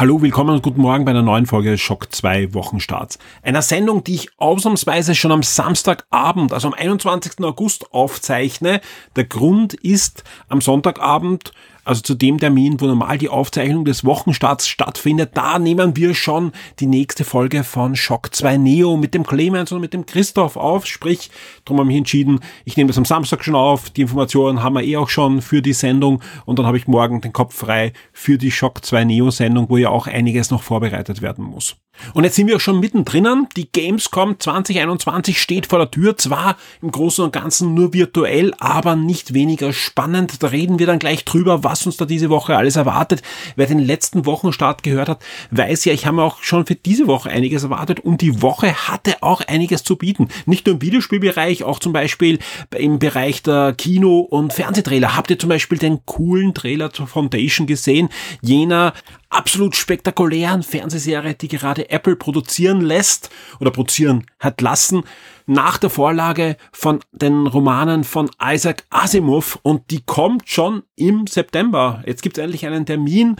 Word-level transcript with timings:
Hallo, 0.00 0.22
willkommen 0.22 0.54
und 0.54 0.62
guten 0.62 0.80
Morgen 0.80 1.04
bei 1.04 1.10
einer 1.10 1.20
neuen 1.20 1.44
Folge 1.44 1.76
Schock 1.76 2.10
2 2.10 2.54
Wochenstarts. 2.54 3.18
Einer 3.42 3.60
Sendung, 3.60 4.02
die 4.02 4.14
ich 4.14 4.30
ausnahmsweise 4.38 5.14
schon 5.14 5.30
am 5.30 5.42
Samstagabend, 5.42 6.54
also 6.54 6.68
am 6.68 6.72
21. 6.72 7.44
August 7.44 7.92
aufzeichne. 7.92 8.80
Der 9.16 9.24
Grund 9.24 9.74
ist, 9.74 10.24
am 10.48 10.62
Sonntagabend 10.62 11.52
also 11.84 12.02
zu 12.02 12.14
dem 12.14 12.38
Termin, 12.38 12.80
wo 12.80 12.86
normal 12.86 13.18
die 13.18 13.28
Aufzeichnung 13.28 13.84
des 13.84 14.04
Wochenstarts 14.04 14.68
stattfindet, 14.68 15.30
da 15.34 15.58
nehmen 15.58 15.96
wir 15.96 16.14
schon 16.14 16.52
die 16.78 16.86
nächste 16.86 17.24
Folge 17.24 17.64
von 17.64 17.96
Shock 17.96 18.34
2 18.34 18.56
Neo 18.56 18.96
mit 18.96 19.14
dem 19.14 19.24
Clemens 19.24 19.72
und 19.72 19.80
mit 19.80 19.92
dem 19.92 20.06
Christoph 20.06 20.56
auf. 20.56 20.86
Sprich, 20.86 21.30
darum 21.64 21.80
habe 21.80 21.90
ich 21.90 21.98
entschieden, 21.98 22.40
ich 22.64 22.76
nehme 22.76 22.88
das 22.88 22.98
am 22.98 23.04
Samstag 23.04 23.44
schon 23.44 23.54
auf. 23.54 23.90
Die 23.90 24.02
Informationen 24.02 24.62
haben 24.62 24.74
wir 24.74 24.84
eh 24.84 24.96
auch 24.96 25.08
schon 25.08 25.42
für 25.42 25.62
die 25.62 25.72
Sendung 25.72 26.22
und 26.44 26.58
dann 26.58 26.66
habe 26.66 26.76
ich 26.76 26.86
morgen 26.86 27.20
den 27.20 27.32
Kopf 27.32 27.54
frei 27.54 27.92
für 28.12 28.38
die 28.38 28.50
Shock 28.50 28.84
2 28.84 29.04
Neo 29.04 29.30
Sendung, 29.30 29.68
wo 29.68 29.76
ja 29.76 29.90
auch 29.90 30.06
einiges 30.06 30.50
noch 30.50 30.62
vorbereitet 30.62 31.22
werden 31.22 31.44
muss. 31.44 31.76
Und 32.14 32.24
jetzt 32.24 32.36
sind 32.36 32.46
wir 32.46 32.56
auch 32.56 32.60
schon 32.60 32.80
mittendrin. 32.80 33.46
Die 33.56 33.70
Gamescom 33.70 34.38
2021 34.38 35.40
steht 35.40 35.66
vor 35.66 35.78
der 35.78 35.90
Tür. 35.90 36.16
Zwar 36.16 36.56
im 36.82 36.90
Großen 36.90 37.24
und 37.24 37.32
Ganzen 37.32 37.74
nur 37.74 37.92
virtuell, 37.92 38.52
aber 38.58 38.96
nicht 38.96 39.34
weniger 39.34 39.72
spannend. 39.72 40.42
Da 40.42 40.48
reden 40.48 40.78
wir 40.78 40.86
dann 40.86 40.98
gleich 40.98 41.24
drüber, 41.24 41.64
was 41.64 41.86
uns 41.86 41.96
da 41.96 42.04
diese 42.04 42.30
Woche 42.30 42.56
alles 42.56 42.76
erwartet. 42.76 43.22
Wer 43.56 43.66
den 43.66 43.78
letzten 43.78 44.26
Wochenstart 44.26 44.82
gehört 44.82 45.08
hat, 45.08 45.22
weiß 45.50 45.84
ja, 45.84 45.92
ich 45.92 46.06
habe 46.06 46.22
auch 46.22 46.42
schon 46.42 46.66
für 46.66 46.74
diese 46.74 47.06
Woche 47.06 47.30
einiges 47.30 47.64
erwartet. 47.64 48.00
Und 48.00 48.20
die 48.20 48.42
Woche 48.42 48.88
hatte 48.88 49.22
auch 49.22 49.40
einiges 49.42 49.84
zu 49.84 49.96
bieten. 49.96 50.28
Nicht 50.46 50.66
nur 50.66 50.76
im 50.76 50.82
Videospielbereich, 50.82 51.64
auch 51.64 51.78
zum 51.78 51.92
Beispiel 51.92 52.38
im 52.76 52.98
Bereich 52.98 53.42
der 53.42 53.74
Kino- 53.76 54.20
und 54.20 54.52
Fernsehtrailer. 54.52 55.16
Habt 55.16 55.30
ihr 55.30 55.38
zum 55.38 55.48
Beispiel 55.48 55.78
den 55.78 56.04
coolen 56.06 56.54
Trailer 56.54 56.92
zur 56.92 57.06
Foundation 57.06 57.66
gesehen? 57.66 58.08
Jener 58.42 58.92
absolut 59.30 59.76
spektakulären 59.76 60.62
Fernsehserie, 60.62 61.34
die 61.34 61.48
gerade 61.48 61.88
Apple 61.88 62.16
produzieren 62.16 62.80
lässt 62.80 63.30
oder 63.60 63.70
produzieren 63.70 64.26
hat 64.38 64.60
lassen, 64.60 65.04
nach 65.46 65.78
der 65.78 65.90
Vorlage 65.90 66.56
von 66.72 67.00
den 67.12 67.46
Romanen 67.46 68.04
von 68.04 68.30
Isaac 68.42 68.84
Asimov 68.90 69.58
und 69.62 69.90
die 69.90 70.02
kommt 70.02 70.48
schon 70.48 70.82
im 70.96 71.26
September. 71.26 72.02
Jetzt 72.06 72.22
gibt 72.22 72.38
es 72.38 72.44
endlich 72.44 72.66
einen 72.66 72.86
Termin 72.86 73.36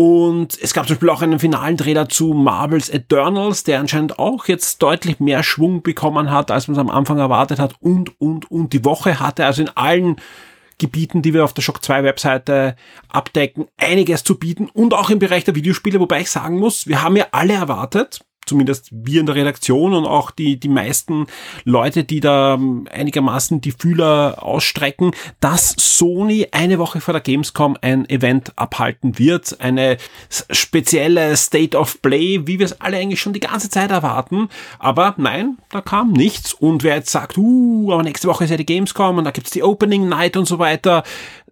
und 0.00 0.56
es 0.62 0.74
gab 0.74 0.86
zum 0.86 0.94
Beispiel 0.94 1.10
auch 1.10 1.22
einen 1.22 1.40
finalen 1.40 1.76
Trailer 1.76 2.08
zu 2.08 2.32
Marvel's 2.32 2.88
Eternals, 2.88 3.64
der 3.64 3.80
anscheinend 3.80 4.20
auch 4.20 4.46
jetzt 4.46 4.80
deutlich 4.80 5.18
mehr 5.18 5.42
Schwung 5.42 5.82
bekommen 5.82 6.30
hat, 6.30 6.52
als 6.52 6.68
man 6.68 6.76
es 6.76 6.80
am 6.80 6.88
Anfang 6.88 7.18
erwartet 7.18 7.58
hat 7.58 7.74
und, 7.80 8.20
und, 8.20 8.48
und. 8.48 8.72
Die 8.72 8.84
Woche 8.84 9.18
hatte 9.18 9.44
also 9.44 9.62
in 9.62 9.70
allen 9.70 10.14
Gebieten, 10.78 11.22
die 11.22 11.34
wir 11.34 11.44
auf 11.44 11.52
der 11.52 11.62
Shock 11.62 11.84
2 11.84 12.04
Webseite 12.04 12.76
abdecken, 13.08 13.66
einiges 13.76 14.24
zu 14.24 14.38
bieten 14.38 14.68
und 14.68 14.94
auch 14.94 15.10
im 15.10 15.18
Bereich 15.18 15.44
der 15.44 15.54
Videospiele, 15.54 16.00
wobei 16.00 16.20
ich 16.20 16.30
sagen 16.30 16.58
muss, 16.58 16.86
wir 16.86 17.02
haben 17.02 17.16
ja 17.16 17.26
alle 17.32 17.54
erwartet, 17.54 18.20
zumindest 18.48 18.88
wir 18.90 19.20
in 19.20 19.26
der 19.26 19.34
Redaktion 19.34 19.94
und 19.94 20.06
auch 20.06 20.30
die, 20.30 20.58
die 20.58 20.68
meisten 20.68 21.26
Leute, 21.64 22.04
die 22.04 22.20
da 22.20 22.54
ähm, 22.54 22.88
einigermaßen 22.90 23.60
die 23.60 23.72
Fühler 23.72 24.42
ausstrecken, 24.42 25.12
dass 25.40 25.74
Sony 25.78 26.48
eine 26.52 26.78
Woche 26.78 27.00
vor 27.00 27.12
der 27.12 27.20
Gamescom 27.20 27.76
ein 27.80 28.08
Event 28.08 28.52
abhalten 28.56 29.18
wird. 29.18 29.60
Eine 29.60 29.98
spezielle 30.28 31.36
State 31.36 31.76
of 31.76 32.00
Play, 32.02 32.46
wie 32.46 32.58
wir 32.58 32.66
es 32.66 32.80
alle 32.80 32.96
eigentlich 32.96 33.20
schon 33.20 33.32
die 33.32 33.40
ganze 33.40 33.68
Zeit 33.68 33.90
erwarten. 33.90 34.48
Aber 34.78 35.14
nein, 35.18 35.58
da 35.70 35.80
kam 35.80 36.12
nichts. 36.12 36.54
Und 36.54 36.82
wer 36.82 36.96
jetzt 36.96 37.10
sagt, 37.10 37.36
uh, 37.36 37.92
aber 37.92 38.02
nächste 38.02 38.28
Woche 38.28 38.44
ist 38.44 38.50
ja 38.50 38.56
die 38.56 38.66
Gamescom 38.66 39.18
und 39.18 39.24
da 39.24 39.30
gibt's 39.30 39.50
die 39.50 39.62
Opening 39.62 40.08
Night 40.08 40.36
und 40.36 40.46
so 40.46 40.58
weiter, 40.58 41.04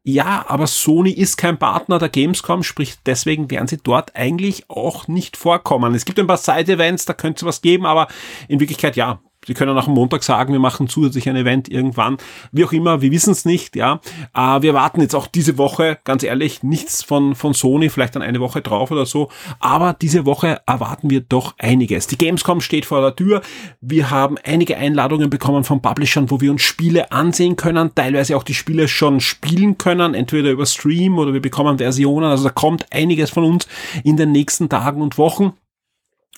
ja, 0.08 0.44
aber 0.46 0.68
Sony 0.68 1.10
ist 1.10 1.36
kein 1.36 1.58
Partner 1.58 1.98
der 1.98 2.08
Gamescom, 2.08 2.62
sprich 2.62 2.94
deswegen 3.04 3.50
werden 3.50 3.66
sie 3.66 3.78
dort 3.78 4.14
eigentlich 4.14 4.70
auch 4.70 5.08
nicht 5.08 5.36
vorkommen. 5.36 5.96
Es 5.96 6.04
gibt 6.04 6.20
ein 6.20 6.28
paar 6.28 6.36
Side-Events, 6.36 7.06
da 7.06 7.12
könnte 7.12 7.40
es 7.40 7.44
was 7.44 7.60
geben, 7.60 7.86
aber 7.86 8.06
in 8.46 8.60
Wirklichkeit 8.60 8.94
ja, 8.94 9.18
Sie 9.46 9.54
können 9.54 9.76
auch 9.78 9.86
am 9.86 9.94
Montag 9.94 10.24
sagen, 10.24 10.52
wir 10.52 10.60
machen 10.60 10.88
zusätzlich 10.88 11.28
ein 11.28 11.36
Event 11.36 11.68
irgendwann. 11.68 12.16
Wie 12.50 12.64
auch 12.64 12.72
immer, 12.72 13.00
wir 13.00 13.12
wissen 13.12 13.30
es 13.30 13.44
nicht, 13.44 13.76
ja. 13.76 14.00
Äh, 14.34 14.62
wir 14.62 14.74
warten 14.74 15.00
jetzt 15.00 15.14
auch 15.14 15.28
diese 15.28 15.56
Woche, 15.56 15.98
ganz 16.04 16.24
ehrlich, 16.24 16.64
nichts 16.64 17.04
von, 17.04 17.34
von 17.36 17.54
Sony, 17.54 17.88
vielleicht 17.88 18.16
dann 18.16 18.22
eine 18.22 18.40
Woche 18.40 18.60
drauf 18.60 18.90
oder 18.90 19.06
so. 19.06 19.30
Aber 19.60 19.92
diese 19.92 20.26
Woche 20.26 20.60
erwarten 20.66 21.10
wir 21.10 21.20
doch 21.20 21.54
einiges. 21.58 22.08
Die 22.08 22.18
Gamescom 22.18 22.60
steht 22.60 22.86
vor 22.86 23.00
der 23.00 23.14
Tür. 23.14 23.42
Wir 23.80 24.10
haben 24.10 24.36
einige 24.44 24.76
Einladungen 24.76 25.30
bekommen 25.30 25.62
von 25.62 25.80
Publishern, 25.80 26.30
wo 26.30 26.40
wir 26.40 26.50
uns 26.50 26.62
Spiele 26.62 27.12
ansehen 27.12 27.54
können, 27.56 27.94
teilweise 27.94 28.36
auch 28.36 28.42
die 28.42 28.54
Spiele 28.54 28.88
schon 28.88 29.20
spielen 29.20 29.78
können, 29.78 30.14
entweder 30.14 30.50
über 30.50 30.66
Stream 30.66 31.18
oder 31.18 31.32
wir 31.32 31.42
bekommen 31.42 31.78
Versionen. 31.78 32.30
Also 32.30 32.44
da 32.44 32.50
kommt 32.50 32.86
einiges 32.92 33.30
von 33.30 33.44
uns 33.44 33.68
in 34.02 34.16
den 34.16 34.32
nächsten 34.32 34.68
Tagen 34.68 35.02
und 35.02 35.18
Wochen. 35.18 35.52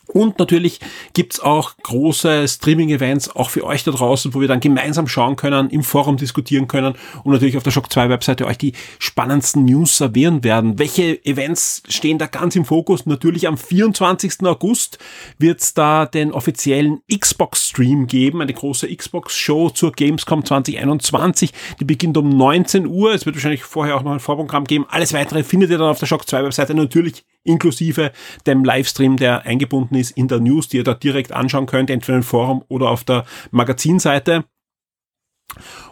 Und 0.08 0.38
natürlich 0.38 0.80
gibt's 1.12 1.38
auch 1.38 1.76
große 1.82 2.48
Streaming-Events, 2.48 3.36
auch 3.36 3.50
für 3.50 3.64
euch 3.64 3.84
da 3.84 3.90
draußen, 3.90 4.32
wo 4.34 4.40
wir 4.40 4.48
dann 4.48 4.60
gemeinsam 4.60 5.06
schauen 5.06 5.36
können, 5.36 5.68
im 5.68 5.82
Forum 5.82 6.16
diskutieren 6.16 6.66
können 6.66 6.94
und 7.24 7.32
natürlich 7.32 7.58
auf 7.58 7.62
der 7.62 7.70
Shock 7.72 7.92
2 7.92 8.08
Webseite 8.08 8.46
euch 8.46 8.56
die 8.56 8.72
spannendsten 8.98 9.66
News 9.66 9.98
servieren 9.98 10.44
werden. 10.44 10.78
Welche 10.78 11.22
Events 11.26 11.82
stehen 11.88 12.18
da 12.18 12.26
ganz 12.26 12.56
im 12.56 12.64
Fokus? 12.64 13.04
Natürlich 13.04 13.46
am 13.46 13.58
24. 13.58 14.44
August 14.44 14.98
wird's 15.38 15.74
da 15.74 16.06
den 16.06 16.32
offiziellen 16.32 17.02
Xbox-Stream 17.14 18.06
geben, 18.06 18.40
eine 18.40 18.54
große 18.54 18.88
Xbox-Show 18.88 19.70
zur 19.70 19.92
Gamescom 19.92 20.42
2021. 20.44 21.52
Die 21.80 21.84
beginnt 21.84 22.16
um 22.16 22.30
19 22.30 22.86
Uhr. 22.86 23.12
Es 23.12 23.26
wird 23.26 23.36
wahrscheinlich 23.36 23.62
vorher 23.62 23.96
auch 23.96 24.02
noch 24.02 24.12
ein 24.12 24.20
Vorprogramm 24.20 24.64
geben. 24.64 24.86
Alles 24.88 25.12
weitere 25.12 25.44
findet 25.44 25.70
ihr 25.70 25.78
dann 25.78 25.90
auf 25.90 25.98
der 25.98 26.06
Shock 26.06 26.26
2 26.26 26.44
Webseite 26.44 26.74
natürlich 26.74 27.24
inklusive 27.48 28.12
dem 28.46 28.64
Livestream, 28.64 29.16
der 29.16 29.46
eingebunden 29.46 29.96
ist 29.96 30.12
in 30.12 30.28
der 30.28 30.40
News, 30.40 30.68
die 30.68 30.78
ihr 30.78 30.84
da 30.84 30.94
direkt 30.94 31.32
anschauen 31.32 31.66
könnt, 31.66 31.90
entweder 31.90 32.18
im 32.18 32.22
Forum 32.22 32.64
oder 32.68 32.90
auf 32.90 33.04
der 33.04 33.24
Magazinseite. 33.50 34.44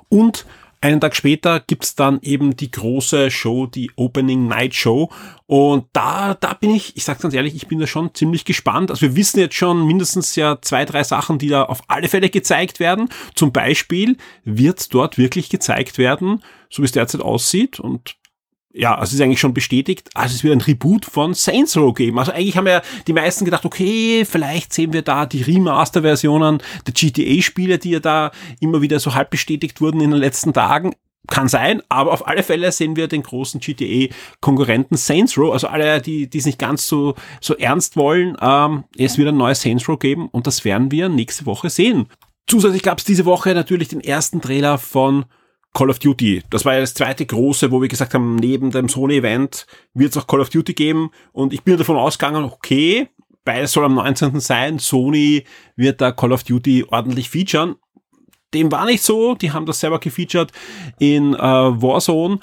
Und 0.08 0.46
einen 0.80 1.00
Tag 1.00 1.16
später 1.16 1.60
gibt's 1.60 1.94
dann 1.94 2.20
eben 2.22 2.54
die 2.54 2.70
große 2.70 3.30
Show, 3.30 3.66
die 3.66 3.90
Opening 3.96 4.46
Night 4.46 4.74
Show. 4.74 5.10
Und 5.46 5.86
da, 5.92 6.34
da 6.34 6.52
bin 6.52 6.70
ich, 6.70 6.96
ich 6.96 7.04
sag's 7.04 7.22
ganz 7.22 7.34
ehrlich, 7.34 7.56
ich 7.56 7.66
bin 7.66 7.80
da 7.80 7.86
schon 7.86 8.14
ziemlich 8.14 8.44
gespannt. 8.44 8.90
Also 8.90 9.02
wir 9.02 9.16
wissen 9.16 9.40
jetzt 9.40 9.54
schon 9.54 9.86
mindestens 9.86 10.36
ja 10.36 10.58
zwei, 10.60 10.84
drei 10.84 11.02
Sachen, 11.02 11.38
die 11.38 11.48
da 11.48 11.64
auf 11.64 11.82
alle 11.88 12.08
Fälle 12.08 12.28
gezeigt 12.28 12.78
werden. 12.78 13.08
Zum 13.34 13.52
Beispiel 13.52 14.16
wird 14.44 14.92
dort 14.92 15.16
wirklich 15.16 15.48
gezeigt 15.48 15.96
werden, 15.98 16.42
so 16.68 16.82
wie 16.82 16.86
es 16.86 16.92
derzeit 16.92 17.22
aussieht. 17.22 17.80
Und 17.80 18.16
ja, 18.76 18.94
also 18.94 19.10
es 19.10 19.14
ist 19.14 19.20
eigentlich 19.22 19.40
schon 19.40 19.54
bestätigt, 19.54 20.10
also 20.14 20.34
es 20.34 20.44
wird 20.44 20.52
ein 20.52 20.60
Reboot 20.60 21.06
von 21.06 21.32
Saints 21.32 21.76
Row 21.76 21.94
geben. 21.94 22.18
Also 22.18 22.32
eigentlich 22.32 22.56
haben 22.56 22.66
ja 22.66 22.82
die 23.06 23.14
meisten 23.14 23.46
gedacht, 23.46 23.64
okay, 23.64 24.26
vielleicht 24.26 24.72
sehen 24.72 24.92
wir 24.92 25.02
da 25.02 25.24
die 25.24 25.42
Remaster-Versionen 25.42 26.62
der 26.86 26.92
GTA-Spiele, 26.92 27.78
die 27.78 27.90
ja 27.90 28.00
da 28.00 28.32
immer 28.60 28.82
wieder 28.82 29.00
so 29.00 29.14
halb 29.14 29.30
bestätigt 29.30 29.80
wurden 29.80 30.00
in 30.02 30.10
den 30.10 30.20
letzten 30.20 30.52
Tagen. 30.52 30.94
Kann 31.28 31.48
sein, 31.48 31.82
aber 31.88 32.12
auf 32.12 32.28
alle 32.28 32.44
Fälle 32.44 32.70
sehen 32.70 32.94
wir 32.94 33.08
den 33.08 33.22
großen 33.22 33.58
GTA-Konkurrenten 33.60 34.96
Saints 34.96 35.36
Row, 35.36 35.52
also 35.52 35.66
alle, 35.66 36.00
die 36.00 36.30
die 36.30 36.38
es 36.38 36.46
nicht 36.46 36.58
ganz 36.58 36.86
so, 36.86 37.16
so 37.40 37.56
ernst 37.56 37.96
wollen, 37.96 38.36
ähm, 38.40 38.84
es 38.96 39.18
wird 39.18 39.28
ein 39.30 39.36
neues 39.36 39.60
Saints 39.60 39.88
Row 39.88 39.98
geben 39.98 40.28
und 40.28 40.46
das 40.46 40.64
werden 40.64 40.92
wir 40.92 41.08
nächste 41.08 41.44
Woche 41.46 41.68
sehen. 41.68 42.06
Zusätzlich 42.46 42.84
gab 42.84 42.98
es 42.98 43.04
diese 43.04 43.24
Woche 43.24 43.54
natürlich 43.54 43.88
den 43.88 44.00
ersten 44.00 44.40
Trailer 44.40 44.78
von 44.78 45.24
Call 45.76 45.90
of 45.90 45.98
Duty. 45.98 46.42
Das 46.48 46.64
war 46.64 46.72
ja 46.72 46.80
das 46.80 46.94
zweite 46.94 47.26
große, 47.26 47.70
wo 47.70 47.82
wir 47.82 47.88
gesagt 47.88 48.14
haben, 48.14 48.36
neben 48.36 48.70
dem 48.70 48.88
Sony-Event 48.88 49.66
wird 49.92 50.12
es 50.12 50.16
auch 50.16 50.26
Call 50.26 50.40
of 50.40 50.48
Duty 50.48 50.72
geben. 50.72 51.10
Und 51.32 51.52
ich 51.52 51.64
bin 51.64 51.76
davon 51.76 51.98
ausgegangen, 51.98 52.44
okay, 52.44 53.10
beides 53.44 53.72
soll 53.72 53.84
am 53.84 53.96
19. 53.96 54.40
sein. 54.40 54.78
Sony 54.78 55.44
wird 55.76 56.00
da 56.00 56.12
Call 56.12 56.32
of 56.32 56.44
Duty 56.44 56.86
ordentlich 56.88 57.28
featuren. 57.28 57.74
Dem 58.54 58.72
war 58.72 58.86
nicht 58.86 59.02
so. 59.02 59.34
Die 59.34 59.52
haben 59.52 59.66
das 59.66 59.80
selber 59.80 59.98
gefeatured 59.98 60.50
in 60.98 61.34
äh, 61.34 61.38
Warzone. 61.38 62.38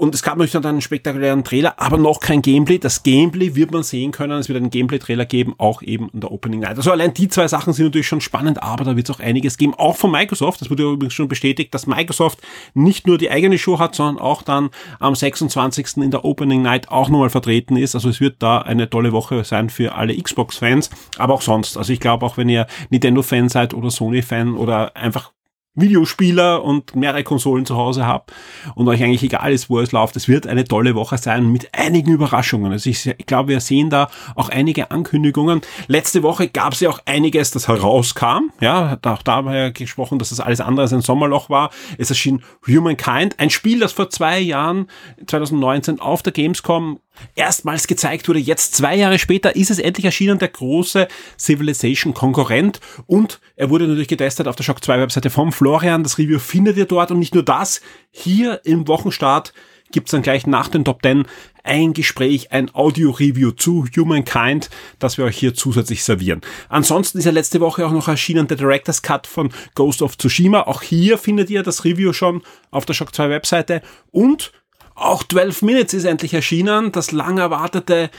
Und 0.00 0.14
es 0.14 0.22
gab 0.22 0.38
natürlich 0.38 0.52
dann 0.52 0.64
einen 0.64 0.80
spektakulären 0.80 1.44
Trailer, 1.44 1.74
aber 1.76 1.98
noch 1.98 2.20
kein 2.20 2.40
Gameplay. 2.40 2.78
Das 2.78 3.02
Gameplay 3.02 3.54
wird 3.54 3.70
man 3.70 3.82
sehen 3.82 4.12
können. 4.12 4.38
Es 4.38 4.48
wird 4.48 4.56
einen 4.56 4.70
Gameplay-Trailer 4.70 5.26
geben, 5.26 5.54
auch 5.58 5.82
eben 5.82 6.08
in 6.14 6.22
der 6.22 6.32
Opening 6.32 6.60
Night. 6.60 6.78
Also 6.78 6.90
allein 6.90 7.12
die 7.12 7.28
zwei 7.28 7.46
Sachen 7.48 7.74
sind 7.74 7.84
natürlich 7.84 8.06
schon 8.06 8.22
spannend, 8.22 8.62
aber 8.62 8.84
da 8.84 8.96
wird 8.96 9.10
es 9.10 9.14
auch 9.14 9.20
einiges 9.20 9.58
geben. 9.58 9.74
Auch 9.74 9.98
von 9.98 10.10
Microsoft. 10.10 10.62
Das 10.62 10.70
wurde 10.70 10.84
übrigens 10.84 11.12
schon 11.12 11.28
bestätigt, 11.28 11.74
dass 11.74 11.86
Microsoft 11.86 12.38
nicht 12.72 13.06
nur 13.06 13.18
die 13.18 13.30
eigene 13.30 13.58
Show 13.58 13.78
hat, 13.78 13.94
sondern 13.94 14.24
auch 14.24 14.40
dann 14.40 14.70
am 15.00 15.14
26. 15.14 15.98
in 15.98 16.10
der 16.10 16.24
Opening 16.24 16.62
Night 16.62 16.88
auch 16.88 17.10
nochmal 17.10 17.28
vertreten 17.28 17.76
ist. 17.76 17.94
Also 17.94 18.08
es 18.08 18.22
wird 18.22 18.36
da 18.38 18.62
eine 18.62 18.88
tolle 18.88 19.12
Woche 19.12 19.44
sein 19.44 19.68
für 19.68 19.96
alle 19.96 20.16
Xbox-Fans, 20.16 20.88
aber 21.18 21.34
auch 21.34 21.42
sonst. 21.42 21.76
Also 21.76 21.92
ich 21.92 22.00
glaube, 22.00 22.24
auch 22.24 22.38
wenn 22.38 22.48
ihr 22.48 22.66
Nintendo-Fan 22.88 23.50
seid 23.50 23.74
oder 23.74 23.90
Sony-Fan 23.90 24.54
oder 24.54 24.96
einfach 24.96 25.32
Videospieler 25.74 26.64
und 26.64 26.96
mehrere 26.96 27.22
Konsolen 27.22 27.64
zu 27.64 27.76
Hause 27.76 28.06
habt 28.06 28.32
und 28.74 28.88
euch 28.88 29.02
eigentlich 29.02 29.22
egal 29.22 29.52
ist, 29.52 29.70
wo 29.70 29.78
es 29.78 29.92
läuft. 29.92 30.16
Es 30.16 30.26
wird 30.26 30.46
eine 30.46 30.64
tolle 30.64 30.96
Woche 30.96 31.16
sein 31.16 31.50
mit 31.50 31.72
einigen 31.72 32.12
Überraschungen. 32.12 32.72
Also 32.72 32.90
ich, 32.90 33.06
ich 33.06 33.26
glaube, 33.26 33.50
wir 33.50 33.60
sehen 33.60 33.88
da 33.88 34.10
auch 34.34 34.48
einige 34.48 34.90
Ankündigungen. 34.90 35.60
Letzte 35.86 36.22
Woche 36.24 36.48
gab 36.48 36.72
es 36.72 36.80
ja 36.80 36.90
auch 36.90 37.00
einiges, 37.06 37.52
das 37.52 37.68
herauskam. 37.68 38.50
Ja, 38.60 38.98
auch 39.00 39.22
da 39.22 39.32
haben 39.36 39.52
ja 39.52 39.70
gesprochen, 39.70 40.18
dass 40.18 40.30
das 40.30 40.40
alles 40.40 40.60
andere 40.60 40.82
als 40.82 40.92
ein 40.92 41.02
Sommerloch 41.02 41.50
war. 41.50 41.70
Es 41.98 42.10
erschien 42.10 42.42
Humankind, 42.66 43.38
ein 43.38 43.50
Spiel, 43.50 43.78
das 43.78 43.92
vor 43.92 44.10
zwei 44.10 44.40
Jahren, 44.40 44.88
2019, 45.26 46.00
auf 46.00 46.22
der 46.22 46.32
Gamescom 46.32 46.98
erstmals 47.34 47.86
gezeigt 47.86 48.28
wurde. 48.28 48.38
Jetzt 48.38 48.74
zwei 48.74 48.96
Jahre 48.96 49.18
später 49.18 49.56
ist 49.56 49.70
es 49.70 49.78
endlich 49.78 50.04
erschienen, 50.04 50.38
der 50.38 50.48
große 50.48 51.08
Civilization 51.38 52.14
Konkurrent 52.14 52.80
und 53.06 53.40
er 53.56 53.70
wurde 53.70 53.86
natürlich 53.86 54.08
getestet 54.08 54.48
auf 54.48 54.56
der 54.56 54.64
Shock 54.64 54.82
2 54.82 55.00
Webseite 55.00 55.30
vom 55.30 55.52
Florian. 55.52 56.02
Das 56.02 56.18
Review 56.18 56.38
findet 56.38 56.76
ihr 56.76 56.86
dort 56.86 57.10
und 57.10 57.18
nicht 57.18 57.34
nur 57.34 57.44
das, 57.44 57.80
hier 58.10 58.60
im 58.64 58.88
Wochenstart 58.88 59.52
gibt's 59.92 60.12
dann 60.12 60.22
gleich 60.22 60.46
nach 60.46 60.68
den 60.68 60.84
Top 60.84 61.02
10 61.02 61.26
ein 61.62 61.92
Gespräch, 61.92 62.52
ein 62.52 62.74
Audio-Review 62.74 63.50
zu 63.50 63.86
Humankind, 63.96 64.70
das 64.98 65.18
wir 65.18 65.24
euch 65.24 65.36
hier 65.36 65.54
zusätzlich 65.54 66.04
servieren. 66.04 66.40
Ansonsten 66.68 67.18
ist 67.18 67.24
ja 67.24 67.32
letzte 67.32 67.60
Woche 67.60 67.86
auch 67.86 67.92
noch 67.92 68.08
erschienen 68.08 68.46
der 68.46 68.56
Director's 68.56 69.02
Cut 69.02 69.26
von 69.26 69.50
Ghost 69.74 70.00
of 70.00 70.16
Tsushima. 70.16 70.62
Auch 70.62 70.82
hier 70.82 71.18
findet 71.18 71.50
ihr 71.50 71.62
das 71.62 71.84
Review 71.84 72.12
schon 72.12 72.42
auf 72.70 72.86
der 72.86 72.94
Shock 72.94 73.14
2 73.14 73.30
Webseite 73.30 73.82
und 74.10 74.52
auch 75.00 75.22
12 75.24 75.62
Minutes 75.62 75.94
ist 75.94 76.04
endlich 76.04 76.34
erschienen, 76.34 76.92
das 76.92 77.10
lang 77.10 77.38
erwartete 77.38 78.10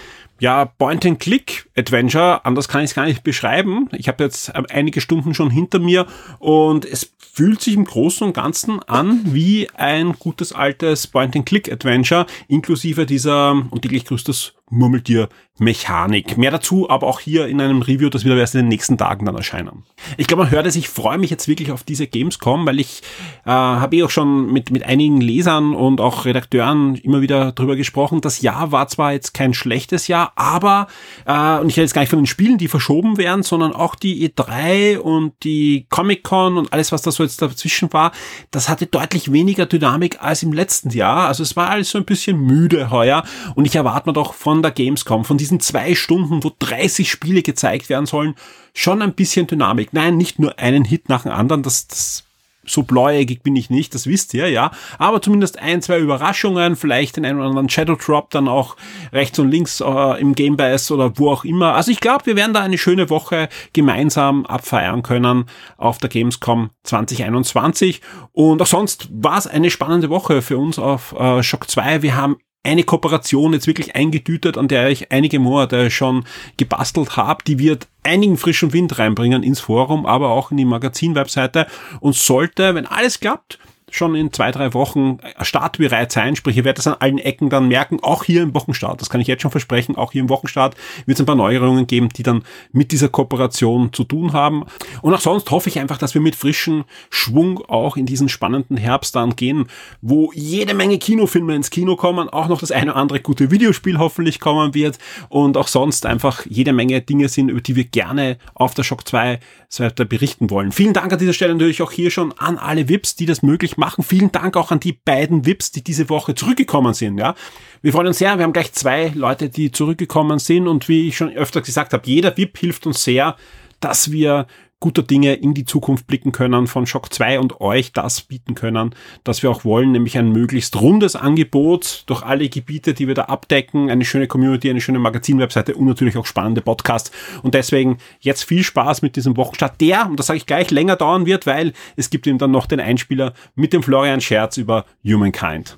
ja, 0.42 0.66
Point-and-Click-Adventure, 0.66 2.44
anders 2.46 2.68
kann 2.68 2.82
ich 2.82 2.90
es 2.90 2.96
gar 2.96 3.06
nicht 3.06 3.24
beschreiben. 3.24 3.88
Ich 3.92 4.08
habe 4.08 4.24
jetzt 4.24 4.52
einige 4.56 5.00
Stunden 5.00 5.36
schon 5.36 5.52
hinter 5.52 5.78
mir 5.78 6.08
und 6.40 6.84
es 6.84 7.14
fühlt 7.20 7.62
sich 7.62 7.76
im 7.76 7.86
Großen 7.86 8.26
und 8.26 8.34
Ganzen 8.34 8.82
an 8.82 9.22
wie 9.26 9.70
ein 9.76 10.14
gutes 10.14 10.52
altes 10.52 11.06
Point-and-Click-Adventure, 11.06 12.26
inklusive 12.48 13.06
dieser 13.06 13.52
und 13.52 13.84
täglich 13.84 14.06
größtes 14.06 14.54
Murmeltier-Mechanik. 14.72 16.38
Mehr 16.38 16.52
dazu 16.52 16.90
aber 16.90 17.08
auch 17.08 17.20
hier 17.20 17.48
in 17.48 17.62
einem 17.62 17.82
Review, 17.82 18.10
das 18.10 18.26
wieder 18.26 18.38
erst 18.38 18.56
in 18.56 18.62
den 18.62 18.70
nächsten 18.70 18.98
Tagen 18.98 19.26
dann 19.26 19.36
erscheinen. 19.36 19.84
Ich 20.18 20.28
glaube, 20.28 20.44
man 20.44 20.52
hört 20.52 20.66
es, 20.66 20.76
ich 20.76 20.90
freue 20.90 21.18
mich 21.18 21.30
jetzt 21.30 21.48
wirklich 21.48 21.72
auf 21.72 21.84
diese 21.84 22.08
Gamescom, 22.08 22.66
weil 22.66 22.80
ich 22.80 23.02
äh, 23.46 23.50
habe 23.50 23.98
eh 23.98 24.04
auch 24.04 24.10
schon 24.10 24.52
mit, 24.52 24.72
mit 24.72 24.84
einigen 24.84 25.22
Lesern 25.22 25.76
und 25.76 26.02
auch 26.02 26.26
Redakteuren 26.26 26.96
immer 26.96 27.22
wieder 27.22 27.52
drüber 27.52 27.76
gesprochen. 27.76 28.22
Das 28.22 28.42
Jahr 28.42 28.72
war 28.72 28.88
zwar 28.88 29.14
jetzt 29.14 29.34
kein 29.34 29.54
schlechtes 29.54 30.08
Jahr, 30.08 30.31
aber, 30.36 30.88
äh, 31.26 31.60
und 31.60 31.70
ich 31.70 31.76
rede 31.76 31.84
jetzt 31.84 31.94
gar 31.94 32.02
nicht 32.02 32.10
von 32.10 32.20
den 32.20 32.28
Spielen, 32.28 32.58
die 32.58 32.68
verschoben 32.68 33.18
werden, 33.18 33.44
sondern 33.44 33.74
auch 33.74 33.96
die 33.96 34.28
E3 34.30 34.98
und 34.98 35.34
die 35.44 35.86
Comic-Con 35.90 36.58
und 36.58 36.74
alles, 36.74 36.92
was 36.92 37.02
da 37.02 37.12
so 37.12 37.24
jetzt 37.24 37.42
dazwischen 37.42 37.92
war, 37.94 38.12
das 38.52 38.70
hatte 38.70 38.86
deutlich 38.86 39.32
weniger 39.32 39.66
Dynamik 39.66 40.22
als 40.22 40.44
im 40.44 40.54
letzten 40.54 40.90
Jahr. 40.90 41.28
Also 41.28 41.44
es 41.44 41.56
war 41.56 41.70
alles 41.70 41.92
so 41.92 41.98
ein 41.98 42.06
bisschen 42.06 42.40
müde 42.40 42.92
heuer 42.92 43.24
und 43.56 43.66
ich 43.66 43.76
erwarte 43.76 44.10
mir 44.10 44.14
doch 44.14 44.34
von 44.34 44.62
der 44.62 44.72
Gamescom, 44.72 45.26
von 45.26 45.38
diesen 45.38 45.60
zwei 45.60 45.96
Stunden, 45.96 46.44
wo 46.44 46.52
30 46.58 47.10
Spiele 47.10 47.42
gezeigt 47.42 47.90
werden 47.90 48.06
sollen, 48.06 48.36
schon 48.74 49.02
ein 49.02 49.14
bisschen 49.14 49.48
Dynamik. 49.48 49.94
Nein, 49.94 50.18
nicht 50.18 50.40
nur 50.40 50.60
einen 50.60 50.86
Hit 50.86 51.10
nach 51.10 51.24
dem 51.24 51.32
anderen, 51.32 51.64
das, 51.64 51.88
das 51.88 52.24
so 52.66 52.84
blauäugig 52.84 53.44
bin 53.44 53.56
ich 53.56 53.70
nicht, 53.70 53.96
das 53.96 54.08
wisst 54.08 54.34
ihr, 54.34 54.50
ja. 54.50 54.72
Aber 54.98 55.22
zumindest 55.22 55.60
ein, 55.60 55.82
zwei 55.82 56.00
Überraschungen, 56.00 56.76
vielleicht 56.76 57.18
den 57.18 57.26
einen 57.26 57.40
oder 57.40 57.50
anderen 57.50 57.70
Shadow 57.70 57.96
Drop 57.96 58.30
dann 58.30 58.48
auch 58.48 58.76
rechts 59.12 59.40
und 59.40 59.50
links 59.50 59.82
äh, 59.82 60.22
im 60.22 60.36
Game 60.36 60.58
Pass 60.58 60.92
oder 60.92 61.18
wo 61.18 61.32
auch 61.32 61.44
immer. 61.44 61.74
Also 61.76 61.92
ich 61.92 62.00
glaube, 62.00 62.26
wir 62.26 62.36
werden 62.36 62.54
da 62.54 62.62
eine 62.62 62.78
schöne 62.78 63.10
Woche 63.10 63.50
gemeinsam 63.74 64.46
abfeiern 64.46 65.04
können 65.04 65.46
auf 65.78 65.98
der 65.98 66.10
Gamescom 66.10 66.70
2021. 66.84 68.02
Und 68.32 68.62
auch 68.62 68.68
sonst 68.68 69.10
war 69.12 69.38
es 69.38 69.48
eine 69.48 69.70
spannende 69.70 70.10
Woche 70.10 70.42
für 70.42 70.58
uns 70.58 70.78
auf 70.78 71.14
äh, 71.14 71.42
Shock 71.44 71.70
2. 71.70 72.02
Wir 72.02 72.16
haben 72.16 72.38
eine 72.64 72.84
Kooperation 72.84 73.54
jetzt 73.54 73.68
wirklich 73.68 73.96
eingetütet, 73.96 74.58
an 74.58 74.68
der 74.68 74.90
ich 74.90 75.12
einige 75.12 75.40
Monate 75.40 75.90
schon 75.90 76.26
gebastelt 76.58 77.18
habe. 77.18 77.44
Die 77.46 77.58
wird 77.58 77.88
einigen 78.04 78.38
frischen 78.38 78.74
Wind 78.74 79.00
reinbringen 79.00 79.44
ins 79.44 79.60
Forum, 79.60 80.06
aber 80.06 80.30
auch 80.30 80.52
in 80.52 80.58
die 80.58 80.66
Magazin-Webseite 80.66 81.68
und 82.00 82.16
sollte, 82.16 82.76
wenn 82.76 82.86
alles 82.86 83.20
klappt, 83.20 83.58
schon 83.96 84.16
in 84.16 84.32
zwei, 84.34 84.52
drei 84.52 84.74
Wochen 84.74 85.18
startbereit 85.42 86.12
sein. 86.12 86.36
Sprich, 86.36 86.58
ihr 86.58 86.64
werdet 86.64 86.80
es 86.80 86.88
an 86.88 86.96
allen 87.00 87.18
Ecken 87.18 87.50
dann 87.50 87.68
merken, 87.68 88.00
auch 88.02 88.24
hier 88.24 88.44
im 88.44 88.54
Wochenstart. 88.54 89.02
Das 89.02 89.10
kann 89.10 89.22
ich 89.22 89.28
jetzt 89.28 89.42
schon 89.42 89.52
versprechen. 89.52 89.96
Auch 89.96 90.12
hier 90.12 90.22
im 90.22 90.30
Wochenstart 90.30 90.76
wird 91.06 91.16
es 91.18 91.22
ein 91.22 91.26
paar 91.26 91.36
Neuerungen 91.36 91.88
geben, 91.88 92.10
die 92.10 92.24
dann 92.24 92.44
mit 92.72 92.92
dieser 92.92 93.10
Kooperation 93.10 93.94
zu 93.94 94.04
tun 94.04 94.34
haben. 94.34 94.66
Und 95.02 95.14
auch 95.14 95.20
sonst 95.20 95.50
hoffe 95.52 95.70
ich 95.70 95.80
einfach, 95.80 95.98
dass 95.98 96.14
wir 96.14 96.22
mit 96.22 96.36
frischem 96.36 96.86
Schwung 97.10 97.64
auch 97.68 97.98
in 97.98 98.06
diesen 98.06 98.30
spannenden 98.30 98.78
Herbst 98.78 99.16
dann 99.16 99.36
gehen, 99.36 99.66
wo 100.02 100.32
jede 100.34 100.74
Menge 100.74 100.98
Kinofilme 100.98 101.56
ins 101.56 101.70
Kino 101.70 101.96
kommen, 101.96 102.30
auch 102.30 102.48
noch 102.48 102.60
das 102.60 102.72
eine 102.72 102.92
oder 102.92 103.02
andere 103.02 103.20
gute 103.20 103.52
Videospiel 103.52 103.98
hoffentlich 103.98 104.40
kommen 104.40 104.74
wird 104.74 104.98
und 105.30 105.58
auch 105.58 105.68
sonst 105.68 106.06
einfach 106.06 106.46
jede 106.48 106.74
Menge 106.74 107.02
Dinge 107.02 107.30
sind, 107.30 107.50
über 107.50 107.62
die 107.62 107.76
wir 107.76 107.86
gerne 107.86 108.38
auf 108.54 108.74
der 108.74 108.84
Shock 108.84 109.08
2 109.08 109.40
Seite 109.70 110.06
berichten 110.06 110.50
wollen. 110.50 110.72
Vielen 110.72 110.94
Dank 110.94 111.14
an 111.14 111.20
dieser 111.20 111.34
Stelle 111.34 111.54
natürlich 111.54 111.82
auch 111.82 111.92
hier 111.92 112.12
schon 112.12 112.34
an 112.38 112.58
alle 112.58 112.90
VIPs, 112.90 113.16
die 113.16 113.26
das 113.26 113.42
möglich 113.42 113.78
machen. 113.78 113.81
Vielen 114.04 114.32
Dank 114.32 114.56
auch 114.58 114.72
an 114.72 114.80
die 114.80 114.94
beiden 114.94 115.46
VIPs, 115.46 115.72
die 115.72 115.84
diese 115.84 116.10
Woche 116.10 116.36
zurückgekommen 116.36 116.94
sind. 116.94 117.18
Ja, 117.18 117.36
wir 117.82 117.92
freuen 117.92 118.08
uns 118.08 118.20
sehr. 118.20 118.38
Wir 118.38 118.44
haben 118.44 118.54
gleich 118.54 118.74
zwei 118.74 119.12
Leute, 119.16 119.50
die 119.50 119.72
zurückgekommen 119.72 120.40
sind 120.40 120.68
und 120.68 120.88
wie 120.88 121.08
ich 121.08 121.18
schon 121.18 121.30
öfter 121.30 121.62
gesagt 121.62 121.94
habe, 121.94 122.04
jeder 122.06 122.36
VIP 122.36 122.58
hilft 122.58 122.86
uns 122.86 123.04
sehr, 123.04 123.36
dass 123.80 124.12
wir 124.12 124.48
guter 124.82 125.04
Dinge 125.04 125.36
in 125.36 125.54
die 125.54 125.64
Zukunft 125.64 126.08
blicken 126.08 126.34
können 126.34 126.68
von 126.68 126.86
Shock 126.86 127.14
2 127.14 127.40
und 127.40 127.62
euch 127.62 127.94
das 127.94 128.22
bieten 128.22 128.56
können, 128.56 128.94
dass 129.24 129.44
wir 129.44 129.52
auch 129.52 129.64
wollen, 129.64 129.94
nämlich 129.94 130.18
ein 130.18 130.32
möglichst 130.34 130.82
rundes 130.82 131.16
Angebot 131.16 132.04
durch 132.08 132.24
alle 132.24 132.50
Gebiete, 132.50 132.94
die 132.94 133.08
wir 133.08 133.16
da 133.16 133.26
abdecken, 133.26 133.90
eine 133.90 134.04
schöne 134.04 134.28
Community, 134.28 134.70
eine 134.70 134.82
schöne 134.82 135.00
Magazin-Webseite 135.00 135.76
und 135.76 135.86
natürlich 135.86 136.18
auch 136.18 136.26
spannende 136.26 136.62
Podcasts. 136.62 137.12
Und 137.44 137.54
deswegen 137.54 138.00
jetzt 138.20 138.44
viel 138.44 138.64
Spaß 138.64 139.04
mit 139.04 139.16
diesem 139.16 139.38
Wochenstart, 139.38 139.80
der, 139.80 140.08
und 140.08 140.20
das 140.20 140.28
sage 140.28 140.38
ich 140.38 140.48
gleich, 140.48 140.72
länger 140.72 140.96
dauern 140.96 141.26
wird, 141.26 141.46
weil 141.46 141.74
es 141.96 142.10
gibt 142.10 142.26
ihm 142.26 142.40
dann 142.40 142.52
noch 142.52 142.66
den 142.66 142.80
Einspieler 142.80 143.34
mit 143.56 143.74
dem 143.74 143.84
Florian 143.84 144.20
Scherz 144.20 144.58
über 144.58 144.86
Humankind. 145.06 145.78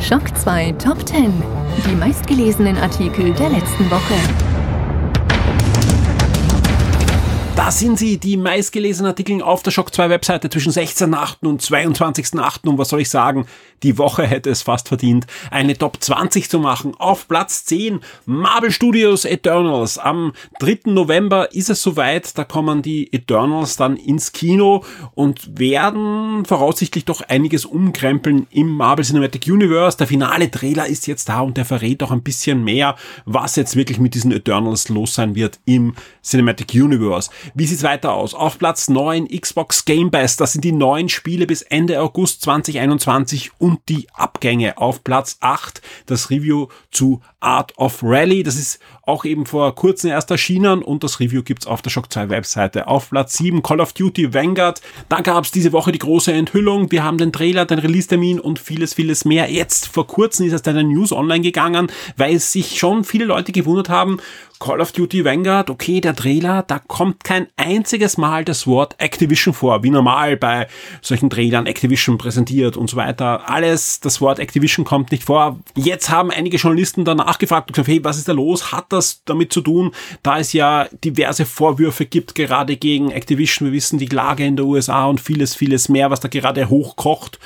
Shock 0.00 0.36
2 0.36 0.72
Top 0.72 1.08
10. 1.08 1.32
Die 1.88 1.94
meistgelesenen 1.94 2.76
Artikel 2.76 3.32
der 3.32 3.48
letzten 3.48 3.90
Woche. 3.90 4.53
Da 7.64 7.70
sind 7.70 7.98
sie, 7.98 8.18
die 8.18 8.36
meistgelesenen 8.36 9.08
Artikel 9.12 9.40
auf 9.40 9.62
der 9.62 9.70
Shock 9.70 9.94
2 9.94 10.10
Webseite 10.10 10.50
zwischen 10.50 10.70
16.8. 10.70 11.46
und 11.46 11.62
22.8. 11.62 12.68
Und 12.68 12.76
was 12.76 12.90
soll 12.90 13.00
ich 13.00 13.08
sagen? 13.08 13.46
Die 13.82 13.96
Woche 13.96 14.26
hätte 14.26 14.50
es 14.50 14.60
fast 14.60 14.88
verdient, 14.88 15.26
eine 15.50 15.76
Top 15.76 15.96
20 15.98 16.50
zu 16.50 16.58
machen. 16.58 16.94
Auf 16.98 17.26
Platz 17.26 17.64
10 17.64 18.00
Marvel 18.26 18.70
Studios 18.70 19.24
Eternals. 19.24 19.96
Am 19.96 20.34
3. 20.58 20.90
November 20.90 21.54
ist 21.54 21.70
es 21.70 21.80
soweit. 21.80 22.36
Da 22.36 22.44
kommen 22.44 22.82
die 22.82 23.10
Eternals 23.14 23.76
dann 23.76 23.96
ins 23.96 24.32
Kino 24.32 24.84
und 25.14 25.58
werden 25.58 26.44
voraussichtlich 26.44 27.06
doch 27.06 27.22
einiges 27.22 27.64
umkrempeln 27.64 28.46
im 28.50 28.68
Marvel 28.68 29.06
Cinematic 29.06 29.46
Universe. 29.46 29.96
Der 29.96 30.06
finale 30.06 30.50
Trailer 30.50 30.86
ist 30.86 31.06
jetzt 31.06 31.30
da 31.30 31.40
und 31.40 31.56
der 31.56 31.64
verrät 31.64 32.02
auch 32.02 32.10
ein 32.10 32.22
bisschen 32.22 32.62
mehr, 32.62 32.94
was 33.24 33.56
jetzt 33.56 33.74
wirklich 33.74 33.98
mit 33.98 34.12
diesen 34.12 34.32
Eternals 34.32 34.90
los 34.90 35.14
sein 35.14 35.34
wird 35.34 35.60
im 35.64 35.94
Cinematic 36.22 36.74
Universe. 36.74 37.30
Wie 37.56 37.66
sieht's 37.66 37.84
weiter 37.84 38.12
aus? 38.14 38.34
Auf 38.34 38.58
Platz 38.58 38.88
9 38.88 39.28
Xbox 39.28 39.84
Game 39.84 40.10
Pass. 40.10 40.36
Das 40.36 40.52
sind 40.52 40.64
die 40.64 40.72
neuen 40.72 41.08
Spiele 41.08 41.46
bis 41.46 41.62
Ende 41.62 42.00
August 42.00 42.42
2021 42.42 43.52
und 43.58 43.78
die 43.88 44.08
Abgänge. 44.12 44.76
Auf 44.76 45.04
Platz 45.04 45.36
8 45.38 45.80
das 46.06 46.30
Review 46.30 46.66
zu 46.90 47.22
Art 47.44 47.76
of 47.76 48.00
Rally. 48.02 48.42
Das 48.42 48.56
ist 48.56 48.80
auch 49.02 49.24
eben 49.24 49.46
vor 49.46 49.74
kurzem 49.74 50.10
erst 50.10 50.30
erschienen 50.30 50.82
und 50.82 51.04
das 51.04 51.20
Review 51.20 51.42
gibt's 51.42 51.66
auf 51.66 51.82
der 51.82 51.90
Shock 51.90 52.12
2 52.12 52.30
Webseite. 52.30 52.88
Auf 52.88 53.10
Platz 53.10 53.36
7 53.36 53.62
Call 53.62 53.80
of 53.80 53.92
Duty 53.92 54.32
Vanguard. 54.32 54.80
Da 55.08 55.20
gab's 55.20 55.50
diese 55.50 55.72
Woche 55.72 55.92
die 55.92 55.98
große 55.98 56.32
Enthüllung. 56.32 56.90
Wir 56.90 57.04
haben 57.04 57.18
den 57.18 57.32
Trailer, 57.32 57.66
den 57.66 57.78
Release-Termin 57.78 58.40
und 58.40 58.58
vieles, 58.58 58.94
vieles 58.94 59.24
mehr. 59.24 59.50
Jetzt 59.50 59.88
vor 59.88 60.06
kurzem 60.06 60.46
ist 60.46 60.52
erst 60.52 60.68
eine 60.68 60.84
News 60.84 61.12
online 61.12 61.42
gegangen, 61.42 61.88
weil 62.16 62.38
sich 62.38 62.78
schon 62.78 63.04
viele 63.04 63.26
Leute 63.26 63.52
gewundert 63.52 63.88
haben, 63.88 64.18
Call 64.60 64.80
of 64.80 64.92
Duty 64.92 65.24
Vanguard, 65.24 65.68
okay, 65.68 66.00
der 66.00 66.14
Trailer, 66.14 66.62
da 66.62 66.78
kommt 66.78 67.24
kein 67.24 67.48
einziges 67.56 68.16
Mal 68.16 68.44
das 68.44 68.66
Wort 68.66 68.94
Activision 68.98 69.52
vor, 69.52 69.82
wie 69.82 69.90
normal 69.90 70.36
bei 70.36 70.68
solchen 71.02 71.28
Trailern 71.28 71.66
Activision 71.66 72.18
präsentiert 72.18 72.76
und 72.76 72.88
so 72.88 72.96
weiter. 72.96 73.50
Alles, 73.50 74.00
das 74.00 74.20
Wort 74.20 74.38
Activision 74.38 74.86
kommt 74.86 75.10
nicht 75.10 75.24
vor. 75.24 75.58
Jetzt 75.74 76.08
haben 76.08 76.30
einige 76.30 76.56
Journalisten 76.56 77.04
danach 77.04 77.33
gefragt 77.38 77.68
und 77.68 77.74
gesagt, 77.74 77.88
hey, 77.88 78.04
was 78.04 78.18
ist 78.18 78.28
da 78.28 78.32
los? 78.32 78.72
Hat 78.72 78.86
das 78.92 79.22
damit 79.24 79.52
zu 79.52 79.60
tun, 79.60 79.92
da 80.22 80.38
es 80.38 80.52
ja 80.52 80.88
diverse 81.04 81.46
Vorwürfe 81.46 82.06
gibt, 82.06 82.34
gerade 82.34 82.76
gegen 82.76 83.10
Activision. 83.10 83.68
Wir 83.68 83.74
wissen 83.74 83.98
die 83.98 84.06
Klage 84.06 84.44
in 84.44 84.56
der 84.56 84.66
USA 84.66 85.06
und 85.06 85.20
vieles, 85.20 85.54
vieles 85.54 85.88
mehr, 85.88 86.10
was 86.10 86.20
da 86.20 86.28
gerade 86.28 86.68
hochkocht. 86.68 87.38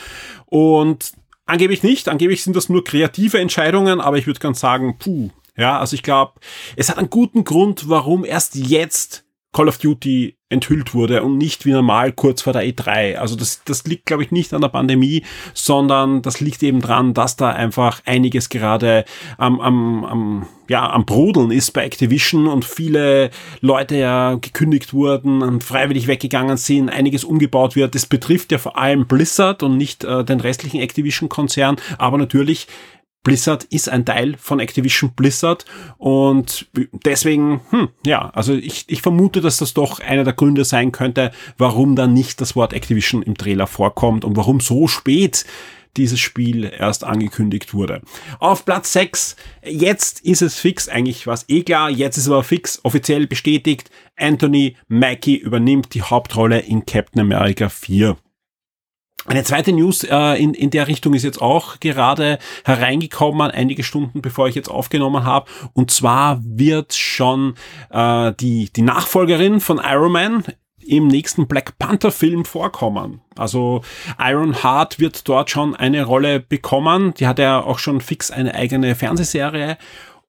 Und 0.46 1.12
angeblich 1.46 1.82
nicht. 1.82 2.08
Angeblich 2.08 2.42
sind 2.42 2.56
das 2.56 2.68
nur 2.68 2.84
kreative 2.84 3.38
Entscheidungen, 3.38 4.00
aber 4.00 4.18
ich 4.18 4.26
würde 4.26 4.40
ganz 4.40 4.60
sagen, 4.60 4.96
puh, 4.98 5.30
ja, 5.56 5.78
also 5.78 5.94
ich 5.94 6.02
glaube, 6.02 6.34
es 6.76 6.88
hat 6.88 6.98
einen 6.98 7.10
guten 7.10 7.44
Grund, 7.44 7.88
warum 7.88 8.24
erst 8.24 8.54
jetzt 8.54 9.24
Call 9.52 9.68
of 9.68 9.78
Duty 9.78 10.36
enthüllt 10.50 10.94
wurde 10.94 11.22
und 11.22 11.36
nicht 11.36 11.66
wie 11.66 11.72
normal 11.72 12.12
kurz 12.12 12.42
vor 12.42 12.54
der 12.54 12.62
E3. 12.62 13.16
Also 13.16 13.36
das, 13.36 13.64
das 13.64 13.84
liegt, 13.84 14.06
glaube 14.06 14.22
ich, 14.22 14.30
nicht 14.30 14.54
an 14.54 14.62
der 14.62 14.68
Pandemie, 14.68 15.24
sondern 15.52 16.22
das 16.22 16.40
liegt 16.40 16.62
eben 16.62 16.80
dran, 16.80 17.12
dass 17.12 17.36
da 17.36 17.50
einfach 17.50 18.00
einiges 18.06 18.48
gerade 18.48 19.04
am, 19.36 19.60
am, 19.60 20.04
am, 20.04 20.46
ja, 20.68 20.90
am 20.90 21.04
Brodeln 21.04 21.50
ist 21.50 21.72
bei 21.72 21.84
Activision 21.84 22.46
und 22.46 22.64
viele 22.64 23.30
Leute 23.60 23.96
ja 23.96 24.34
gekündigt 24.34 24.94
wurden 24.94 25.60
freiwillig 25.60 26.06
weggegangen 26.06 26.56
sind, 26.56 26.88
einiges 26.88 27.24
umgebaut 27.24 27.76
wird. 27.76 27.94
Das 27.94 28.06
betrifft 28.06 28.52
ja 28.52 28.58
vor 28.58 28.78
allem 28.78 29.06
Blizzard 29.06 29.62
und 29.62 29.76
nicht 29.76 30.04
äh, 30.04 30.24
den 30.24 30.40
restlichen 30.40 30.80
Activision-Konzern, 30.80 31.76
aber 31.98 32.16
natürlich 32.16 32.68
Blizzard 33.24 33.64
ist 33.64 33.88
ein 33.88 34.04
Teil 34.04 34.36
von 34.38 34.60
Activision 34.60 35.12
Blizzard 35.14 35.64
und 35.98 36.66
deswegen, 37.04 37.60
hm, 37.70 37.88
ja, 38.06 38.30
also 38.30 38.54
ich, 38.54 38.84
ich 38.88 39.02
vermute, 39.02 39.40
dass 39.40 39.58
das 39.58 39.74
doch 39.74 40.00
einer 40.00 40.24
der 40.24 40.32
Gründe 40.32 40.64
sein 40.64 40.92
könnte, 40.92 41.32
warum 41.58 41.96
dann 41.96 42.14
nicht 42.14 42.40
das 42.40 42.56
Wort 42.56 42.72
Activision 42.72 43.22
im 43.22 43.36
Trailer 43.36 43.66
vorkommt 43.66 44.24
und 44.24 44.36
warum 44.36 44.60
so 44.60 44.88
spät 44.88 45.44
dieses 45.96 46.20
Spiel 46.20 46.64
erst 46.64 47.04
angekündigt 47.04 47.74
wurde. 47.74 48.00
Auf 48.38 48.64
Platz 48.64 48.92
6, 48.92 49.36
jetzt 49.64 50.20
ist 50.20 50.42
es 50.42 50.58
fix, 50.58 50.88
eigentlich 50.88 51.26
war 51.26 51.34
es 51.34 51.44
eh 51.48 51.62
klar, 51.62 51.90
jetzt 51.90 52.16
ist 52.16 52.28
aber 52.28 52.44
fix, 52.44 52.80
offiziell 52.84 53.26
bestätigt, 53.26 53.90
Anthony 54.16 54.76
Mackie 54.86 55.36
übernimmt 55.36 55.94
die 55.94 56.02
Hauptrolle 56.02 56.60
in 56.60 56.86
Captain 56.86 57.20
America 57.20 57.68
4. 57.68 58.16
Eine 59.26 59.44
zweite 59.44 59.72
News 59.72 60.04
äh, 60.04 60.42
in, 60.42 60.54
in 60.54 60.70
der 60.70 60.88
Richtung 60.88 61.12
ist 61.12 61.22
jetzt 61.22 61.42
auch 61.42 61.80
gerade 61.80 62.38
hereingekommen, 62.64 63.50
einige 63.50 63.82
Stunden 63.82 64.22
bevor 64.22 64.48
ich 64.48 64.54
jetzt 64.54 64.70
aufgenommen 64.70 65.24
habe. 65.24 65.50
Und 65.74 65.90
zwar 65.90 66.40
wird 66.42 66.94
schon 66.94 67.54
äh, 67.90 68.32
die, 68.40 68.70
die 68.74 68.82
Nachfolgerin 68.82 69.60
von 69.60 69.80
Iron 69.84 70.12
Man 70.12 70.44
im 70.88 71.08
nächsten 71.08 71.46
Black 71.46 71.78
Panther 71.78 72.10
Film 72.10 72.46
vorkommen. 72.46 73.20
Also 73.36 73.82
Iron 74.18 74.62
Heart 74.62 74.98
wird 74.98 75.28
dort 75.28 75.50
schon 75.50 75.76
eine 75.76 76.04
Rolle 76.04 76.40
bekommen. 76.40 77.12
Die 77.14 77.26
hat 77.26 77.38
ja 77.38 77.62
auch 77.62 77.78
schon 77.78 78.00
fix 78.00 78.30
eine 78.30 78.54
eigene 78.54 78.94
Fernsehserie 78.94 79.76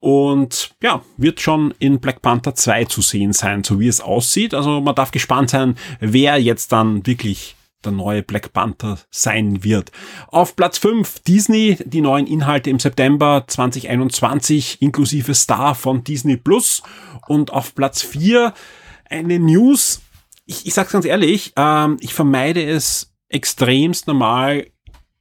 und 0.01 0.75
ja, 0.81 1.01
wird 1.17 1.39
schon 1.41 1.74
in 1.79 2.00
Black 2.00 2.22
Panther 2.22 2.55
2 2.55 2.86
zu 2.86 3.01
sehen 3.01 3.34
sein, 3.34 3.63
so 3.63 3.79
wie 3.79 3.88
es 3.88 4.01
aussieht. 4.01 4.53
Also 4.53 4.81
man 4.81 4.96
darf 4.96 5.12
gespannt 5.12 5.50
sein, 5.50 5.75
wer 6.00 6.38
jetzt 6.38 6.72
dann 6.72 7.05
wirklich 7.05 7.55
der 7.83 7.91
neue 7.91 8.24
Black 8.24 8.53
Panther 8.53 9.00
sein 9.09 9.63
wird. 9.63 9.91
Auf 10.27 10.55
Platz 10.55 10.77
5 10.77 11.19
Disney, 11.19 11.77
die 11.86 12.01
neuen 12.01 12.27
Inhalte 12.27 12.69
im 12.69 12.79
September 12.79 13.45
2021 13.48 14.81
inklusive 14.81 15.33
Star 15.33 15.75
von 15.75 16.03
Disney 16.03 16.38
Plus. 16.38 16.81
Und 17.27 17.53
auf 17.53 17.75
Platz 17.75 18.01
4 18.01 18.53
eine 19.09 19.39
News. 19.39 20.01
Ich, 20.45 20.65
ich 20.65 20.74
sag's 20.74 20.91
ganz 20.91 21.05
ehrlich, 21.05 21.53
ähm, 21.55 21.98
ich 22.01 22.13
vermeide 22.13 22.63
es 22.63 23.13
extremst 23.29 24.07
normal 24.07 24.65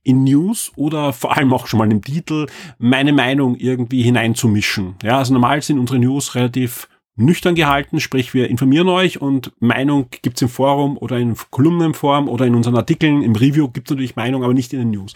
in 0.02 0.24
News 0.24 0.72
oder 0.76 1.12
vor 1.12 1.36
allem 1.36 1.52
auch 1.52 1.66
schon 1.66 1.78
mal 1.78 1.92
im 1.92 2.02
Titel 2.02 2.46
meine 2.78 3.12
Meinung 3.12 3.56
irgendwie 3.56 4.02
hineinzumischen. 4.02 4.94
Ja, 5.02 5.18
also 5.18 5.34
normal 5.34 5.60
sind 5.60 5.78
unsere 5.78 5.98
News 5.98 6.34
relativ 6.34 6.88
nüchtern 7.18 7.54
gehalten, 7.54 8.00
sprich 8.00 8.32
wir 8.32 8.48
informieren 8.48 8.88
euch 8.88 9.20
und 9.20 9.52
Meinung 9.60 10.06
gibt's 10.22 10.40
im 10.40 10.48
Forum 10.48 10.96
oder 10.96 11.18
in 11.18 11.37
Kolumnenform 11.50 12.28
oder 12.28 12.46
in 12.46 12.54
unseren 12.54 12.76
Artikeln, 12.76 13.22
im 13.22 13.34
Review 13.34 13.68
gibt's 13.68 13.90
natürlich 13.90 14.16
Meinung, 14.16 14.44
aber 14.44 14.54
nicht 14.54 14.72
in 14.72 14.78
den 14.78 14.90
News. 14.90 15.14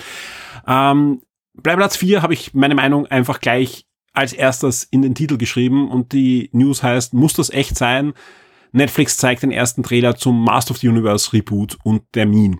Ähm, 0.66 1.22
bei 1.54 1.76
Platz 1.76 1.96
4 1.96 2.22
habe 2.22 2.34
ich 2.34 2.54
meine 2.54 2.74
Meinung 2.74 3.06
einfach 3.06 3.40
gleich 3.40 3.86
als 4.12 4.32
erstes 4.32 4.84
in 4.84 5.02
den 5.02 5.14
Titel 5.14 5.38
geschrieben 5.38 5.90
und 5.90 6.12
die 6.12 6.50
News 6.52 6.82
heißt, 6.82 7.14
muss 7.14 7.34
das 7.34 7.50
echt 7.50 7.76
sein? 7.76 8.12
Netflix 8.72 9.18
zeigt 9.18 9.42
den 9.42 9.52
ersten 9.52 9.82
Trailer 9.82 10.16
zum 10.16 10.44
Master 10.44 10.72
of 10.72 10.78
the 10.78 10.88
Universe 10.88 11.32
Reboot 11.32 11.78
und 11.84 12.10
Termin. 12.12 12.58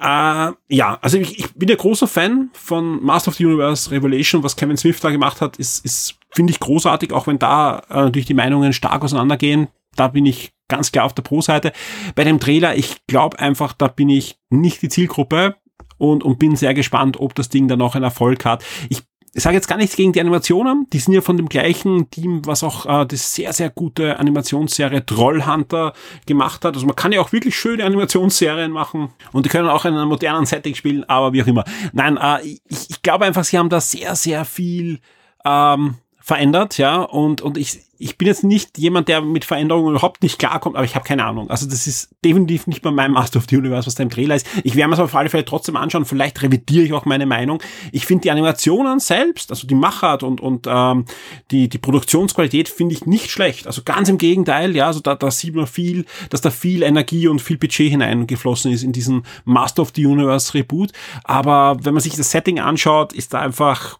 Äh, 0.00 0.52
ja, 0.68 0.98
also 1.00 1.18
ich, 1.18 1.38
ich 1.38 1.54
bin 1.54 1.68
ja 1.68 1.76
großer 1.76 2.06
Fan 2.06 2.50
von 2.52 3.02
Master 3.04 3.30
of 3.30 3.36
the 3.36 3.46
Universe 3.46 3.90
Revelation. 3.90 4.42
Was 4.42 4.56
Kevin 4.56 4.76
Smith 4.76 5.00
da 5.00 5.10
gemacht 5.10 5.40
hat, 5.40 5.56
ist, 5.56 5.84
ist 5.84 6.18
finde 6.32 6.52
ich 6.52 6.60
großartig, 6.60 7.12
auch 7.12 7.26
wenn 7.26 7.38
da 7.38 7.82
äh, 7.90 7.94
natürlich 7.94 8.26
die 8.26 8.34
Meinungen 8.34 8.72
stark 8.72 9.02
auseinandergehen. 9.02 9.68
Da 9.96 10.08
bin 10.08 10.26
ich 10.26 10.52
ganz 10.68 10.92
klar 10.92 11.04
auf 11.04 11.14
der 11.14 11.22
Pro-Seite. 11.22 11.72
Bei 12.14 12.24
dem 12.24 12.38
Trailer, 12.38 12.76
ich 12.76 13.06
glaube 13.06 13.38
einfach, 13.38 13.72
da 13.72 13.88
bin 13.88 14.08
ich 14.08 14.38
nicht 14.50 14.82
die 14.82 14.88
Zielgruppe 14.88 15.56
und, 15.96 16.22
und 16.22 16.38
bin 16.38 16.54
sehr 16.54 16.74
gespannt, 16.74 17.18
ob 17.18 17.34
das 17.34 17.48
Ding 17.48 17.66
dann 17.66 17.82
auch 17.82 17.94
einen 17.94 18.04
Erfolg 18.04 18.44
hat. 18.44 18.64
Ich 18.88 19.02
ich 19.34 19.42
sage 19.42 19.56
jetzt 19.56 19.68
gar 19.68 19.76
nichts 19.76 19.96
gegen 19.96 20.12
die 20.12 20.20
Animationen, 20.20 20.86
die 20.92 20.98
sind 20.98 21.14
ja 21.14 21.20
von 21.20 21.36
dem 21.36 21.48
gleichen 21.48 22.10
Team, 22.10 22.46
was 22.46 22.62
auch 22.62 22.86
äh, 22.86 23.06
das 23.06 23.34
sehr, 23.34 23.52
sehr 23.52 23.70
gute 23.70 24.18
Animationsserie 24.18 25.04
Trollhunter 25.04 25.92
gemacht 26.26 26.64
hat. 26.64 26.74
Also 26.74 26.86
man 26.86 26.96
kann 26.96 27.12
ja 27.12 27.20
auch 27.20 27.32
wirklich 27.32 27.56
schöne 27.56 27.84
Animationsserien 27.84 28.70
machen 28.70 29.10
und 29.32 29.46
die 29.46 29.50
können 29.50 29.68
auch 29.68 29.84
in 29.84 29.94
einem 29.94 30.08
modernen 30.08 30.46
Setting 30.46 30.74
spielen, 30.74 31.04
aber 31.08 31.32
wie 31.32 31.42
auch 31.42 31.46
immer. 31.46 31.64
Nein, 31.92 32.16
äh, 32.16 32.42
ich, 32.42 32.60
ich 32.90 33.02
glaube 33.02 33.24
einfach, 33.24 33.44
sie 33.44 33.58
haben 33.58 33.68
da 33.68 33.80
sehr, 33.80 34.14
sehr 34.16 34.44
viel 34.44 35.00
ähm, 35.44 35.96
verändert, 36.28 36.76
ja, 36.76 37.00
und, 37.00 37.40
und 37.40 37.56
ich, 37.56 37.80
ich 37.98 38.18
bin 38.18 38.28
jetzt 38.28 38.44
nicht 38.44 38.76
jemand, 38.76 39.08
der 39.08 39.22
mit 39.22 39.46
Veränderungen 39.46 39.92
überhaupt 39.92 40.22
nicht 40.22 40.38
klarkommt, 40.38 40.76
aber 40.76 40.84
ich 40.84 40.94
habe 40.94 41.06
keine 41.06 41.24
Ahnung. 41.24 41.48
Also 41.48 41.66
das 41.66 41.86
ist 41.86 42.10
definitiv 42.22 42.66
nicht 42.66 42.82
bei 42.82 42.90
meinem 42.90 43.12
Master 43.12 43.38
of 43.38 43.46
the 43.48 43.56
Universe, 43.56 43.86
was 43.86 43.94
da 43.94 44.02
im 44.02 44.10
Trailer 44.10 44.34
ist. 44.34 44.46
Ich 44.62 44.76
werde 44.76 44.88
mir 44.88 44.94
es 44.94 45.00
auf 45.00 45.14
alle 45.14 45.30
Fälle 45.30 45.46
trotzdem 45.46 45.74
anschauen, 45.76 46.04
vielleicht 46.04 46.42
revidiere 46.42 46.84
ich 46.84 46.92
auch 46.92 47.06
meine 47.06 47.24
Meinung. 47.24 47.62
Ich 47.92 48.04
finde 48.04 48.24
die 48.24 48.30
Animationen 48.30 49.00
selbst, 49.00 49.50
also 49.50 49.66
die 49.66 49.74
Machart 49.74 50.22
und, 50.22 50.42
und 50.42 50.66
ähm, 50.68 51.06
die, 51.50 51.70
die 51.70 51.78
Produktionsqualität 51.78 52.68
finde 52.68 52.94
ich 52.94 53.06
nicht 53.06 53.30
schlecht. 53.30 53.66
Also 53.66 53.80
ganz 53.82 54.10
im 54.10 54.18
Gegenteil, 54.18 54.76
ja, 54.76 54.88
also 54.88 55.00
da, 55.00 55.14
da 55.14 55.30
sieht 55.30 55.54
man 55.54 55.66
viel, 55.66 56.04
dass 56.28 56.42
da 56.42 56.50
viel 56.50 56.82
Energie 56.82 57.26
und 57.26 57.40
viel 57.40 57.56
Budget 57.56 57.90
hineingeflossen 57.90 58.70
ist 58.70 58.82
in 58.82 58.92
diesen 58.92 59.22
Master 59.46 59.80
of 59.80 59.92
the 59.96 60.04
Universe 60.04 60.52
Reboot. 60.52 60.92
Aber 61.24 61.78
wenn 61.84 61.94
man 61.94 62.02
sich 62.02 62.16
das 62.16 62.32
Setting 62.32 62.60
anschaut, 62.60 63.14
ist 63.14 63.32
da 63.32 63.40
einfach 63.40 63.98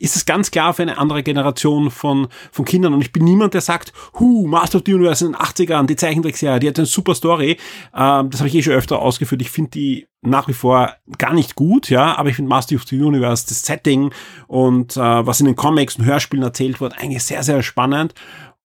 ist 0.00 0.16
es 0.16 0.24
ganz 0.24 0.50
klar 0.50 0.72
für 0.74 0.82
eine 0.82 0.98
andere 0.98 1.22
Generation 1.22 1.90
von, 1.90 2.28
von 2.50 2.64
Kindern. 2.64 2.94
Und 2.94 3.02
ich 3.02 3.12
bin 3.12 3.22
niemand, 3.22 3.54
der 3.54 3.60
sagt, 3.60 3.92
hu, 4.18 4.46
Master 4.46 4.78
of 4.78 4.84
the 4.86 4.94
Universe 4.94 5.24
in 5.24 5.32
den 5.32 5.40
80ern, 5.40 5.86
die 5.86 5.94
Zeichentricksserie, 5.94 6.58
die 6.58 6.68
hat 6.68 6.78
eine 6.78 6.86
super 6.86 7.14
Story. 7.14 7.58
Ähm, 7.94 8.30
das 8.30 8.40
habe 8.40 8.48
ich 8.48 8.54
eh 8.54 8.62
schon 8.62 8.72
öfter 8.72 9.00
ausgeführt. 9.00 9.42
Ich 9.42 9.50
finde 9.50 9.70
die 9.72 10.08
nach 10.22 10.48
wie 10.48 10.54
vor 10.54 10.94
gar 11.18 11.32
nicht 11.32 11.54
gut, 11.54 11.90
ja, 11.90 12.16
aber 12.16 12.30
ich 12.30 12.36
finde 12.36 12.48
Master 12.48 12.76
of 12.76 12.84
the 12.84 13.00
Universe, 13.00 13.46
das 13.48 13.62
Setting 13.62 14.10
und 14.48 14.96
äh, 14.96 15.00
was 15.00 15.40
in 15.40 15.46
den 15.46 15.56
Comics 15.56 15.96
und 15.96 16.04
Hörspielen 16.04 16.44
erzählt 16.44 16.80
wird, 16.80 16.98
eigentlich 16.98 17.22
sehr, 17.22 17.42
sehr 17.42 17.62
spannend. 17.62 18.14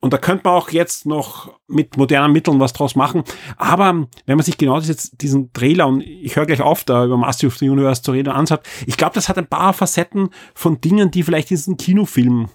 Und 0.05 0.13
da 0.13 0.19
könnte 0.19 0.43
man 0.43 0.53
auch 0.53 0.69
jetzt 0.69 1.07
noch 1.07 1.51
mit 1.67 1.97
modernen 1.97 2.31
Mitteln 2.31 2.59
was 2.59 2.73
draus 2.73 2.95
machen. 2.95 3.23
Aber 3.57 4.05
wenn 4.27 4.37
man 4.37 4.45
sich 4.45 4.55
genau 4.59 4.79
jetzt 4.79 5.19
diesen 5.19 5.51
Trailer, 5.51 5.87
und 5.87 6.01
ich 6.01 6.35
höre 6.35 6.45
gleich 6.45 6.61
auf, 6.61 6.83
da 6.83 7.05
über 7.05 7.17
Master 7.17 7.47
of 7.47 7.57
the 7.57 7.67
Universe 7.67 8.03
zu 8.03 8.11
reden, 8.11 8.29
anschaut, 8.29 8.61
ich 8.85 8.97
glaube, 8.97 9.15
das 9.15 9.29
hat 9.29 9.39
ein 9.39 9.47
paar 9.47 9.73
Facetten 9.73 10.29
von 10.53 10.79
Dingen, 10.79 11.09
die 11.09 11.23
vielleicht 11.23 11.49
in 11.49 11.57
diesen 11.57 11.77
Kinofilm 11.77 12.49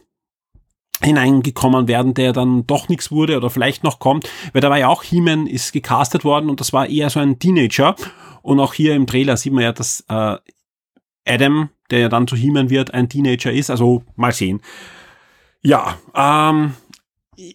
hineingekommen 1.03 1.89
werden, 1.89 2.15
der 2.15 2.33
dann 2.33 2.69
doch 2.69 2.89
nichts 2.89 3.11
wurde 3.11 3.37
oder 3.37 3.51
vielleicht 3.51 3.83
noch 3.83 3.99
kommt, 3.99 4.31
weil 4.53 4.61
da 4.61 4.71
war 4.71 4.79
ja 4.79 4.87
auch 4.87 5.03
He-Man 5.03 5.49
ist 5.49 5.73
gecastet 5.73 6.23
worden 6.23 6.51
und 6.51 6.61
das 6.61 6.73
war 6.73 6.89
eher 6.89 7.11
so 7.11 7.19
ein 7.19 7.41
Teenager 7.41 7.97
und 8.43 8.61
auch 8.61 8.75
hier 8.75 8.95
im 8.95 9.09
Trailer 9.09 9.37
sieht 9.37 9.53
man 9.53 9.65
ja, 9.65 9.73
dass 9.73 10.05
äh, 10.09 10.37
Adam, 11.27 11.71
der 11.91 11.99
ja 11.99 12.09
dann 12.09 12.29
zu 12.29 12.37
He-Man 12.37 12.71
wird, 12.71 12.95
ein 12.95 13.09
Teenager 13.09 13.51
ist, 13.51 13.71
also 13.71 14.05
mal 14.15 14.31
sehen. 14.31 14.61
Ja, 15.63 15.99
ähm, 16.15 16.75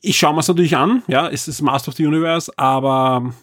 ich 0.02 0.18
schaue 0.18 0.34
mir 0.34 0.40
es 0.40 0.48
natürlich 0.48 0.78
an, 0.78 1.04
ja, 1.08 1.28
es 1.28 1.48
ist 1.48 1.62
Master 1.62 1.90
of 1.90 1.96
the 1.96 2.06
Universe, 2.06 2.52
aber 2.58 3.34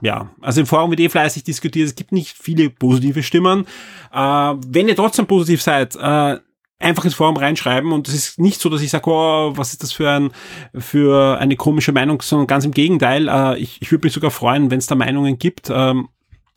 ja, 0.00 0.30
also 0.40 0.60
im 0.60 0.66
Forum 0.66 0.90
wird 0.90 1.00
eh 1.00 1.08
fleißig 1.08 1.44
diskutiert, 1.44 1.88
es 1.88 1.94
gibt 1.94 2.12
nicht 2.12 2.36
viele 2.36 2.70
positive 2.70 3.22
Stimmen. 3.22 3.66
Äh, 4.12 4.18
wenn 4.18 4.88
ihr 4.88 4.96
trotzdem 4.96 5.26
positiv 5.26 5.62
seid, 5.62 5.96
äh, 5.96 6.38
einfach 6.80 7.04
ins 7.04 7.14
Forum 7.14 7.36
reinschreiben 7.36 7.92
und 7.92 8.08
es 8.08 8.14
ist 8.14 8.38
nicht 8.40 8.60
so, 8.60 8.68
dass 8.68 8.82
ich 8.82 8.90
sage, 8.90 9.08
oh, 9.08 9.52
was 9.54 9.72
ist 9.72 9.82
das 9.82 9.92
für 9.92 10.10
ein 10.10 10.32
für 10.76 11.38
eine 11.38 11.56
komische 11.56 11.92
Meinung, 11.92 12.20
sondern 12.20 12.48
ganz 12.48 12.64
im 12.64 12.72
Gegenteil. 12.72 13.28
Äh, 13.28 13.58
ich 13.58 13.80
ich 13.80 13.90
würde 13.92 14.06
mich 14.06 14.12
sogar 14.12 14.32
freuen, 14.32 14.70
wenn 14.70 14.78
es 14.78 14.86
da 14.86 14.96
Meinungen 14.96 15.38
gibt. 15.38 15.70
Ähm, 15.70 16.08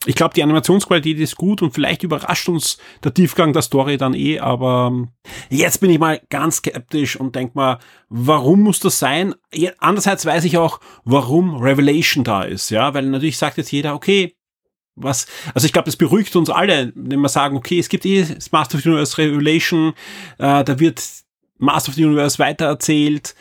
ich 0.06 0.16
glaube, 0.16 0.34
die 0.34 0.44
Animationsqualität 0.44 1.20
ist 1.20 1.36
gut 1.36 1.62
und 1.62 1.72
vielleicht 1.72 2.04
überrascht 2.04 2.48
uns 2.50 2.78
der 3.04 3.14
Tiefgang 3.14 3.54
der 3.54 3.62
Story 3.62 3.98
dann 3.98 4.14
eh, 4.14 4.40
aber 4.40 4.90
ähm, 4.92 5.10
jetzt 5.50 5.80
bin 5.80 5.90
ich 5.90 6.00
mal 6.00 6.22
ganz 6.30 6.58
skeptisch 6.58 7.16
und 7.16 7.36
denk 7.36 7.56
mal, 7.56 7.80
warum 8.10 8.62
muss 8.62 8.80
das 8.80 9.00
sein? 9.00 9.36
Andererseits 9.80 10.26
weiß 10.26 10.44
ich 10.46 10.58
auch, 10.58 10.80
warum 11.04 11.56
Revelation 11.56 12.24
da 12.24 12.44
ist, 12.44 12.70
ja, 12.70 12.94
weil 12.94 13.06
natürlich 13.06 13.38
sagt 13.38 13.58
jetzt 13.58 13.72
jeder, 13.72 13.96
okay, 13.96 14.36
was, 14.96 15.28
also 15.54 15.66
ich 15.66 15.74
glaube, 15.74 15.88
das 15.88 15.98
beruhigt 15.98 16.36
uns 16.36 16.50
alle, 16.50 16.94
wenn 16.96 17.20
wir 17.20 17.30
sagen, 17.30 17.58
okay, 17.58 17.80
es 17.80 17.90
gibt 17.90 18.06
eh 18.06 18.24
das 18.24 18.52
Master 18.52 18.78
of 18.78 18.84
the 18.84 18.90
Universe 18.90 19.18
Revelation, 19.18 19.94
äh, 20.38 20.64
da 20.64 20.80
wird 20.80 21.04
Master 21.58 21.90
of 21.90 21.96
the 21.96 22.06
Universe 22.06 22.40
weitererzählt, 22.40 23.36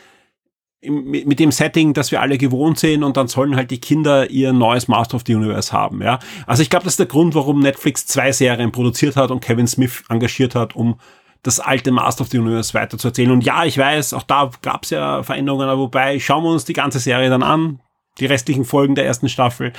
mit 0.81 1.39
dem 1.39 1.51
Setting, 1.51 1.93
das 1.93 2.11
wir 2.11 2.21
alle 2.21 2.37
gewohnt 2.37 2.77
sind 2.77 3.03
und 3.03 3.17
dann 3.17 3.27
sollen 3.27 3.55
halt 3.55 3.71
die 3.71 3.79
Kinder 3.79 4.29
ihr 4.29 4.53
neues 4.53 4.87
Master 4.87 5.15
of 5.15 5.23
the 5.25 5.33
Universe 5.33 5.71
haben, 5.71 6.01
ja. 6.01 6.19
Also 6.45 6.61
ich 6.61 6.69
glaube, 6.69 6.83
das 6.83 6.93
ist 6.93 6.99
der 6.99 7.07
Grund, 7.07 7.33
warum 7.33 7.59
Netflix 7.59 8.05
zwei 8.05 8.31
Serien 8.31 8.71
produziert 8.71 9.15
hat 9.15 9.31
und 9.31 9.39
Kevin 9.39 9.67
Smith 9.67 10.03
engagiert 10.09 10.53
hat, 10.53 10.75
um 10.75 10.99
das 11.41 11.59
alte 11.59 11.91
Master 11.91 12.21
of 12.21 12.29
the 12.29 12.39
Universe 12.39 12.73
weiterzuerzählen. 12.73 13.31
Und 13.31 13.43
ja, 13.43 13.65
ich 13.65 13.77
weiß, 13.77 14.13
auch 14.13 14.23
da 14.23 14.49
gab 14.61 14.83
es 14.83 14.89
ja 14.91 15.23
Veränderungen, 15.23 15.69
aber 15.69 15.81
wobei, 15.81 16.19
schauen 16.19 16.43
wir 16.43 16.51
uns 16.51 16.65
die 16.65 16.73
ganze 16.73 16.99
Serie 16.99 17.29
dann 17.29 17.43
an, 17.43 17.79
die 18.19 18.25
restlichen 18.25 18.65
Folgen 18.65 18.95
der 18.95 19.05
ersten 19.05 19.29
Staffel 19.29 19.73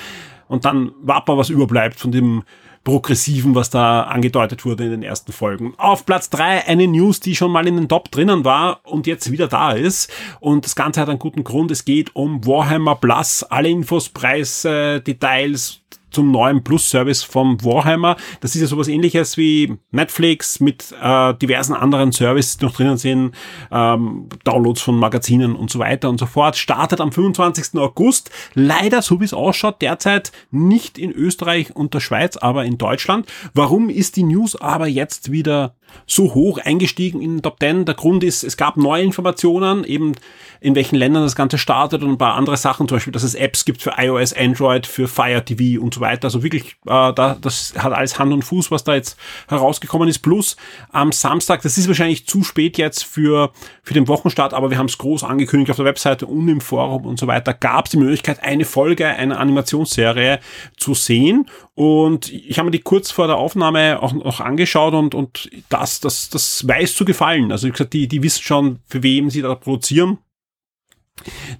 und 0.47 0.65
dann 0.65 0.91
warten 1.01 1.31
wir, 1.31 1.37
was 1.37 1.49
überbleibt 1.49 1.99
von 1.99 2.11
dem 2.11 2.43
Progressiven, 2.87 3.53
was 3.53 3.69
da 3.69 4.03
angedeutet 4.03 4.63
wurde 4.63 4.85
in 4.85 4.91
den 4.91 5.03
ersten 5.03 5.33
Folgen. 5.33 5.73
Auf 5.77 6.05
Platz 6.05 6.29
drei 6.29 6.65
eine 6.65 6.87
News, 6.87 7.19
die 7.19 7.35
schon 7.35 7.51
mal 7.51 7.67
in 7.67 7.75
den 7.75 7.89
Top 7.89 8.09
drinnen 8.11 8.45
war 8.45 8.79
und 8.83 9.07
jetzt 9.07 9.29
wieder 9.29 9.49
da 9.49 9.73
ist. 9.73 10.09
Und 10.39 10.63
das 10.63 10.73
Ganze 10.73 11.01
hat 11.01 11.09
einen 11.09 11.19
guten 11.19 11.43
Grund. 11.43 11.69
Es 11.69 11.83
geht 11.83 12.15
um 12.15 12.47
Warhammer 12.47 12.95
Plus. 12.95 13.43
Alle 13.43 13.67
Infos, 13.67 14.07
Preise, 14.07 15.01
Details, 15.01 15.81
zum 16.17 16.31
neuen 16.31 16.63
Plus-Service 16.63 17.21
vom 17.21 17.63
Warhammer. 17.63 18.15
Das 18.41 18.55
ist 18.55 18.61
ja 18.61 18.65
sowas 18.65 18.87
ähnliches 18.87 19.37
wie 19.37 19.77
Netflix 19.91 20.59
mit 20.59 20.91
äh, 20.99 21.35
diversen 21.35 21.75
anderen 21.75 22.11
Services, 22.11 22.57
die 22.57 22.65
noch 22.65 22.73
drinnen 22.73 22.97
sind, 22.97 23.35
ähm, 23.71 24.27
Downloads 24.43 24.81
von 24.81 24.97
Magazinen 24.97 25.55
und 25.55 25.69
so 25.69 25.77
weiter 25.77 26.09
und 26.09 26.19
so 26.19 26.25
fort. 26.25 26.55
Startet 26.55 27.01
am 27.01 27.11
25. 27.11 27.79
August. 27.79 28.31
Leider, 28.55 29.03
so 29.03 29.19
wie 29.19 29.25
es 29.25 29.33
ausschaut, 29.35 29.79
derzeit 29.83 30.31
nicht 30.49 30.97
in 30.97 31.11
Österreich 31.11 31.75
und 31.75 31.93
der 31.93 31.99
Schweiz, 31.99 32.35
aber 32.35 32.65
in 32.65 32.79
Deutschland. 32.79 33.27
Warum 33.53 33.89
ist 33.89 34.15
die 34.15 34.23
News 34.23 34.55
aber 34.55 34.87
jetzt 34.87 35.31
wieder 35.31 35.75
so 36.07 36.33
hoch 36.33 36.57
eingestiegen 36.57 37.21
in 37.21 37.35
den 37.35 37.41
Top 37.43 37.59
10? 37.59 37.85
Der 37.85 37.93
Grund 37.93 38.23
ist, 38.23 38.43
es 38.43 38.57
gab 38.57 38.75
neue 38.77 39.03
Informationen, 39.03 39.83
eben 39.83 40.13
in 40.61 40.73
welchen 40.73 40.95
Ländern 40.95 41.21
das 41.21 41.35
Ganze 41.35 41.59
startet 41.59 42.01
und 42.01 42.09
ein 42.09 42.17
paar 42.17 42.33
andere 42.33 42.57
Sachen, 42.57 42.87
zum 42.87 42.95
Beispiel, 42.95 43.13
dass 43.13 43.21
es 43.21 43.35
Apps 43.35 43.65
gibt 43.65 43.83
für 43.83 43.93
iOS, 43.97 44.33
Android, 44.33 44.87
für 44.87 45.07
Fire 45.07 45.45
TV 45.45 45.79
und 45.79 45.93
so 45.93 46.01
weiter. 46.01 46.06
Also 46.07 46.43
wirklich, 46.43 46.77
äh, 46.85 47.13
da, 47.13 47.37
das 47.39 47.73
hat 47.77 47.93
alles 47.93 48.19
Hand 48.19 48.33
und 48.33 48.43
Fuß, 48.43 48.71
was 48.71 48.83
da 48.83 48.95
jetzt 48.95 49.17
herausgekommen 49.47 50.07
ist. 50.07 50.19
Plus 50.19 50.57
am 50.91 51.11
Samstag, 51.11 51.61
das 51.61 51.77
ist 51.77 51.87
wahrscheinlich 51.87 52.27
zu 52.27 52.43
spät 52.43 52.77
jetzt 52.77 53.03
für, 53.03 53.51
für 53.83 53.93
den 53.93 54.07
Wochenstart, 54.07 54.53
aber 54.53 54.69
wir 54.69 54.77
haben 54.77 54.87
es 54.87 54.97
groß 54.97 55.23
angekündigt 55.23 55.71
auf 55.71 55.77
der 55.77 55.85
Webseite 55.85 56.25
und 56.25 56.47
im 56.47 56.61
Forum 56.61 57.05
und 57.05 57.19
so 57.19 57.27
weiter, 57.27 57.53
gab 57.53 57.85
es 57.85 57.91
die 57.91 57.97
Möglichkeit, 57.97 58.43
eine 58.43 58.65
Folge 58.65 59.07
einer 59.07 59.39
Animationsserie 59.39 60.39
zu 60.77 60.93
sehen. 60.93 61.49
Und 61.75 62.31
ich 62.31 62.57
habe 62.57 62.67
mir 62.67 62.71
die 62.71 62.79
kurz 62.79 63.11
vor 63.11 63.27
der 63.27 63.37
Aufnahme 63.37 64.01
auch 64.01 64.13
noch 64.13 64.39
angeschaut 64.39 64.93
und, 64.93 65.13
und 65.13 65.49
das, 65.69 65.99
das, 65.99 66.29
das 66.29 66.67
weiß 66.67 66.95
zu 66.95 67.05
gefallen. 67.05 67.51
Also 67.51 67.67
wie 67.67 67.71
gesagt, 67.71 67.93
die, 67.93 68.07
die 68.07 68.23
wissen 68.23 68.41
schon, 68.41 68.79
für 68.87 69.03
wem 69.03 69.29
sie 69.29 69.41
da 69.41 69.53
produzieren. 69.55 70.17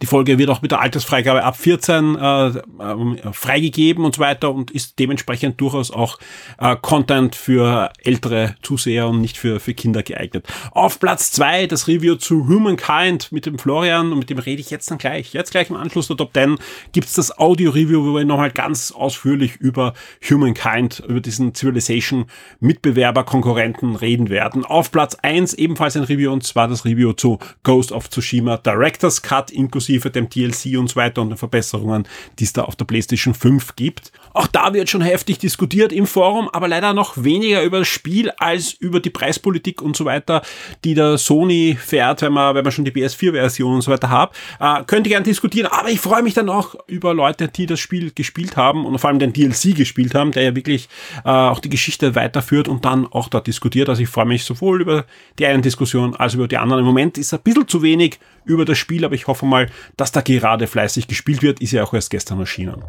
Die 0.01 0.05
Folge 0.05 0.37
wird 0.37 0.49
auch 0.49 0.61
mit 0.61 0.71
der 0.71 0.81
Altersfreigabe 0.81 1.43
ab 1.43 1.57
14 1.57 2.15
äh, 2.15 2.47
äh, 2.47 3.33
freigegeben 3.33 4.05
und 4.05 4.15
so 4.15 4.21
weiter 4.21 4.53
und 4.53 4.71
ist 4.71 4.99
dementsprechend 4.99 5.59
durchaus 5.59 5.91
auch 5.91 6.19
äh, 6.59 6.75
Content 6.81 7.35
für 7.35 7.91
ältere 8.03 8.55
Zuseher 8.61 9.07
und 9.07 9.21
nicht 9.21 9.37
für, 9.37 9.59
für 9.59 9.73
Kinder 9.73 10.03
geeignet. 10.03 10.45
Auf 10.71 10.99
Platz 10.99 11.31
zwei 11.31 11.67
das 11.67 11.87
Review 11.87 12.15
zu 12.15 12.47
Humankind 12.47 13.31
mit 13.31 13.45
dem 13.45 13.59
Florian 13.59 14.11
und 14.11 14.19
mit 14.19 14.29
dem 14.29 14.39
rede 14.39 14.61
ich 14.61 14.69
jetzt 14.69 14.89
dann 14.91 14.97
gleich. 14.97 15.33
Jetzt 15.33 15.51
gleich 15.51 15.69
im 15.69 15.75
Anschluss 15.75 16.07
der 16.07 16.17
Top 16.17 16.33
10 16.33 16.57
gibt's 16.91 17.13
das 17.13 17.37
Audio-Review, 17.37 18.05
wo 18.05 18.15
wir 18.15 18.25
nochmal 18.25 18.51
ganz 18.51 18.91
ausführlich 18.91 19.57
über 19.57 19.93
Humankind, 20.29 21.03
über 21.07 21.19
diesen 21.19 21.53
Civilization-Mitbewerber, 21.53 23.23
Konkurrenten 23.23 23.95
reden 23.95 24.29
werden. 24.29 24.65
Auf 24.65 24.91
Platz 24.91 25.15
eins 25.15 25.53
ebenfalls 25.53 25.97
ein 25.97 26.03
Review 26.03 26.31
und 26.31 26.43
zwar 26.43 26.67
das 26.67 26.85
Review 26.85 27.13
zu 27.13 27.39
Ghost 27.63 27.91
of 27.91 28.09
Tsushima 28.09 28.57
Director's 28.57 29.21
Cut 29.21 29.46
inklusive 29.51 30.09
dem 30.09 30.29
TLC 30.29 30.77
und 30.77 30.89
so 30.89 30.95
weiter 30.95 31.21
und 31.21 31.29
den 31.29 31.37
Verbesserungen, 31.37 32.07
die 32.39 32.43
es 32.43 32.53
da 32.53 32.63
auf 32.63 32.75
der 32.75 32.85
PlayStation 32.85 33.33
5 33.33 33.75
gibt. 33.75 34.11
Auch 34.34 34.48
da 34.48 34.74
wird 34.74 34.89
schon 34.89 35.01
heftig 35.01 35.39
diskutiert 35.39 35.91
im 35.91 36.07
Forum, 36.07 36.50
aber 36.51 36.67
leider 36.67 36.93
noch 36.93 37.24
weniger 37.24 37.63
über 37.63 37.79
das 37.79 37.88
Spiel 37.88 38.31
als 38.38 38.74
über 38.74 39.00
die 39.00 39.10
Preispolitik 39.10 39.81
und 39.81 39.96
so 39.96 40.05
weiter, 40.05 40.41
die 40.84 40.93
der 40.93 41.17
Sony 41.17 41.78
fährt, 41.80 42.21
wenn 42.21 42.34
man, 42.34 42.56
wenn 42.56 42.63
man 42.63 42.71
schon 42.71 42.86
die 42.86 42.91
PS4-Version 42.91 43.75
und 43.75 43.82
so 43.82 43.91
weiter 43.91 44.10
hat. 44.10 44.36
Äh, 44.60 44.84
könnte 44.86 45.10
gern 45.10 45.23
diskutieren, 45.23 45.67
aber 45.71 45.89
ich 45.89 45.99
freue 45.99 46.23
mich 46.23 46.34
dann 46.34 46.49
auch 46.49 46.75
über 46.88 47.13
Leute, 47.13 47.47
die 47.47 47.65
das 47.65 47.80
Spiel 47.80 48.12
gespielt 48.13 48.58
haben 48.58 48.86
und 48.86 48.97
vor 48.99 49.10
allem 49.10 49.19
den 49.19 49.34
DLC 49.34 49.75
gespielt 49.75 50.15
haben, 50.15 50.32
der 50.32 50.43
ja 50.43 50.56
wirklich 50.56 50.89
äh, 51.25 51.30
auch 51.30 51.60
die 51.60 51.69
Geschichte 51.69 52.15
weiterführt 52.15 52.67
und 52.67 52.86
dann 52.86 53.08
auch 53.08 53.30
dort 53.30 53.47
diskutiert. 53.47 53.89
Also 53.89 54.01
ich 54.01 54.10
freue 54.10 54.25
mich 54.25 54.43
sowohl 54.43 54.82
über 54.82 55.06
die 55.39 55.45
einen 55.45 55.62
Diskussion 55.62 56.15
als 56.15 56.34
über 56.34 56.47
die 56.47 56.58
anderen. 56.58 56.82
Im 56.82 56.86
Moment 56.86 57.17
ist 57.17 57.34
ein 57.34 57.41
bisschen 57.41 57.67
zu 57.67 57.82
wenig 57.82 58.19
über 58.45 58.65
das 58.65 58.78
Spiel, 58.78 59.06
aber 59.06 59.15
ich 59.15 59.28
hoffe 59.28 59.45
mal, 59.45 59.67
dass 59.97 60.12
da 60.12 60.21
gerade 60.21 60.67
fleißig 60.67 61.08
gespielt 61.08 61.41
wird. 61.41 61.62
Ist 61.62 61.71
ja 61.71 61.84
auch 61.84 61.93
erst 61.93 62.10
gestern 62.10 62.39
erschienen. 62.39 62.84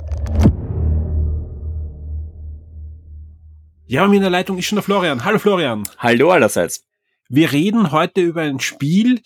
Ja, 3.90 4.07
mir 4.07 4.16
in 4.16 4.20
der 4.20 4.31
Leitung 4.31 4.59
ist 4.59 4.66
schon 4.66 4.77
der 4.77 4.83
Florian. 4.83 5.24
Hallo 5.24 5.38
Florian. 5.38 5.88
Hallo 5.96 6.31
allerseits. 6.31 6.85
Wir 7.31 7.53
reden 7.53 7.90
heute 7.90 8.20
über 8.20 8.42
ein 8.42 8.61
Spiel, 8.61 9.22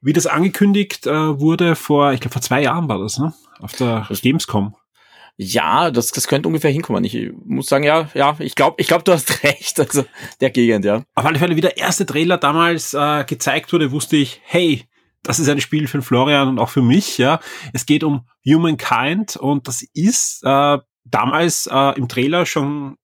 wie 0.00 0.14
das 0.14 0.26
angekündigt 0.26 1.06
äh, 1.06 1.38
wurde 1.38 1.76
vor, 1.76 2.14
ich 2.14 2.20
glaube 2.20 2.32
vor 2.32 2.40
zwei 2.40 2.62
Jahren 2.62 2.88
war 2.88 2.98
das, 2.98 3.18
ne? 3.18 3.34
Auf 3.60 3.74
der 3.74 4.08
Gamescom. 4.08 4.74
Ja, 5.36 5.90
das, 5.90 6.12
das 6.12 6.28
könnte 6.28 6.48
ungefähr 6.48 6.70
hinkommen. 6.70 7.04
Ich 7.04 7.30
muss 7.44 7.66
sagen, 7.66 7.84
ja, 7.84 8.08
ja, 8.14 8.34
ich 8.38 8.54
glaube, 8.54 8.76
ich 8.78 8.86
glaube, 8.86 9.04
du 9.04 9.12
hast 9.12 9.42
recht. 9.44 9.78
Also 9.80 10.06
der 10.40 10.48
Gegend, 10.48 10.86
ja. 10.86 11.02
Auf 11.14 11.26
alle 11.26 11.38
Fälle, 11.38 11.56
wie 11.56 11.60
der 11.60 11.76
erste 11.76 12.06
Trailer 12.06 12.38
damals 12.38 12.94
äh, 12.94 13.22
gezeigt 13.24 13.70
wurde, 13.70 13.92
wusste 13.92 14.16
ich, 14.16 14.40
hey, 14.44 14.84
das 15.24 15.38
ist 15.38 15.50
ein 15.50 15.60
Spiel 15.60 15.88
für 15.88 16.00
Florian 16.00 16.48
und 16.48 16.58
auch 16.58 16.70
für 16.70 16.80
mich, 16.80 17.18
ja. 17.18 17.38
Es 17.74 17.84
geht 17.84 18.02
um 18.02 18.26
Humankind 18.46 19.36
und 19.36 19.68
das 19.68 19.82
ist 19.92 20.42
äh, 20.42 20.78
damals 21.04 21.68
äh, 21.70 21.98
im 21.98 22.08
Trailer 22.08 22.46
schon 22.46 22.96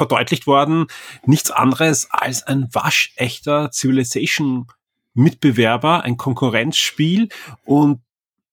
verdeutlicht 0.00 0.46
worden, 0.46 0.86
nichts 1.26 1.50
anderes 1.50 2.08
als 2.10 2.42
ein 2.42 2.68
waschechter 2.72 3.70
Civilization 3.70 4.66
Mitbewerber, 5.12 6.04
ein 6.04 6.16
Konkurrenzspiel 6.16 7.28
und 7.66 8.00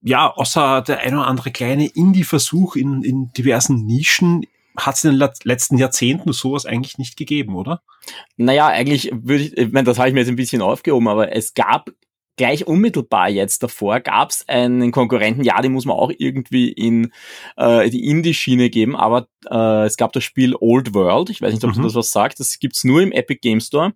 ja, 0.02 0.30
außer 0.30 0.82
der 0.82 1.00
ein 1.00 1.14
oder 1.14 1.28
andere 1.28 1.52
kleine 1.52 1.88
Indie-Versuch 1.88 2.76
in, 2.76 3.02
in 3.04 3.32
diversen 3.32 3.86
Nischen 3.86 4.46
hat 4.78 4.96
es 4.96 5.06
in 5.06 5.18
den 5.18 5.30
letzten 5.44 5.78
Jahrzehnten 5.78 6.34
sowas 6.34 6.66
eigentlich 6.66 6.98
nicht 6.98 7.16
gegeben, 7.16 7.56
oder? 7.56 7.82
Naja, 8.36 8.68
eigentlich 8.68 9.12
würde 9.14 9.44
ich, 9.44 9.58
ich 9.58 9.72
meine, 9.72 9.86
das 9.86 9.98
habe 9.98 10.10
ich 10.10 10.14
mir 10.14 10.20
jetzt 10.20 10.30
ein 10.30 10.36
bisschen 10.36 10.62
aufgehoben, 10.62 11.08
aber 11.08 11.34
es 11.34 11.54
gab 11.54 11.92
gleich 12.38 12.66
unmittelbar 12.68 13.30
jetzt 13.30 13.64
davor 13.64 14.00
gab 14.00 14.30
es 14.30 14.48
einen 14.48 14.92
Konkurrenten, 14.92 15.44
ja, 15.44 15.62
den 15.62 15.74
muss 15.74 15.86
man 15.86 15.98
auch 15.98 16.12
irgendwie 16.18 16.72
in 16.72 17.12
äh, 17.58 17.90
die 17.90 18.06
Indie-Schiene 18.08 18.70
geben, 18.70 18.96
aber 18.96 19.28
äh, 19.50 19.86
es 19.86 19.98
gab 19.98 20.14
das 20.14 20.24
Spiel 20.24 20.56
Old 20.60 20.94
World, 20.94 21.30
ich 21.30 21.42
weiß 21.42 21.54
nicht, 21.54 21.64
ob 21.64 21.72
mhm. 21.72 21.78
du 21.78 21.84
das 21.84 21.96
was 21.96 22.12
sagt, 22.12 22.40
das 22.40 22.60
gibt's 22.60 22.84
nur 22.84 23.02
im 23.02 23.12
Epic 23.12 23.40
Game 23.42 23.60
Store. 23.60 23.94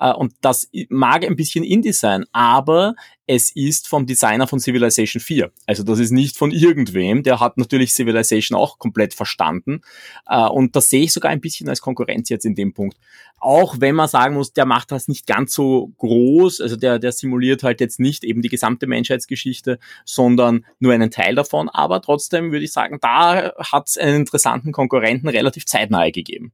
Äh, 0.00 0.12
und 0.12 0.32
das 0.40 0.68
mag 0.88 1.24
ein 1.24 1.36
bisschen 1.36 1.62
Indie 1.62 1.92
sein, 1.92 2.24
aber 2.32 2.94
es 3.26 3.54
ist 3.54 3.86
vom 3.86 4.06
Designer 4.06 4.48
von 4.48 4.58
Civilization 4.58 5.20
4. 5.20 5.52
Also 5.66 5.84
das 5.84 6.00
ist 6.00 6.10
nicht 6.10 6.36
von 6.36 6.50
irgendwem. 6.50 7.22
Der 7.22 7.38
hat 7.38 7.58
natürlich 7.58 7.92
Civilization 7.92 8.58
auch 8.58 8.78
komplett 8.78 9.14
verstanden. 9.14 9.82
Äh, 10.26 10.48
und 10.48 10.74
das 10.74 10.88
sehe 10.88 11.04
ich 11.04 11.12
sogar 11.12 11.30
ein 11.30 11.40
bisschen 11.40 11.68
als 11.68 11.80
Konkurrenz 11.80 12.28
jetzt 12.28 12.44
in 12.44 12.56
dem 12.56 12.72
Punkt. 12.72 12.96
Auch 13.38 13.76
wenn 13.78 13.94
man 13.94 14.08
sagen 14.08 14.34
muss, 14.34 14.52
der 14.52 14.66
macht 14.66 14.90
das 14.90 15.06
nicht 15.06 15.26
ganz 15.26 15.54
so 15.54 15.92
groß. 15.98 16.60
Also 16.60 16.76
der, 16.76 16.98
der 16.98 17.12
simuliert 17.12 17.62
halt 17.62 17.80
jetzt 17.80 18.00
nicht 18.00 18.24
eben 18.24 18.42
die 18.42 18.48
gesamte 18.48 18.86
Menschheitsgeschichte, 18.86 19.78
sondern 20.04 20.66
nur 20.80 20.92
einen 20.92 21.10
Teil 21.10 21.36
davon. 21.36 21.68
Aber 21.68 22.02
trotzdem 22.02 22.50
würde 22.50 22.64
ich 22.64 22.72
sagen, 22.72 22.98
da 23.00 23.52
hat 23.58 23.88
es 23.88 23.96
einen 23.96 24.16
interessanten 24.16 24.72
Konkurrenten 24.72 25.28
relativ 25.28 25.66
zeitnah 25.66 26.10
gegeben. 26.10 26.52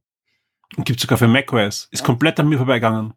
Gibt 0.75 0.99
sogar 0.99 1.17
für 1.17 1.27
macOS. 1.27 1.87
Ist 1.91 2.03
komplett 2.03 2.39
an 2.39 2.49
mir 2.49 2.57
vorbeigegangen. 2.57 3.13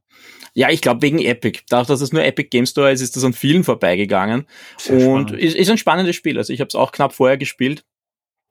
Ja, 0.55 0.71
ich 0.71 0.81
glaube 0.81 1.03
wegen 1.03 1.19
Epic. 1.21 1.61
Dadurch, 1.69 1.89
dass 1.89 2.01
es 2.01 2.13
nur 2.13 2.25
Epic 2.25 2.49
Game 2.49 2.67
Store 2.67 2.91
ist, 2.91 3.01
ist 3.01 3.17
das 3.17 3.25
an 3.25 3.33
vielen 3.33 3.65
vorbeigegangen. 3.65 4.47
Sehr 4.79 5.09
und 5.09 5.33
ist, 5.33 5.57
ist 5.57 5.71
ein 5.71 5.79
spannendes 5.79 6.17
Spiel. 6.17 6.39
Also 6.39 6.53
ich 6.53 6.61
habe 6.61 6.69
es 6.69 6.75
auch 6.75 6.93
knapp 6.93 7.13
vorher 7.13 7.37
gespielt. 7.37 7.85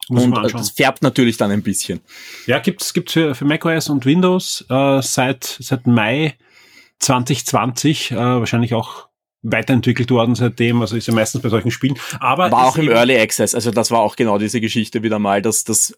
Muss 0.09 0.23
und 0.23 0.53
das 0.53 0.71
färbt 0.71 1.03
natürlich 1.03 1.37
dann 1.37 1.51
ein 1.51 1.61
bisschen. 1.61 2.01
Ja, 2.47 2.59
gibt's 2.59 2.93
gibt's 2.93 3.13
für, 3.13 3.35
für 3.35 3.45
macOS 3.45 3.89
und 3.89 4.05
Windows 4.05 4.65
äh, 4.69 5.01
seit 5.01 5.57
seit 5.59 5.85
Mai 5.85 6.35
2020, 6.99 8.11
äh, 8.11 8.15
wahrscheinlich 8.15 8.73
auch 8.73 9.09
weiterentwickelt 9.41 10.11
worden 10.11 10.35
seitdem, 10.35 10.81
also 10.81 10.97
ist 10.97 11.07
ja 11.07 11.13
meistens 11.13 11.41
bei 11.41 11.49
solchen 11.49 11.71
Spielen. 11.71 11.97
Aber 12.19 12.51
war 12.51 12.67
auch 12.67 12.77
im 12.77 12.89
Early 12.89 13.17
Access, 13.17 13.55
also 13.55 13.71
das 13.71 13.89
war 13.91 13.99
auch 13.99 14.15
genau 14.15 14.37
diese 14.37 14.59
Geschichte 14.59 15.01
wieder 15.01 15.19
mal, 15.19 15.41
dass 15.41 15.63
das 15.63 15.97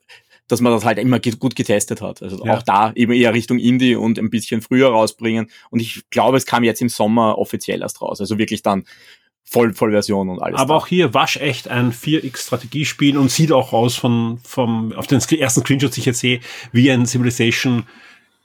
dass 0.51 0.61
man 0.61 0.71
das 0.71 0.85
halt 0.85 0.97
immer 0.97 1.19
gut 1.19 1.55
getestet 1.55 2.01
hat. 2.01 2.21
Also 2.21 2.43
ja. 2.45 2.57
auch 2.57 2.61
da 2.61 2.91
eben 2.93 3.13
eher 3.13 3.33
Richtung 3.33 3.59
Indie 3.59 3.95
und 3.95 4.19
ein 4.19 4.29
bisschen 4.29 4.61
früher 4.61 4.89
rausbringen. 4.89 5.49
Und 5.69 5.79
ich 5.79 6.03
glaube, 6.09 6.37
es 6.37 6.45
kam 6.45 6.63
jetzt 6.63 6.81
im 6.81 6.89
Sommer 6.89 7.37
offiziell 7.37 7.81
erst 7.81 8.01
raus. 8.01 8.19
Also 8.19 8.37
wirklich 8.37 8.61
dann 8.61 8.83
Voll, 9.43 9.73
Vollversion 9.73 10.29
und 10.29 10.39
alles. 10.39 10.57
Aber 10.57 10.75
da. 10.75 10.77
auch 10.77 10.87
hier 10.87 11.13
waschecht 11.13 11.67
ein 11.67 11.91
4X-Strategiespiel 11.91 13.17
und 13.17 13.29
sieht 13.29 13.51
auch 13.51 13.73
aus 13.73 13.97
von, 13.97 14.39
vom, 14.45 14.93
auf 14.93 15.07
den 15.07 15.19
ersten 15.19 15.61
Screenshots, 15.61 15.95
die 15.95 15.99
ich 15.99 16.05
jetzt 16.05 16.19
sehe, 16.19 16.39
wie 16.71 16.89
ein 16.89 17.05
Civilization 17.05 17.85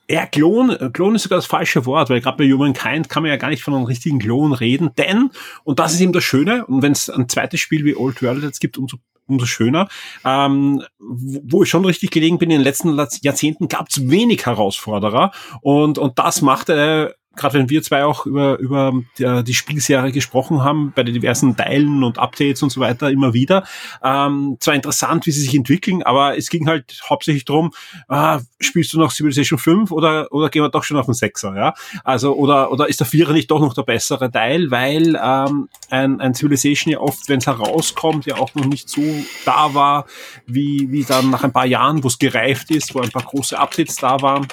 ja, 0.08 0.26
Klon, 0.26 0.92
Klon 0.92 1.16
ist 1.16 1.24
sogar 1.24 1.38
das 1.38 1.46
falsche 1.46 1.84
Wort, 1.84 2.10
weil 2.10 2.20
gerade 2.20 2.36
bei 2.36 2.50
Humankind 2.50 3.08
kann 3.08 3.22
man 3.22 3.30
ja 3.30 3.36
gar 3.36 3.50
nicht 3.50 3.62
von 3.62 3.74
einem 3.74 3.84
richtigen 3.84 4.18
Klon 4.18 4.52
reden, 4.52 4.90
denn, 4.96 5.30
und 5.64 5.78
das 5.78 5.94
ist 5.94 6.00
eben 6.00 6.12
das 6.12 6.22
Schöne, 6.22 6.64
und 6.66 6.82
wenn 6.82 6.92
es 6.92 7.10
ein 7.10 7.28
zweites 7.28 7.60
Spiel 7.60 7.84
wie 7.84 7.96
Old 7.96 8.22
World 8.22 8.44
jetzt 8.44 8.60
gibt, 8.60 8.78
umso, 8.78 8.98
umso 9.26 9.46
schöner, 9.46 9.88
ähm, 10.24 10.82
wo 10.98 11.62
ich 11.62 11.68
schon 11.68 11.84
richtig 11.84 12.10
gelegen 12.10 12.38
bin, 12.38 12.50
in 12.50 12.58
den 12.58 12.64
letzten 12.64 12.96
Jahrzehnten 13.22 13.68
gab 13.68 13.88
es 13.88 14.08
wenig 14.08 14.46
Herausforderer 14.46 15.32
und, 15.60 15.98
und 15.98 16.18
das 16.18 16.42
machte 16.42 17.16
gerade 17.36 17.58
wenn 17.58 17.70
wir 17.70 17.82
zwei 17.82 18.04
auch 18.04 18.26
über, 18.26 18.58
über 18.58 18.92
die, 19.18 19.44
die 19.44 19.54
Spielserie 19.54 20.12
gesprochen 20.12 20.64
haben, 20.64 20.92
bei 20.94 21.02
den 21.02 21.14
diversen 21.14 21.56
Teilen 21.56 22.02
und 22.02 22.18
Updates 22.18 22.62
und 22.62 22.70
so 22.70 22.80
weiter 22.80 23.10
immer 23.10 23.34
wieder, 23.34 23.64
ähm, 24.02 24.56
zwar 24.60 24.74
interessant, 24.74 25.26
wie 25.26 25.30
sie 25.30 25.42
sich 25.42 25.54
entwickeln, 25.54 26.02
aber 26.02 26.36
es 26.36 26.48
ging 26.48 26.66
halt 26.66 27.02
hauptsächlich 27.08 27.44
drum, 27.44 27.72
ah, 28.08 28.40
spielst 28.60 28.92
du 28.92 28.98
noch 28.98 29.12
Civilization 29.12 29.58
5 29.58 29.90
oder, 29.92 30.32
oder 30.32 30.48
gehen 30.48 30.62
wir 30.62 30.68
doch 30.68 30.84
schon 30.84 30.96
auf 30.96 31.06
den 31.06 31.14
Sechser, 31.14 31.54
ja? 31.56 31.74
Also, 32.04 32.34
oder, 32.34 32.72
oder 32.72 32.88
ist 32.88 33.00
der 33.00 33.06
Vierer 33.06 33.32
nicht 33.32 33.50
doch 33.50 33.60
noch 33.60 33.74
der 33.74 33.82
bessere 33.82 34.30
Teil, 34.30 34.70
weil 34.70 35.18
ähm, 35.22 35.68
ein, 35.90 36.20
ein 36.20 36.34
Civilization 36.34 36.92
ja 36.92 37.00
oft, 37.00 37.28
wenn 37.28 37.38
es 37.38 37.46
herauskommt, 37.46 38.26
ja 38.26 38.36
auch 38.36 38.54
noch 38.54 38.66
nicht 38.66 38.88
so 38.88 39.02
da 39.44 39.74
war, 39.74 40.06
wie, 40.46 40.90
wie 40.90 41.04
dann 41.04 41.30
nach 41.30 41.44
ein 41.44 41.52
paar 41.52 41.66
Jahren, 41.66 42.02
wo 42.02 42.08
es 42.08 42.18
gereift 42.18 42.70
ist, 42.70 42.94
wo 42.94 43.00
ein 43.00 43.10
paar 43.10 43.22
große 43.22 43.58
Updates 43.58 43.96
da 43.96 44.20
waren. 44.22 44.48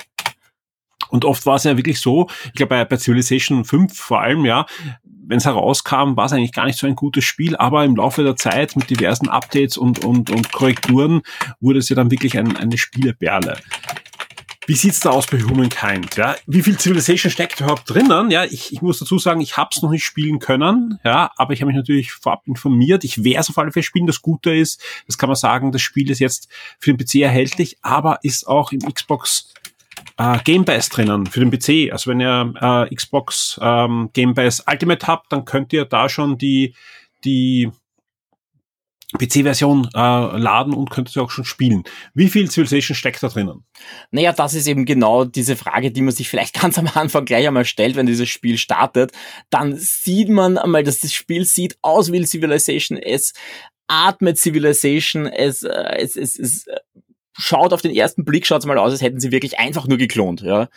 Und 1.13 1.25
oft 1.25 1.45
war 1.45 1.57
es 1.57 1.63
ja 1.63 1.77
wirklich 1.77 2.01
so, 2.01 2.27
ich 2.45 2.53
glaube 2.53 2.69
bei, 2.69 2.85
bei 2.85 2.97
Civilization 2.97 3.65
5 3.65 3.95
vor 3.95 4.21
allem, 4.21 4.45
ja, 4.45 4.65
wenn 5.03 5.37
es 5.37 5.45
herauskam, 5.45 6.17
war 6.17 6.25
es 6.25 6.33
eigentlich 6.33 6.53
gar 6.53 6.65
nicht 6.65 6.79
so 6.79 6.87
ein 6.87 6.95
gutes 6.95 7.23
Spiel, 7.23 7.55
aber 7.55 7.85
im 7.85 7.95
Laufe 7.95 8.23
der 8.23 8.35
Zeit 8.35 8.75
mit 8.75 8.89
diversen 8.89 9.29
Updates 9.29 9.77
und, 9.77 10.03
und, 10.03 10.31
und 10.31 10.51
Korrekturen 10.51 11.21
wurde 11.61 11.77
es 11.77 11.89
ja 11.89 11.95
dann 11.95 12.09
wirklich 12.09 12.35
ein, 12.39 12.57
eine 12.57 12.79
Spieleperle. 12.79 13.57
Wie 14.65 14.73
sieht's 14.73 15.01
da 15.01 15.11
aus 15.11 15.27
bei 15.27 15.39
Humankind? 15.39 16.15
Ja, 16.15 16.35
wie 16.47 16.63
viel 16.63 16.79
Civilization 16.79 17.29
steckt 17.29 17.59
überhaupt 17.59 17.87
drinnen? 17.87 18.31
Ja, 18.31 18.45
ich, 18.45 18.73
ich 18.73 18.81
muss 18.81 18.97
dazu 18.97 19.19
sagen, 19.19 19.39
ich 19.39 19.55
habe 19.55 19.69
es 19.71 19.83
noch 19.83 19.91
nicht 19.91 20.05
spielen 20.05 20.39
können, 20.39 20.97
ja, 21.03 21.31
aber 21.35 21.53
ich 21.53 21.61
habe 21.61 21.67
mich 21.67 21.77
natürlich 21.77 22.11
vorab 22.11 22.47
informiert. 22.47 23.03
Ich 23.03 23.23
werde 23.23 23.41
es 23.41 23.49
auf 23.51 23.57
alle 23.59 23.71
Fälle 23.71 23.83
spielen. 23.83 24.07
Das 24.07 24.23
Gute 24.23 24.55
ist, 24.55 24.81
das 25.05 25.19
kann 25.19 25.29
man 25.29 25.35
sagen, 25.35 25.71
das 25.71 25.83
Spiel 25.83 26.09
ist 26.09 26.17
jetzt 26.17 26.47
für 26.79 26.91
den 26.91 26.97
PC 26.97 27.21
erhältlich, 27.21 27.77
aber 27.83 28.17
ist 28.23 28.47
auch 28.47 28.71
im 28.71 28.79
Xbox 28.79 29.53
äh, 30.17 30.39
Game 30.43 30.65
Pass 30.65 30.89
drinnen 30.89 31.25
für 31.25 31.39
den 31.39 31.51
PC. 31.51 31.91
Also 31.91 32.11
wenn 32.11 32.19
ihr 32.19 32.53
äh, 32.61 32.93
Xbox 32.95 33.59
ähm, 33.61 34.09
Game 34.13 34.33
Pass 34.33 34.63
Ultimate 34.69 35.07
habt, 35.07 35.31
dann 35.31 35.45
könnt 35.45 35.73
ihr 35.73 35.85
da 35.85 36.09
schon 36.09 36.37
die, 36.37 36.75
die 37.23 37.71
PC-Version 39.17 39.89
äh, 39.93 39.97
laden 39.97 40.73
und 40.73 40.89
könnt 40.89 41.15
ihr 41.15 41.21
auch 41.21 41.29
schon 41.29 41.45
spielen. 41.45 41.83
Wie 42.13 42.29
viel 42.29 42.49
Civilization 42.49 42.95
steckt 42.95 43.21
da 43.21 43.27
drinnen? 43.29 43.63
Naja, 44.11 44.33
das 44.33 44.53
ist 44.53 44.67
eben 44.67 44.85
genau 44.85 45.25
diese 45.25 45.55
Frage, 45.55 45.91
die 45.91 46.01
man 46.01 46.13
sich 46.13 46.29
vielleicht 46.29 46.53
ganz 46.61 46.77
am 46.77 46.89
Anfang 46.93 47.25
gleich 47.25 47.47
einmal 47.47 47.65
stellt, 47.65 47.95
wenn 47.95 48.05
dieses 48.05 48.29
Spiel 48.29 48.57
startet. 48.57 49.11
Dann 49.49 49.75
sieht 49.77 50.29
man 50.29 50.57
einmal, 50.57 50.83
dass 50.83 50.99
das 50.99 51.13
Spiel 51.13 51.45
sieht 51.45 51.77
aus 51.81 52.11
wie 52.11 52.25
Civilization. 52.25 52.97
Es 52.97 53.33
atmet 53.87 54.37
Civilization. 54.37 55.27
Es, 55.27 55.63
äh, 55.63 55.97
es, 55.97 56.15
es, 56.15 56.39
es 56.39 56.65
schaut 57.33 57.73
auf 57.73 57.81
den 57.81 57.95
ersten 57.95 58.25
Blick, 58.25 58.45
schaut 58.45 58.59
es 58.61 58.65
mal 58.65 58.77
aus, 58.77 58.91
als 58.91 59.01
hätten 59.01 59.19
sie 59.19 59.31
wirklich 59.31 59.59
einfach 59.59 59.87
nur 59.87 59.97
geklont, 59.97 60.41
ja. 60.41 60.69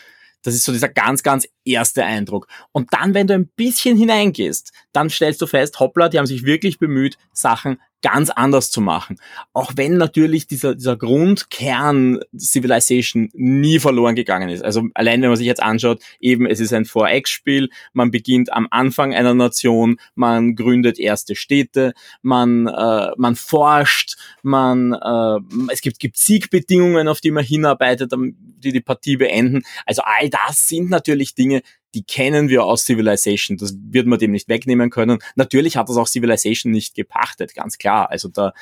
Das 0.43 0.55
ist 0.55 0.65
so 0.65 0.73
dieser 0.73 0.89
ganz, 0.89 1.25
ganz 1.25 1.49
erste 1.65 2.05
Eindruck. 2.05 2.47
Und 2.71 2.93
dann, 2.93 3.15
wenn 3.15 3.27
du 3.27 3.35
ein 3.35 3.49
bisschen 3.49 3.97
hineingehst, 3.97 4.73
dann 4.93 5.11
stellst 5.11 5.43
du 5.43 5.47
fest, 5.47 5.81
hoppla, 5.81 6.09
die 6.09 6.19
haben 6.19 6.27
sich 6.27 6.45
wirklich 6.45 6.79
bemüht, 6.79 7.19
Sachen 7.33 7.81
ganz 8.03 8.31
anders 8.31 8.71
zu 8.71 8.81
machen. 8.81 9.19
Auch 9.53 9.73
wenn 9.77 9.97
natürlich 9.97 10.47
dieser, 10.47 10.75
dieser 10.75 10.97
Grundkern 10.97 12.21
Civilization 12.37 13.31
nie 13.33 13.79
verloren 13.79 14.15
gegangen 14.15 14.49
ist. 14.49 14.63
Also 14.63 14.85
allein 14.95 15.23
wenn 15.23 15.31
man 15.31 15.37
sich 15.37 15.47
jetzt 15.47 15.63
anschaut, 15.63 16.03
eben 16.21 16.47
es 16.47 16.61
ist 16.61 16.73
ein 16.73 16.85
4X-Spiel, 16.85 17.71
man 17.93 18.11
beginnt 18.11 18.53
am 18.53 18.69
Anfang 18.71 19.15
einer 19.15 19.35
Nation, 19.35 19.99
man 20.15 20.55
gründet 20.57 20.99
erste 20.99 21.35
Städte, 21.35 21.95
man, 22.23 22.67
äh, 22.67 23.11
man 23.17 23.35
forscht, 23.35 24.17
man, 24.43 24.93
äh, 24.93 25.73
es 25.73 25.81
gibt, 25.81 25.99
gibt 25.99 26.17
Siegbedingungen, 26.17 27.09
auf 27.09 27.21
die 27.21 27.31
man 27.31 27.45
hinarbeitet, 27.45 28.13
die 28.13 28.73
die 28.73 28.81
Partie 28.81 29.17
beenden. 29.17 29.63
Also 29.85 30.03
all 30.05 30.29
das 30.29 30.69
sind 30.69 30.91
natürlich 30.91 31.35
Dinge, 31.35 31.63
die 31.95 32.05
kennen 32.05 32.49
wir 32.49 32.65
aus 32.65 32.85
Civilization. 32.85 33.57
Das 33.57 33.75
wird 33.81 34.07
man 34.07 34.19
dem 34.19 34.33
nicht 34.33 34.49
wegnehmen 34.49 34.91
können. 34.91 35.19
Natürlich 35.35 35.77
hat 35.77 35.89
das 35.89 35.97
auch 35.97 36.09
Civilization 36.09 36.73
nicht 36.73 36.95
gepachtet, 36.95 37.55
ganz 37.55 37.79
klar. 37.79 38.11
Also 38.11 38.29
da 38.29 38.53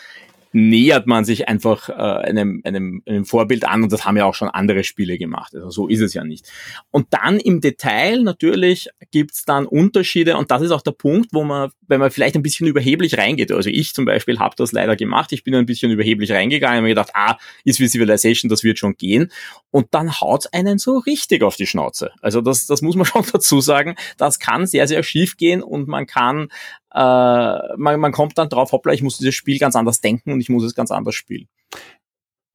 nähert 0.55 1.09
man 1.09 1.25
sich 1.25 1.49
einfach 1.49 1.89
äh, 1.89 1.93
einem, 1.93 2.61
einem, 2.65 3.03
einem 3.07 3.25
Vorbild 3.25 3.65
an 3.65 3.83
und 3.83 3.93
das 3.93 4.05
haben 4.05 4.17
ja 4.17 4.25
auch 4.25 4.37
schon 4.37 4.49
andere 4.49 4.85
Spiele 4.85 5.19
gemacht. 5.19 5.53
Also 5.55 5.69
so 5.71 5.89
ist 5.89 6.01
es 6.01 6.15
ja 6.15 6.23
nicht. 6.23 6.49
Und 6.93 7.09
dann 7.11 7.41
im 7.41 7.61
Detail 7.61 8.23
natürlich 8.23 8.89
gibt's 9.11 9.45
dann 9.45 9.67
Unterschiede 9.67 10.37
und 10.37 10.53
das 10.53 10.63
ist 10.63 10.71
auch 10.71 10.83
der 10.83 10.93
Punkt, 10.93 11.31
wo 11.33 11.43
man, 11.43 11.71
wenn 11.89 11.99
man 11.99 12.13
vielleicht 12.13 12.37
ein 12.37 12.43
bisschen 12.43 12.69
überheblich 12.69 13.19
reingeht, 13.19 13.51
also 13.51 13.69
ich 13.69 13.95
zum 13.95 14.05
Beispiel 14.05 14.39
habe 14.39 14.55
das 14.57 14.71
leider 14.71 14.95
gemacht, 14.95 15.33
ich 15.33 15.43
bin 15.43 15.57
ein 15.57 15.67
bisschen 15.67 15.91
überheblich 15.91 16.31
reingegangen 16.31 16.79
und 16.79 16.85
mir 16.85 16.91
gedacht, 16.91 17.11
ah, 17.15 17.37
ist 17.65 17.81
wie 17.81 17.89
Civilization, 17.89 18.49
das 18.49 18.63
wird 18.63 18.79
schon 18.79 18.95
gehen. 18.95 19.33
Und 19.73 19.89
dann 19.91 20.21
haut's 20.21 20.47
einen 20.47 20.79
so 20.79 20.99
richtig 20.99 21.43
auf 21.43 21.57
die 21.57 21.67
Schnauze. 21.67 22.13
Also 22.23 22.41
das, 22.41 22.67
das 22.67 22.81
muss 22.81 22.95
man 22.95 23.07
schon 23.07 23.25
dazu 23.33 23.61
sagen, 23.61 23.97
das 24.19 24.39
kann 24.39 24.69
sehr, 24.69 24.87
sehr 24.87 25.03
schief 25.03 25.37
gehen 25.37 25.65
und 25.65 25.89
man 25.89 26.07
kann 26.07 26.49
man, 26.95 28.01
man 28.01 28.13
kommt 28.13 28.39
dann 28.39 28.49
drauf, 28.49 28.73
hoppla, 28.73 28.93
ich 28.93 29.03
muss 29.03 29.19
dieses 29.19 29.35
Spiel 29.35 29.59
ganz 29.59 29.77
anders 29.77 30.01
denken 30.01 30.33
und 30.33 30.41
ich 30.41 30.49
muss 30.49 30.65
es 30.65 30.75
ganz 30.75 30.91
anders 30.91 31.15
spielen. 31.15 31.49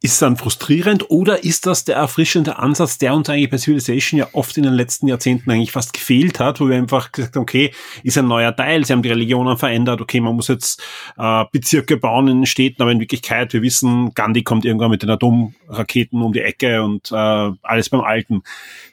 Ist 0.02 0.22
dann 0.22 0.38
frustrierend 0.38 1.10
oder 1.10 1.44
ist 1.44 1.66
das 1.66 1.84
der 1.84 1.98
erfrischende 1.98 2.58
Ansatz, 2.58 3.00
der 3.00 3.14
uns 3.14 3.28
eigentlich 3.28 3.50
bei 3.50 3.58
Civilization 3.58 4.18
ja 4.18 4.30
oft 4.32 4.56
in 4.56 4.64
den 4.64 4.74
letzten 4.74 5.10
Jahrzehnten 5.10 5.52
eigentlich 5.52 5.74
fast 5.74 5.92
gefehlt 5.92 6.40
hat, 6.40 6.62
wo 6.62 6.70
wir 6.70 6.78
einfach 6.78 7.12
gesagt 7.12 7.36
haben, 7.36 7.42
okay, 7.42 7.74
ist 8.04 8.18
ein 8.18 8.26
neuer 8.26 8.56
Teil, 8.56 8.86
sie 8.86 8.94
haben 8.94 9.02
die 9.02 9.10
Religionen 9.10 9.58
verändert, 9.58 10.00
okay, 10.00 10.22
man 10.22 10.38
muss 10.38 10.48
jetzt 10.48 10.82
äh, 11.18 11.44
Bezirke 11.52 11.98
bauen 11.98 12.30
in 12.30 12.38
den 12.38 12.46
Städten, 12.46 12.82
aber 12.82 12.94
in 12.94 13.02
Wirklichkeit, 13.02 13.52
wir 13.52 13.62
wissen, 13.62 14.14
Gandhi 14.14 14.42
kommt 14.42 14.64
irgendwann 14.64 14.92
mit 14.92 15.04
den 15.04 15.10
Atomraketen 15.10 16.22
um 16.22 16.32
die 16.32 16.44
Ecke 16.44 16.82
und 16.82 17.12
äh, 17.12 17.16
alles 17.16 17.90
beim 17.90 18.00
Alten. 18.00 18.44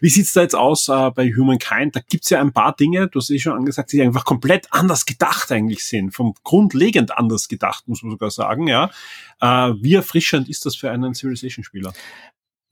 Wie 0.01 0.09
sieht's 0.09 0.33
da 0.33 0.43
jetzt 0.43 0.57
aus 0.57 0.89
äh, 0.89 1.11
bei 1.13 1.29
Humankind? 1.29 1.95
Da 1.95 2.01
gibt's 2.01 2.31
ja 2.31 2.41
ein 2.41 2.53
paar 2.53 2.75
Dinge, 2.75 3.07
du 3.07 3.21
hast 3.21 3.31
eh 3.31 3.39
schon 3.39 3.53
angesagt, 3.53 3.93
die 3.93 4.03
einfach 4.03 4.25
komplett 4.25 4.67
anders 4.73 5.07
gedacht 5.07 5.53
eigentlich 5.53 5.85
sind, 5.85 6.11
vom 6.11 6.35
grundlegend 6.43 7.17
anders 7.17 7.47
gedacht, 7.47 7.87
muss 7.87 8.03
man 8.03 8.11
sogar 8.11 8.33
sagen, 8.33 8.67
ja. 8.67 8.91
Äh, 9.41 9.75
wie 9.81 9.95
erfrischend 9.95 10.49
ist 10.49 10.67
das 10.67 10.75
für 10.75 10.96
einen 11.05 11.15
Civilization-Spieler? 11.15 11.93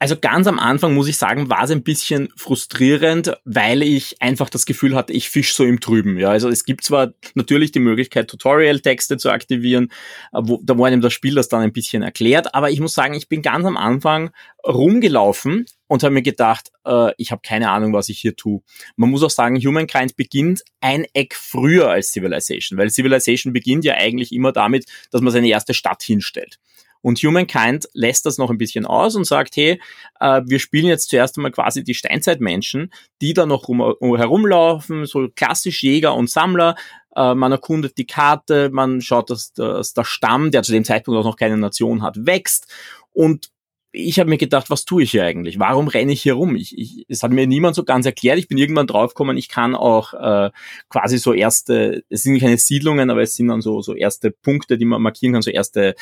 Also 0.05 0.17
ganz 0.21 0.47
am 0.47 0.59
Anfang 0.59 0.93
muss 0.93 1.09
ich 1.09 1.17
sagen, 1.17 1.49
war 1.49 1.65
es 1.65 1.71
ein 1.71 1.83
bisschen 1.83 2.29
frustrierend, 2.37 3.39
weil 3.45 3.83
ich 3.83 4.21
einfach 4.21 4.51
das 4.51 4.67
Gefühl 4.67 4.95
hatte, 4.97 5.15
ich 5.15 5.31
fisch 5.31 5.55
so 5.55 5.65
im 5.65 5.81
Trüben. 5.81 6.19
Ja, 6.19 6.29
also 6.29 6.51
es 6.51 6.65
gibt 6.65 6.85
zwar 6.85 7.15
natürlich 7.35 7.73
die 7.73 7.79
Möglichkeit, 7.79 8.29
Tutorial-Texte 8.29 9.17
zu 9.17 9.31
aktivieren, 9.31 9.91
äh, 10.33 10.41
wo, 10.43 10.61
da 10.63 10.77
wo 10.77 10.85
einem 10.85 11.01
das 11.01 11.15
Spiel 11.15 11.35
das 11.35 11.49
dann 11.49 11.63
ein 11.63 11.73
bisschen 11.73 12.03
erklärt, 12.03 12.55
aber 12.55 12.71
ich 12.71 12.81
muss 12.81 12.93
sagen, 12.93 13.15
ich 13.15 13.31
bin 13.31 13.41
ganz 13.41 13.65
am 13.65 13.79
Anfang 13.79 14.31
rumgelaufen 14.67 15.65
und 15.87 16.03
habe 16.03 16.13
mir 16.13 16.23
gedacht, 16.23 16.71
äh, 16.85 17.13
ich 17.17 17.31
habe 17.31 17.41
keine 17.43 17.71
Ahnung, 17.71 17.95
was 17.95 18.11
ich 18.11 18.19
hier 18.19 18.37
tue. 18.37 18.61
Man 18.97 19.09
muss 19.09 19.23
auch 19.23 19.31
sagen, 19.31 19.57
Humankind 19.57 20.17
beginnt 20.17 20.65
ein 20.81 21.07
Eck 21.15 21.35
früher 21.35 21.89
als 21.89 22.13
Civilization, 22.13 22.79
weil 22.79 22.91
Civilization 22.91 23.55
beginnt 23.55 23.87
ja 23.87 23.95
eigentlich 23.95 24.33
immer 24.33 24.53
damit, 24.53 24.85
dass 25.13 25.23
man 25.23 25.33
seine 25.33 25.49
erste 25.49 25.73
Stadt 25.73 26.03
hinstellt. 26.03 26.59
Und 27.05 27.19
Humankind 27.19 27.87
lässt 27.93 28.25
das 28.25 28.39
noch 28.39 28.49
ein 28.49 28.57
bisschen 28.57 28.87
aus 28.87 29.15
und 29.15 29.27
sagt, 29.27 29.57
hey, 29.57 29.79
äh, 30.21 30.41
wir 30.47 30.59
spielen 30.59 30.87
jetzt 30.87 31.11
zuerst 31.11 31.37
einmal 31.37 31.53
quasi 31.53 31.85
die 31.85 31.93
Steinzeitmenschen, 31.93 32.91
die 33.21 33.35
da 33.35 33.45
noch 33.45 33.69
rum, 33.69 33.81
herumlaufen, 34.17 35.05
so 35.05 35.29
klassisch 35.29 35.83
Jäger 35.83 36.15
und 36.15 36.31
Sammler. 36.31 36.77
Äh, 37.15 37.35
man 37.35 37.53
erkundet 37.53 37.99
die 37.99 38.07
Karte, 38.07 38.71
man 38.73 39.03
schaut, 39.03 39.29
dass, 39.29 39.53
dass 39.53 39.93
der 39.93 40.05
Stamm, 40.05 40.51
der 40.51 40.63
zu 40.63 40.73
dem 40.73 40.85
Zeitpunkt 40.85 41.21
auch 41.21 41.25
noch 41.25 41.37
keine 41.37 41.59
Nation 41.59 42.01
hat, 42.01 42.25
wächst. 42.25 42.73
Und 43.13 43.51
ich 43.93 44.19
habe 44.19 44.31
mir 44.31 44.39
gedacht, 44.39 44.71
was 44.71 44.87
tue 44.87 45.03
ich 45.03 45.11
hier 45.11 45.25
eigentlich? 45.25 45.59
Warum 45.59 45.89
renne 45.89 46.13
ich 46.13 46.23
hier 46.23 46.35
rum? 46.35 46.57
Ich, 46.57 46.77
ich, 46.79 47.05
es 47.11 47.23
hat 47.23 47.33
mir 47.33 47.47
niemand 47.47 47.77
so 47.77 47.85
ganz 47.85 48.07
erklärt. 48.07 48.39
Ich 48.39 48.49
bin 48.49 48.57
irgendwann 48.57 48.87
draufgekommen, 48.87 49.37
ich 49.37 49.51
kann 49.51 49.75
auch 49.75 50.15
äh, 50.15 50.51
quasi 50.89 51.19
so 51.19 51.35
erste, 51.35 52.03
es 52.09 52.23
sind 52.23 52.41
keine 52.41 52.57
Siedlungen, 52.57 53.11
aber 53.11 53.21
es 53.21 53.37
sind 53.37 53.49
dann 53.49 53.61
so, 53.61 53.83
so 53.83 53.95
erste 53.95 54.31
Punkte, 54.31 54.79
die 54.79 54.87
man 54.87 55.03
markieren 55.03 55.35
kann, 55.35 55.43
so 55.43 55.51
erste 55.51 55.97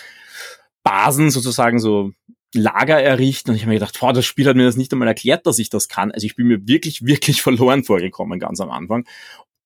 Basen 0.82 1.30
sozusagen, 1.30 1.78
so 1.78 2.12
Lager 2.54 3.00
errichten 3.00 3.50
und 3.50 3.56
ich 3.56 3.62
habe 3.62 3.70
mir 3.70 3.78
gedacht, 3.78 3.98
boah, 3.98 4.12
das 4.12 4.26
Spiel 4.26 4.46
hat 4.46 4.56
mir 4.56 4.64
das 4.64 4.76
nicht 4.76 4.92
einmal 4.92 5.08
erklärt, 5.08 5.46
dass 5.46 5.58
ich 5.58 5.70
das 5.70 5.88
kann. 5.88 6.12
Also 6.12 6.26
ich 6.26 6.36
bin 6.36 6.48
mir 6.48 6.68
wirklich, 6.68 7.04
wirklich 7.04 7.40
verloren 7.42 7.84
vorgekommen 7.84 8.38
ganz 8.38 8.60
am 8.60 8.70
Anfang. 8.70 9.06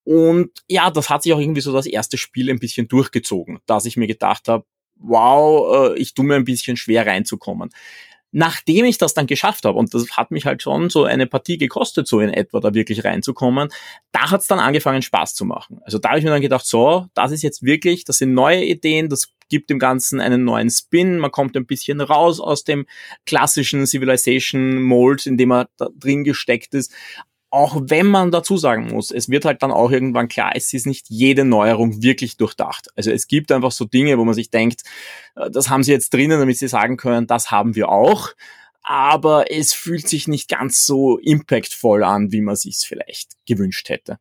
Und 0.04 0.50
ja, 0.68 0.90
das 0.90 1.10
hat 1.10 1.24
sich 1.24 1.32
auch 1.32 1.40
irgendwie 1.40 1.62
so 1.62 1.72
das 1.72 1.86
erste 1.86 2.16
Spiel 2.16 2.48
ein 2.48 2.60
bisschen 2.60 2.86
durchgezogen, 2.86 3.58
dass 3.66 3.86
ich 3.86 3.96
mir 3.96 4.06
gedacht 4.06 4.46
habe, 4.46 4.64
wow, 4.94 5.90
äh, 5.90 5.98
ich 5.98 6.14
tue 6.14 6.24
mir 6.24 6.36
ein 6.36 6.44
bisschen 6.44 6.76
schwer 6.76 7.06
reinzukommen. 7.06 7.70
Nachdem 8.38 8.84
ich 8.84 8.98
das 8.98 9.14
dann 9.14 9.26
geschafft 9.26 9.64
habe, 9.64 9.78
und 9.78 9.94
das 9.94 10.10
hat 10.10 10.30
mich 10.30 10.44
halt 10.44 10.60
schon 10.60 10.90
so 10.90 11.04
eine 11.04 11.26
Partie 11.26 11.56
gekostet, 11.56 12.06
so 12.06 12.20
in 12.20 12.28
etwa 12.28 12.60
da 12.60 12.74
wirklich 12.74 13.02
reinzukommen, 13.02 13.70
da 14.12 14.30
hat 14.30 14.42
es 14.42 14.46
dann 14.46 14.58
angefangen 14.58 15.00
Spaß 15.00 15.34
zu 15.34 15.46
machen. 15.46 15.80
Also 15.84 15.98
da 15.98 16.10
habe 16.10 16.18
ich 16.18 16.24
mir 16.26 16.32
dann 16.32 16.42
gedacht, 16.42 16.66
so, 16.66 17.06
das 17.14 17.32
ist 17.32 17.42
jetzt 17.42 17.62
wirklich, 17.62 18.04
das 18.04 18.18
sind 18.18 18.34
neue 18.34 18.62
Ideen, 18.62 19.08
das 19.08 19.32
gibt 19.48 19.70
dem 19.70 19.78
Ganzen 19.78 20.20
einen 20.20 20.44
neuen 20.44 20.68
Spin, 20.68 21.16
man 21.16 21.30
kommt 21.30 21.56
ein 21.56 21.64
bisschen 21.64 22.02
raus 22.02 22.38
aus 22.38 22.62
dem 22.62 22.84
klassischen 23.24 23.86
Civilization 23.86 24.82
Mold, 24.82 25.24
in 25.24 25.38
dem 25.38 25.50
er 25.50 25.70
da 25.78 25.88
drin 25.98 26.22
gesteckt 26.22 26.74
ist. 26.74 26.92
Auch 27.50 27.80
wenn 27.86 28.06
man 28.06 28.30
dazu 28.30 28.56
sagen 28.56 28.88
muss, 28.88 29.10
es 29.10 29.28
wird 29.28 29.44
halt 29.44 29.62
dann 29.62 29.70
auch 29.70 29.90
irgendwann 29.90 30.28
klar, 30.28 30.52
es 30.54 30.72
ist 30.72 30.86
nicht 30.86 31.06
jede 31.08 31.44
Neuerung 31.44 32.02
wirklich 32.02 32.36
durchdacht. 32.36 32.88
Also 32.96 33.10
es 33.10 33.28
gibt 33.28 33.52
einfach 33.52 33.72
so 33.72 33.84
Dinge, 33.84 34.18
wo 34.18 34.24
man 34.24 34.34
sich 34.34 34.50
denkt, 34.50 34.82
äh, 35.36 35.50
das 35.50 35.70
haben 35.70 35.82
sie 35.82 35.92
jetzt 35.92 36.12
drinnen, 36.12 36.38
damit 36.40 36.58
sie 36.58 36.68
sagen 36.68 36.96
können, 36.96 37.26
das 37.26 37.50
haben 37.50 37.74
wir 37.74 37.88
auch. 37.88 38.30
Aber 38.82 39.50
es 39.50 39.72
fühlt 39.72 40.08
sich 40.08 40.28
nicht 40.28 40.48
ganz 40.48 40.86
so 40.86 41.18
impactvoll 41.18 42.04
an, 42.04 42.30
wie 42.30 42.40
man 42.40 42.56
sich 42.56 42.76
vielleicht 42.78 43.32
gewünscht 43.46 43.88
hätte. 43.88 44.18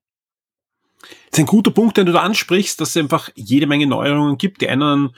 Das 1.01 1.39
ist 1.39 1.39
ein 1.39 1.45
guter 1.45 1.71
Punkt, 1.71 1.97
den 1.97 2.07
du 2.07 2.13
da 2.13 2.21
ansprichst, 2.21 2.81
dass 2.81 2.89
es 2.89 2.97
einfach 2.97 3.29
jede 3.35 3.67
Menge 3.67 3.85
Neuerungen 3.85 4.37
gibt. 4.37 4.61
Die 4.61 4.69
einen 4.69 5.11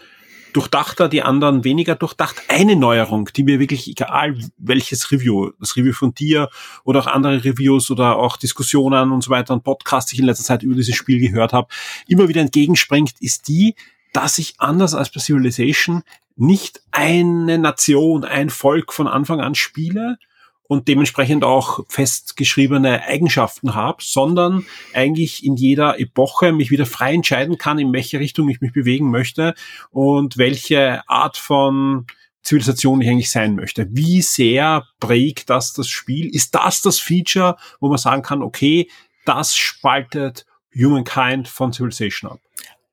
durchdachter, 0.54 1.10
die 1.10 1.22
anderen 1.22 1.64
weniger 1.64 1.96
durchdacht. 1.96 2.38
Eine 2.48 2.76
Neuerung, 2.76 3.30
die 3.36 3.44
mir 3.44 3.60
wirklich, 3.60 3.88
egal 3.88 4.38
welches 4.58 5.12
Review, 5.12 5.52
das 5.60 5.76
Review 5.76 5.94
von 5.94 6.14
dir 6.14 6.50
oder 6.84 7.00
auch 7.02 7.08
andere 7.08 7.44
Reviews 7.44 7.92
oder 7.92 8.18
auch 8.18 8.38
Diskussionen 8.38 9.12
und 9.12 9.24
so 9.24 9.30
weiter 9.30 9.54
und 9.54 9.64
Podcasts, 9.64 10.10
die 10.10 10.16
ich 10.16 10.20
in 10.22 10.26
letzter 10.26 10.46
Zeit 10.46 10.64
über 10.64 10.76
dieses 10.76 10.96
Spiel 10.96 11.20
gehört 11.20 11.54
habe, 11.54 11.68
immer 12.08 12.28
wieder 12.28 12.42
entgegenspringt, 12.42 13.14
ist 13.20 13.48
die, 13.48 13.76
dass 14.14 14.38
ich 14.38 14.56
anders 14.58 14.96
als 14.96 15.12
bei 15.12 15.20
Civilization 15.20 16.04
nicht 16.36 16.82
eine 16.92 17.58
Nation, 17.58 18.24
ein 18.24 18.50
Volk 18.50 18.94
von 18.94 19.08
Anfang 19.08 19.42
an 19.42 19.56
spiele, 19.56 20.18
und 20.68 20.88
dementsprechend 20.88 21.44
auch 21.44 21.86
festgeschriebene 21.88 23.04
Eigenschaften 23.04 23.74
habe, 23.74 23.98
sondern 24.02 24.66
eigentlich 24.94 25.46
in 25.46 25.56
jeder 25.56 26.00
Epoche 26.00 26.52
mich 26.52 26.72
wieder 26.72 26.86
frei 26.86 27.14
entscheiden 27.14 27.58
kann, 27.58 27.80
in 27.80 27.94
welche 27.94 28.20
Richtung 28.20 28.50
ich 28.50 28.62
mich 28.62 28.74
bewegen 28.74 29.10
möchte 29.10 29.54
und 29.92 30.38
welche 30.38 31.08
Art 31.10 31.38
von 31.38 32.06
Zivilisation 32.44 33.02
ich 33.02 33.10
eigentlich 33.10 33.32
sein 33.32 33.56
möchte. 33.56 33.88
Wie 33.92 34.22
sehr 34.22 34.86
prägt 35.00 35.50
das 35.50 35.74
das 35.74 35.90
Spiel? 35.90 36.34
Ist 36.34 36.56
das 36.56 36.82
das 36.82 37.00
Feature, 37.00 37.58
wo 37.80 37.90
man 37.90 37.98
sagen 37.98 38.22
kann, 38.22 38.42
okay, 38.42 38.90
das 39.26 39.56
spaltet 39.56 40.46
Humankind 40.74 41.48
von 41.48 41.74
Civilization 41.74 42.32
ab? 42.32 42.40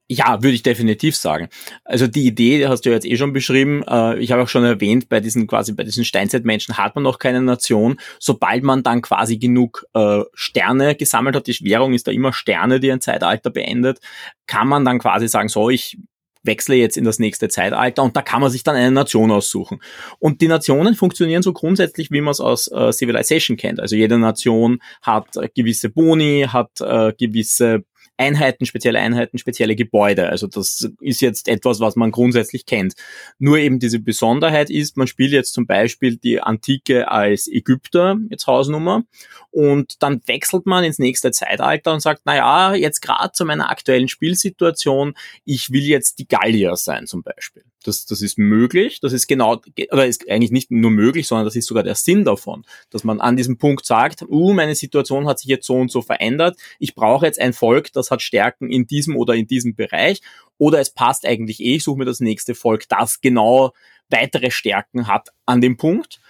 Ja, 0.06 0.42
würde 0.42 0.54
ich 0.54 0.62
definitiv 0.62 1.16
sagen. 1.16 1.48
Also 1.82 2.06
die 2.06 2.26
Idee 2.26 2.66
hast 2.68 2.82
du 2.82 2.90
jetzt 2.90 3.06
eh 3.06 3.16
schon 3.16 3.32
beschrieben. 3.32 3.82
Äh, 3.88 4.18
ich 4.18 4.32
habe 4.32 4.42
auch 4.42 4.48
schon 4.48 4.64
erwähnt, 4.64 5.08
bei 5.08 5.20
diesen 5.20 5.46
quasi 5.46 5.72
bei 5.72 5.82
diesen 5.82 6.04
Steinzeitmenschen 6.04 6.76
hat 6.76 6.94
man 6.94 7.04
noch 7.04 7.18
keine 7.18 7.40
Nation. 7.40 7.98
Sobald 8.20 8.64
man 8.64 8.82
dann 8.82 9.00
quasi 9.00 9.38
genug 9.38 9.86
äh, 9.94 10.20
Sterne 10.34 10.94
gesammelt 10.94 11.36
hat, 11.36 11.46
die 11.46 11.58
Währung 11.62 11.94
ist 11.94 12.06
da 12.06 12.12
immer 12.12 12.34
Sterne, 12.34 12.80
die 12.80 12.92
ein 12.92 13.00
Zeitalter 13.00 13.48
beendet, 13.48 14.00
kann 14.46 14.68
man 14.68 14.84
dann 14.84 14.98
quasi 14.98 15.26
sagen, 15.26 15.48
so 15.48 15.70
ich 15.70 15.96
wechsle 16.44 16.76
jetzt 16.76 16.98
in 16.98 17.04
das 17.04 17.18
nächste 17.18 17.48
Zeitalter 17.48 18.02
und 18.02 18.14
da 18.14 18.22
kann 18.22 18.42
man 18.42 18.50
sich 18.50 18.62
dann 18.62 18.76
eine 18.76 18.90
Nation 18.90 19.30
aussuchen. 19.30 19.80
Und 20.18 20.42
die 20.42 20.48
Nationen 20.48 20.94
funktionieren 20.94 21.42
so 21.42 21.54
grundsätzlich, 21.54 22.10
wie 22.10 22.20
man 22.20 22.32
es 22.32 22.40
aus 22.40 22.70
äh, 22.70 22.92
Civilization 22.92 23.56
kennt. 23.56 23.80
Also 23.80 23.96
jede 23.96 24.18
Nation 24.18 24.80
hat 25.00 25.36
äh, 25.36 25.48
gewisse 25.54 25.88
Boni, 25.88 26.46
hat 26.46 26.80
äh, 26.82 27.12
gewisse 27.18 27.84
Einheiten, 28.16 28.66
spezielle 28.66 29.00
Einheiten, 29.00 29.38
spezielle 29.38 29.76
Gebäude. 29.76 30.28
Also 30.28 30.46
das 30.46 30.88
ist 31.00 31.20
jetzt 31.20 31.48
etwas, 31.48 31.80
was 31.80 31.96
man 31.96 32.10
grundsätzlich 32.10 32.66
kennt. 32.66 32.94
Nur 33.38 33.58
eben 33.58 33.78
diese 33.78 33.98
Besonderheit 33.98 34.70
ist, 34.70 34.96
man 34.96 35.06
spielt 35.06 35.32
jetzt 35.32 35.52
zum 35.52 35.66
Beispiel 35.66 36.16
die 36.16 36.40
Antike 36.40 37.10
als 37.10 37.48
Ägypter, 37.48 38.16
jetzt 38.30 38.46
Hausnummer, 38.46 39.02
und 39.50 40.02
dann 40.02 40.20
wechselt 40.26 40.66
man 40.66 40.84
ins 40.84 40.98
nächste 40.98 41.32
Zeitalter 41.32 41.92
und 41.92 42.00
sagt, 42.00 42.22
na 42.24 42.36
ja, 42.36 42.74
jetzt 42.74 43.00
gerade 43.00 43.32
zu 43.32 43.44
meiner 43.44 43.70
aktuellen 43.70 44.08
Spielsituation, 44.08 45.14
ich 45.44 45.70
will 45.70 45.84
jetzt 45.84 46.18
die 46.18 46.28
Gallier 46.28 46.76
sein 46.76 47.06
zum 47.06 47.22
Beispiel. 47.22 47.64
Das, 47.84 48.06
das 48.06 48.22
ist 48.22 48.38
möglich, 48.38 49.00
das 49.00 49.12
ist 49.12 49.26
genau, 49.26 49.60
oder 49.90 50.06
ist 50.06 50.28
eigentlich 50.28 50.50
nicht 50.50 50.70
nur 50.70 50.90
möglich, 50.90 51.26
sondern 51.26 51.44
das 51.44 51.54
ist 51.54 51.66
sogar 51.66 51.82
der 51.82 51.94
Sinn 51.94 52.24
davon, 52.24 52.64
dass 52.90 53.04
man 53.04 53.20
an 53.20 53.36
diesem 53.36 53.58
Punkt 53.58 53.86
sagt, 53.86 54.22
uh, 54.22 54.52
meine 54.52 54.74
Situation 54.74 55.26
hat 55.26 55.38
sich 55.38 55.48
jetzt 55.48 55.66
so 55.66 55.76
und 55.76 55.90
so 55.90 56.02
verändert, 56.02 56.56
ich 56.78 56.94
brauche 56.94 57.26
jetzt 57.26 57.40
ein 57.40 57.52
Volk, 57.52 57.92
das 57.92 58.10
hat 58.10 58.22
Stärken 58.22 58.70
in 58.70 58.86
diesem 58.86 59.16
oder 59.16 59.34
in 59.34 59.46
diesem 59.46 59.74
Bereich, 59.76 60.20
oder 60.58 60.80
es 60.80 60.90
passt 60.90 61.26
eigentlich 61.26 61.60
eh, 61.60 61.76
ich 61.76 61.84
suche 61.84 61.98
mir 61.98 62.04
das 62.04 62.20
nächste 62.20 62.54
Volk, 62.54 62.88
das 62.88 63.20
genau 63.20 63.72
weitere 64.10 64.50
Stärken 64.50 65.06
hat 65.06 65.30
an 65.46 65.60
dem 65.60 65.76
Punkt 65.76 66.20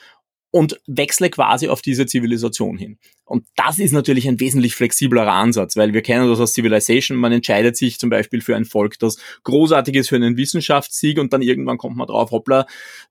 und 0.51 0.81
wechsle 0.87 1.31
quasi 1.31 1.69
auf 1.69 1.83
diese 1.83 2.07
Zivilisation 2.07 2.79
hin. 2.79 2.99
Und 3.25 3.47
das 3.57 3.79
ist 3.79 3.93
natürlich 3.93 4.29
ein 4.29 4.39
wesentlich 4.39 4.75
flexiblerer 4.75 5.33
Ansatz, 5.33 5.77
weil 5.77 5.95
wir 5.95 6.03
kennen 6.03 6.29
das 6.29 6.41
aus 6.41 6.53
Civilization. 6.53 7.17
Man 7.17 7.33
entscheidet 7.33 7.77
sich 7.77 7.99
zum 7.99 8.11
Beispiel 8.11 8.43
für 8.43 8.55
ein 8.55 8.67
Volk, 8.67 8.99
das 8.99 9.17
großartig 9.45 9.95
ist 9.97 10.09
für 10.11 10.17
einen 10.17 10.37
Wissenschaftssieg 10.37 11.19
und 11.19 11.33
dann 11.33 11.41
irgendwann 11.41 11.79
kommt 11.79 11.97
man 11.97 12.07
drauf, 12.07 12.33
hoppla, 12.33 12.67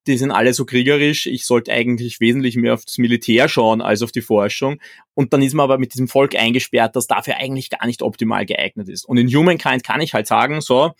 die 0.06 0.18
sind 0.18 0.32
alle 0.32 0.54
so 0.54 0.66
kriegerisch. 0.66 1.26
Ich 1.26 1.46
sollte 1.46 1.72
eigentlich 1.72 2.20
wesentlich 2.20 2.56
mehr 2.56 2.76
auf 2.76 2.86
das 2.86 3.00
Militär 3.00 3.50
schauen 3.50 3.82
als 3.82 4.04
auf 4.04 4.12
die 4.12 4.22
Forschung. 4.22 4.80
Und 5.16 5.34
dann 5.34 5.42
ist 5.42 5.54
man 5.54 5.64
aber 5.64 5.78
mit 5.78 5.94
diesem 5.94 6.08
Volk 6.08 6.36
eingesperrt, 6.36 6.96
das 6.96 7.08
dafür 7.08 7.38
eigentlich 7.38 7.70
gar 7.70 7.86
nicht 7.86 8.02
optimal 8.02 8.46
geeignet 8.46 8.90
ist. 8.90 9.06
Und 9.06 9.18
in 9.18 9.28
Humankind 9.28 9.84
kann 9.84 10.02
ich 10.02 10.14
halt 10.14 10.28
sagen, 10.28 10.62
so, 10.62 10.94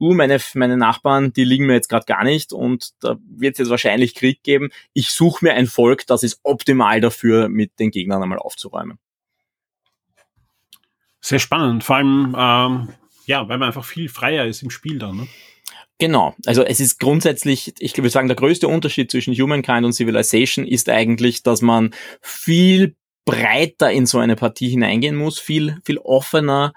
uh, 0.00 0.14
meine, 0.14 0.38
meine 0.54 0.76
Nachbarn, 0.76 1.32
die 1.32 1.44
liegen 1.44 1.66
mir 1.66 1.74
jetzt 1.74 1.88
gerade 1.88 2.06
gar 2.06 2.24
nicht 2.24 2.52
und 2.52 2.90
da 3.00 3.16
wird 3.28 3.54
es 3.54 3.58
jetzt 3.58 3.70
wahrscheinlich 3.70 4.14
Krieg 4.14 4.42
geben. 4.42 4.70
Ich 4.92 5.10
suche 5.10 5.44
mir 5.44 5.54
ein 5.54 5.66
Volk, 5.66 6.06
das 6.06 6.22
ist 6.22 6.40
optimal 6.42 7.00
dafür, 7.00 7.48
mit 7.48 7.78
den 7.78 7.90
Gegnern 7.90 8.22
einmal 8.22 8.38
aufzuräumen. 8.38 8.98
Sehr 11.20 11.38
spannend, 11.38 11.84
vor 11.84 11.96
allem, 11.96 12.34
ähm, 12.36 12.88
ja, 13.26 13.48
weil 13.48 13.58
man 13.58 13.68
einfach 13.68 13.84
viel 13.84 14.08
freier 14.08 14.46
ist 14.46 14.62
im 14.62 14.70
Spiel 14.70 14.98
dann. 14.98 15.16
Ne? 15.16 15.28
Genau, 15.98 16.34
also 16.46 16.64
es 16.64 16.80
ist 16.80 16.98
grundsätzlich, 16.98 17.74
ich 17.78 17.96
würde 17.96 18.10
sagen, 18.10 18.26
der 18.26 18.36
größte 18.36 18.66
Unterschied 18.66 19.08
zwischen 19.10 19.34
Humankind 19.34 19.84
und 19.84 19.92
Civilization 19.92 20.66
ist 20.66 20.88
eigentlich, 20.88 21.44
dass 21.44 21.62
man 21.62 21.94
viel 22.20 22.96
breiter 23.24 23.92
in 23.92 24.06
so 24.06 24.18
eine 24.18 24.34
Partie 24.34 24.68
hineingehen 24.68 25.14
muss, 25.14 25.38
viel, 25.38 25.76
viel 25.84 25.98
offener 25.98 26.72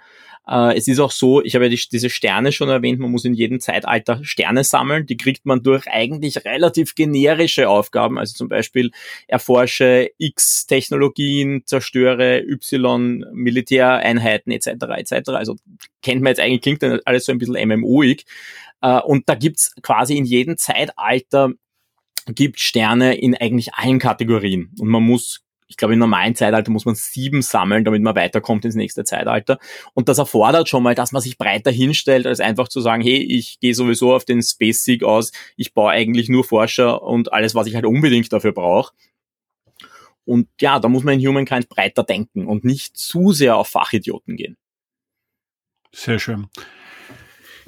äh, 0.48 0.78
es 0.78 0.88
ist 0.88 1.00
auch 1.00 1.12
so, 1.12 1.44
ich 1.44 1.56
habe 1.56 1.66
ja 1.66 1.70
die, 1.70 1.82
diese 1.92 2.10
Sterne 2.10 2.52
schon 2.52 2.70
erwähnt, 2.70 3.00
man 3.00 3.12
muss 3.12 3.26
in 3.26 3.34
jedem 3.34 3.60
Zeitalter 3.60 4.24
Sterne 4.24 4.64
sammeln. 4.64 5.06
Die 5.06 5.18
kriegt 5.18 5.46
man 5.46 5.64
durch 5.64 5.88
eigentlich 5.88 6.46
relativ 6.46 6.96
generische 6.96 7.70
Aufgaben, 7.70 8.20
also 8.20 8.34
zum 8.36 8.50
Beispiel 8.50 8.92
erforsche 9.28 10.12
X 10.18 10.68
Technologien, 10.68 11.64
zerstöre 11.66 12.42
Y 12.42 13.26
Militäreinheiten 13.34 14.52
etc. 14.52 14.68
etc. 14.98 15.30
Also 15.30 15.56
kennt 16.02 16.22
man 16.22 16.32
jetzt 16.32 16.40
eigentlich, 16.40 16.62
klingt 16.62 16.84
dann 16.84 17.00
alles 17.06 17.26
so 17.26 17.32
ein 17.32 17.38
bisschen 17.38 17.68
MMOig. 17.68 18.24
Äh, 18.82 19.00
und 19.00 19.28
da 19.28 19.36
gibt's 19.36 19.74
quasi 19.82 20.18
in 20.18 20.26
jedem 20.26 20.58
Zeitalter 20.58 21.52
gibt 22.28 22.60
Sterne 22.60 23.16
in 23.16 23.36
eigentlich 23.36 23.74
allen 23.76 24.00
Kategorien. 24.00 24.72
Und 24.80 24.88
man 24.88 25.04
muss 25.04 25.45
ich 25.68 25.78
glaube, 25.78 25.94
im 25.94 26.00
normalen 26.00 26.36
Zeitalter 26.36 26.72
muss 26.72 26.86
man 26.86 26.96
sieben 26.96 27.42
sammeln, 27.42 27.86
damit 27.86 28.02
man 28.02 28.16
weiterkommt 28.16 28.66
ins 28.66 28.76
nächste 28.76 29.04
Zeitalter. 29.04 29.58
Und 29.94 30.10
das 30.10 30.20
erfordert 30.20 30.70
schon 30.70 30.84
mal, 30.84 30.96
dass 30.96 31.12
man 31.12 31.22
sich 31.22 31.38
breiter 31.38 31.72
hinstellt, 31.72 32.28
als 32.28 32.40
einfach 32.40 32.68
zu 32.68 32.82
sagen, 32.82 33.02
hey, 33.02 33.18
ich 33.18 33.60
gehe 33.60 33.74
sowieso 33.74 34.14
auf 34.14 34.26
den 34.26 34.44
Space 34.44 34.84
Seek 34.84 35.04
aus, 35.04 35.32
ich 35.56 35.74
baue 35.74 35.92
eigentlich 35.92 36.30
nur 36.30 36.44
Forscher 36.44 37.02
und 37.02 37.34
alles, 37.34 37.56
was 37.56 37.68
ich 37.68 37.76
halt 37.76 37.86
unbedingt 37.86 38.32
dafür 38.32 38.52
brauche. 38.52 38.94
Und 40.24 40.48
ja, 40.60 40.80
da 40.80 40.88
muss 40.88 41.04
man 41.04 41.20
in 41.20 41.28
Humankind 41.28 41.70
breiter 41.70 42.04
denken 42.04 42.48
und 42.48 42.64
nicht 42.64 42.98
zu 42.98 43.32
sehr 43.32 43.58
auf 43.58 43.68
Fachidioten 43.68 44.38
gehen. 44.38 44.58
Sehr 45.92 46.20
schön. 46.20 46.48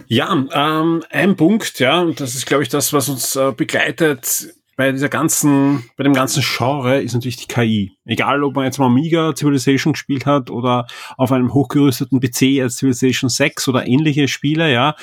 Ja, 0.05 0.45
ähm, 0.51 1.03
ein 1.10 1.36
Punkt, 1.36 1.79
ja, 1.79 2.01
und 2.01 2.19
das 2.19 2.36
ist, 2.36 2.45
glaube 2.45 2.63
ich, 2.63 2.69
das, 2.69 2.93
was 2.93 3.10
uns 3.10 3.36
äh, 3.36 3.51
begleitet 3.51 4.53
bei 4.77 4.91
dieser 4.91 5.09
ganzen, 5.09 5.89
bei 5.97 6.03
dem 6.03 6.13
ganzen 6.13 6.43
Genre 6.43 7.01
ist 7.01 7.13
natürlich 7.13 7.35
die 7.37 7.47
KI. 7.47 7.97
Egal, 8.05 8.43
ob 8.43 8.55
man 8.55 8.65
jetzt 8.65 8.77
mal 8.77 8.85
Amiga 8.85 9.35
Civilization 9.35 9.93
gespielt 9.93 10.27
hat 10.27 10.51
oder 10.51 10.85
auf 11.17 11.31
einem 11.31 11.51
hochgerüsteten 11.51 12.19
PC 12.19 12.61
als 12.61 12.77
Civilization 12.77 13.27
6 13.27 13.67
oder 13.67 13.87
ähnliche 13.87 14.27
Spiele, 14.27 14.71
ja, 14.71 14.95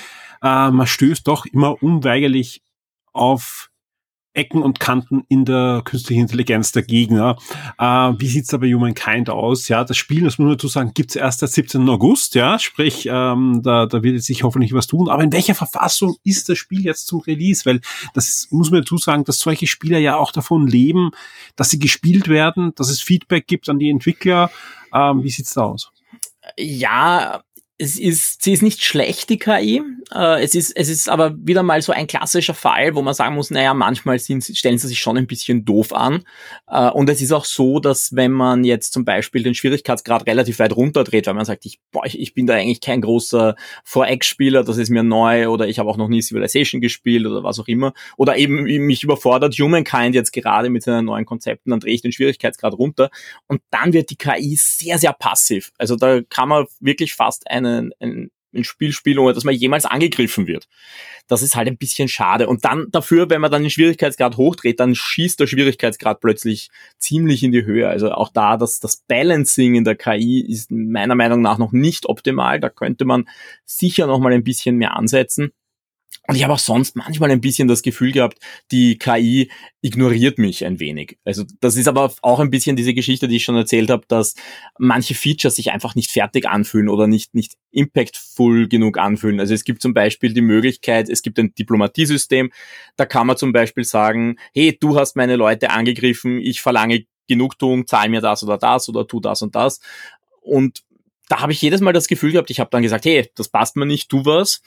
äh, 0.42 0.70
man 0.70 0.86
stößt 0.86 1.26
doch 1.26 1.44
immer 1.44 1.82
unweigerlich 1.82 2.62
auf 3.12 3.70
Ecken 4.34 4.62
und 4.62 4.80
Kanten 4.80 5.24
in 5.28 5.44
der 5.44 5.82
künstlichen 5.84 6.22
Intelligenz 6.22 6.72
der 6.72 6.82
Gegner. 6.82 7.36
Äh, 7.78 7.84
wie 8.18 8.26
sieht's 8.26 8.48
da 8.48 8.58
bei 8.58 8.72
Humankind 8.72 9.30
aus? 9.30 9.68
Ja, 9.68 9.84
das 9.84 9.96
Spiel, 9.96 10.24
das 10.24 10.38
muss 10.38 10.46
man 10.46 10.56
dazu 10.56 10.68
sagen, 10.68 10.92
gibt's 10.92 11.16
erst 11.16 11.40
seit 11.40 11.50
17. 11.50 11.88
August, 11.88 12.34
ja, 12.34 12.58
sprich, 12.58 13.08
ähm, 13.10 13.60
da, 13.62 13.86
da 13.86 14.02
wird 14.02 14.22
sich 14.22 14.42
hoffentlich 14.42 14.72
was 14.72 14.86
tun. 14.86 15.08
Aber 15.08 15.22
in 15.22 15.32
welcher 15.32 15.54
Verfassung 15.54 16.16
ist 16.24 16.48
das 16.48 16.58
Spiel 16.58 16.84
jetzt 16.84 17.06
zum 17.06 17.20
Release? 17.20 17.64
Weil 17.64 17.80
das 18.12 18.48
muss 18.50 18.70
man 18.70 18.80
dazu 18.80 18.98
sagen, 18.98 19.24
dass 19.24 19.38
solche 19.38 19.66
Spieler 19.66 19.98
ja 19.98 20.16
auch 20.16 20.32
davon 20.32 20.66
leben, 20.66 21.12
dass 21.56 21.70
sie 21.70 21.78
gespielt 21.78 22.28
werden, 22.28 22.74
dass 22.74 22.90
es 22.90 23.00
Feedback 23.00 23.46
gibt 23.46 23.68
an 23.68 23.78
die 23.78 23.90
Entwickler. 23.90 24.50
Ähm, 24.92 25.22
wie 25.22 25.30
sieht's 25.30 25.54
da 25.54 25.62
aus? 25.62 25.90
Ja, 26.56 27.42
es 27.76 27.98
ist, 27.98 28.42
sie 28.42 28.52
ist 28.52 28.62
nicht 28.62 28.84
schlecht, 28.84 29.28
die 29.30 29.38
KI. 29.38 29.82
Äh, 30.12 30.44
es 30.44 30.54
ist, 30.54 30.70
es 30.76 30.88
ist 30.88 31.08
aber 31.08 31.34
wieder 31.36 31.64
mal 31.64 31.82
so 31.82 31.92
ein 31.92 32.06
klassischer 32.06 32.54
Fall, 32.54 32.94
wo 32.94 33.02
man 33.02 33.14
sagen 33.14 33.34
muss, 33.34 33.50
naja, 33.50 33.74
manchmal 33.74 34.20
sind, 34.20 34.44
stellen 34.44 34.78
sie 34.78 34.86
sich 34.86 35.00
schon 35.00 35.16
ein 35.16 35.26
bisschen 35.26 35.64
doof 35.64 35.92
an. 35.92 36.24
Äh, 36.68 36.90
und 36.90 37.10
es 37.10 37.20
ist 37.20 37.32
auch 37.32 37.44
so, 37.44 37.80
dass 37.80 38.14
wenn 38.14 38.30
man 38.30 38.62
jetzt 38.62 38.92
zum 38.92 39.04
Beispiel 39.04 39.42
den 39.42 39.56
Schwierigkeitsgrad 39.56 40.26
relativ 40.28 40.60
weit 40.60 40.76
runterdreht, 40.76 41.26
weil 41.26 41.34
man 41.34 41.44
sagt, 41.44 41.66
ich, 41.66 41.80
boah, 41.90 42.06
ich, 42.06 42.20
ich 42.20 42.32
bin 42.32 42.46
da 42.46 42.54
eigentlich 42.54 42.80
kein 42.80 43.00
großer 43.00 43.56
4X-Spieler, 43.84 44.62
das 44.62 44.76
ist 44.76 44.90
mir 44.90 45.02
neu, 45.02 45.48
oder 45.48 45.66
ich 45.66 45.80
habe 45.80 45.90
auch 45.90 45.96
noch 45.96 46.08
nie 46.08 46.22
Civilization 46.22 46.80
gespielt 46.80 47.26
oder 47.26 47.42
was 47.42 47.58
auch 47.58 47.66
immer. 47.66 47.92
Oder 48.16 48.36
eben 48.36 48.62
mich 48.62 49.02
überfordert 49.02 49.58
Humankind 49.58 50.14
jetzt 50.14 50.32
gerade 50.32 50.70
mit 50.70 50.84
seinen 50.84 51.06
neuen 51.06 51.26
Konzepten, 51.26 51.70
dann 51.70 51.80
drehe 51.80 51.94
ich 51.94 52.02
den 52.02 52.12
Schwierigkeitsgrad 52.12 52.74
runter. 52.74 53.10
Und 53.48 53.62
dann 53.70 53.92
wird 53.92 54.10
die 54.10 54.16
KI 54.16 54.54
sehr, 54.54 54.98
sehr 54.98 55.12
passiv. 55.12 55.72
Also 55.76 55.96
da 55.96 56.20
kann 56.22 56.48
man 56.48 56.66
wirklich 56.78 57.14
fast 57.14 57.50
ein 57.50 57.63
einen, 57.66 57.92
ein, 58.00 58.30
ein 58.54 58.64
Spiel 58.64 58.92
spielen, 58.92 59.18
ohne 59.18 59.34
dass 59.34 59.44
man 59.44 59.54
jemals 59.54 59.84
angegriffen 59.84 60.46
wird. 60.46 60.68
Das 61.26 61.42
ist 61.42 61.56
halt 61.56 61.68
ein 61.68 61.76
bisschen 61.76 62.08
schade. 62.08 62.48
Und 62.48 62.64
dann 62.64 62.86
dafür, 62.90 63.28
wenn 63.30 63.40
man 63.40 63.50
dann 63.50 63.62
den 63.62 63.70
Schwierigkeitsgrad 63.70 64.36
hochdreht, 64.36 64.80
dann 64.80 64.94
schießt 64.94 65.40
der 65.40 65.46
Schwierigkeitsgrad 65.46 66.20
plötzlich 66.20 66.70
ziemlich 66.98 67.42
in 67.42 67.52
die 67.52 67.64
Höhe. 67.64 67.88
Also 67.88 68.12
auch 68.12 68.30
da, 68.32 68.56
das, 68.56 68.80
das 68.80 69.02
Balancing 69.08 69.74
in 69.74 69.84
der 69.84 69.96
KI 69.96 70.44
ist 70.46 70.70
meiner 70.70 71.14
Meinung 71.14 71.42
nach 71.42 71.58
noch 71.58 71.72
nicht 71.72 72.06
optimal. 72.06 72.60
Da 72.60 72.68
könnte 72.68 73.04
man 73.04 73.28
sicher 73.64 74.06
noch 74.06 74.20
mal 74.20 74.32
ein 74.32 74.44
bisschen 74.44 74.76
mehr 74.76 74.96
ansetzen. 74.96 75.52
Und 76.26 76.36
ich 76.36 76.42
habe 76.42 76.54
auch 76.54 76.58
sonst 76.58 76.96
manchmal 76.96 77.30
ein 77.30 77.42
bisschen 77.42 77.68
das 77.68 77.82
Gefühl 77.82 78.12
gehabt, 78.12 78.38
die 78.70 78.96
KI 78.96 79.50
ignoriert 79.82 80.38
mich 80.38 80.64
ein 80.64 80.80
wenig. 80.80 81.18
Also 81.24 81.44
das 81.60 81.76
ist 81.76 81.86
aber 81.86 82.10
auch 82.22 82.40
ein 82.40 82.48
bisschen 82.48 82.76
diese 82.76 82.94
Geschichte, 82.94 83.28
die 83.28 83.36
ich 83.36 83.44
schon 83.44 83.56
erzählt 83.56 83.90
habe, 83.90 84.06
dass 84.08 84.34
manche 84.78 85.14
Features 85.14 85.56
sich 85.56 85.70
einfach 85.70 85.94
nicht 85.94 86.10
fertig 86.10 86.48
anfühlen 86.48 86.88
oder 86.88 87.06
nicht, 87.06 87.34
nicht 87.34 87.56
impactful 87.72 88.68
genug 88.68 88.96
anfühlen. 88.96 89.38
Also 89.38 89.52
es 89.52 89.64
gibt 89.64 89.82
zum 89.82 89.92
Beispiel 89.92 90.32
die 90.32 90.40
Möglichkeit, 90.40 91.10
es 91.10 91.20
gibt 91.20 91.38
ein 91.38 91.54
Diplomatiesystem, 91.54 92.50
da 92.96 93.04
kann 93.04 93.26
man 93.26 93.36
zum 93.36 93.52
Beispiel 93.52 93.84
sagen, 93.84 94.36
hey, 94.54 94.76
du 94.78 94.98
hast 94.98 95.16
meine 95.16 95.36
Leute 95.36 95.70
angegriffen, 95.70 96.40
ich 96.40 96.62
verlange 96.62 97.04
Genugtuung, 97.28 97.86
zahl 97.86 98.08
mir 98.08 98.22
das 98.22 98.42
oder 98.42 98.56
das 98.56 98.88
oder 98.88 99.06
tu 99.06 99.20
das 99.20 99.42
und 99.42 99.54
das. 99.54 99.80
Und 100.40 100.84
da 101.28 101.40
habe 101.40 101.52
ich 101.52 101.62
jedes 101.62 101.80
Mal 101.80 101.92
das 101.92 102.06
Gefühl 102.06 102.32
gehabt, 102.32 102.50
ich 102.50 102.60
habe 102.60 102.70
dann 102.70 102.82
gesagt, 102.82 103.04
hey, 103.04 103.30
das 103.34 103.48
passt 103.48 103.76
mir 103.76 103.86
nicht, 103.86 104.08
tu 104.10 104.24
was 104.24 104.62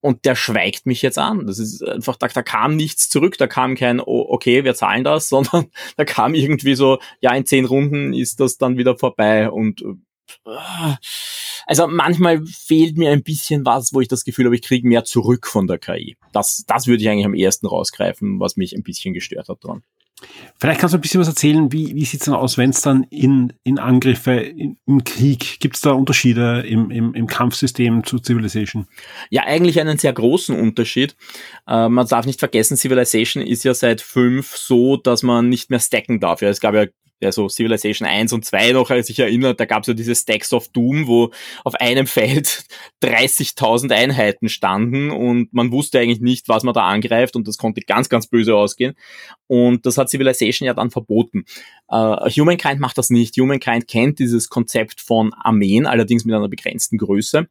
und 0.00 0.24
der 0.24 0.36
schweigt 0.36 0.86
mich 0.86 1.02
jetzt 1.02 1.18
an. 1.18 1.46
Das 1.46 1.58
ist 1.58 1.82
einfach, 1.82 2.16
da, 2.16 2.28
da 2.28 2.42
kam 2.42 2.76
nichts 2.76 3.08
zurück, 3.08 3.38
da 3.38 3.46
kam 3.46 3.74
kein, 3.74 4.00
oh, 4.00 4.26
okay, 4.28 4.64
wir 4.64 4.74
zahlen 4.74 5.04
das, 5.04 5.28
sondern 5.30 5.66
da 5.96 6.04
kam 6.04 6.34
irgendwie 6.34 6.74
so, 6.74 6.98
ja, 7.20 7.34
in 7.34 7.46
zehn 7.46 7.64
Runden 7.64 8.12
ist 8.12 8.40
das 8.40 8.58
dann 8.58 8.78
wieder 8.78 8.96
vorbei 8.96 9.50
und 9.50 9.82
äh, 9.82 9.94
also 11.66 11.86
manchmal 11.86 12.44
fehlt 12.46 12.96
mir 12.96 13.10
ein 13.10 13.22
bisschen 13.22 13.64
was, 13.64 13.92
wo 13.92 14.00
ich 14.00 14.08
das 14.08 14.24
Gefühl 14.24 14.46
habe, 14.46 14.54
ich 14.54 14.62
kriege 14.62 14.86
mehr 14.86 15.04
zurück 15.04 15.46
von 15.46 15.66
der 15.66 15.78
KI. 15.78 16.16
Das, 16.32 16.64
das 16.66 16.86
würde 16.86 17.02
ich 17.02 17.08
eigentlich 17.08 17.26
am 17.26 17.34
ersten 17.34 17.66
rausgreifen, 17.66 18.40
was 18.40 18.56
mich 18.56 18.74
ein 18.74 18.82
bisschen 18.82 19.14
gestört 19.14 19.48
hat 19.48 19.62
dran. 19.62 19.82
Vielleicht 20.58 20.80
kannst 20.80 20.94
du 20.94 20.98
ein 20.98 21.02
bisschen 21.02 21.20
was 21.20 21.28
erzählen, 21.28 21.70
wie, 21.72 21.94
wie 21.94 22.04
sieht 22.06 22.20
es 22.20 22.26
dann 22.26 22.34
aus, 22.34 22.56
wenn 22.56 22.70
es 22.70 22.80
dann 22.80 23.04
in, 23.10 23.52
in 23.64 23.78
Angriffe, 23.78 24.32
in, 24.32 24.78
im 24.86 25.04
Krieg, 25.04 25.60
gibt 25.60 25.76
es 25.76 25.82
da 25.82 25.90
Unterschiede 25.92 26.60
im, 26.60 26.90
im, 26.90 27.14
im 27.14 27.26
Kampfsystem 27.26 28.02
zu 28.04 28.18
Civilization? 28.18 28.86
Ja, 29.28 29.42
eigentlich 29.44 29.78
einen 29.78 29.98
sehr 29.98 30.14
großen 30.14 30.58
Unterschied. 30.58 31.14
Äh, 31.68 31.90
man 31.90 32.06
darf 32.08 32.24
nicht 32.24 32.38
vergessen, 32.38 32.78
Civilization 32.78 33.42
ist 33.42 33.64
ja 33.64 33.74
seit 33.74 34.00
fünf 34.00 34.56
so, 34.56 34.96
dass 34.96 35.22
man 35.22 35.50
nicht 35.50 35.68
mehr 35.68 35.80
stacken 35.80 36.20
darf. 36.20 36.40
Ja, 36.40 36.48
es 36.48 36.60
gab 36.60 36.74
ja 36.74 36.86
ja 37.20 37.32
so 37.32 37.48
Civilization 37.48 38.06
1 38.06 38.32
und 38.32 38.44
2 38.44 38.72
noch, 38.72 38.90
als 38.90 39.08
ich 39.08 39.18
erinnere, 39.18 39.54
da 39.54 39.64
gab 39.64 39.82
es 39.82 39.88
ja 39.88 39.94
diese 39.94 40.14
Stacks 40.14 40.52
of 40.52 40.68
Doom, 40.68 41.06
wo 41.06 41.30
auf 41.64 41.74
einem 41.76 42.06
Feld 42.16 42.64
30.000 43.02 43.92
Einheiten 43.92 44.48
standen 44.48 45.10
und 45.10 45.52
man 45.52 45.72
wusste 45.72 45.98
eigentlich 45.98 46.20
nicht, 46.20 46.48
was 46.48 46.62
man 46.62 46.74
da 46.74 46.86
angreift 46.86 47.36
und 47.36 47.48
das 47.48 47.58
konnte 47.58 47.80
ganz, 47.80 48.08
ganz 48.08 48.26
böse 48.26 48.54
ausgehen. 48.54 48.94
Und 49.46 49.86
das 49.86 49.98
hat 49.98 50.10
Civilization 50.10 50.66
ja 50.66 50.74
dann 50.74 50.90
verboten. 50.90 51.44
Uh, 51.90 52.28
Humankind 52.28 52.80
macht 52.80 52.98
das 52.98 53.10
nicht. 53.10 53.36
Humankind 53.36 53.86
kennt 53.86 54.18
dieses 54.18 54.48
Konzept 54.48 55.00
von 55.00 55.32
Armeen, 55.34 55.86
allerdings 55.86 56.24
mit 56.24 56.34
einer 56.34 56.48
begrenzten 56.48 56.98
Größe. 56.98 57.48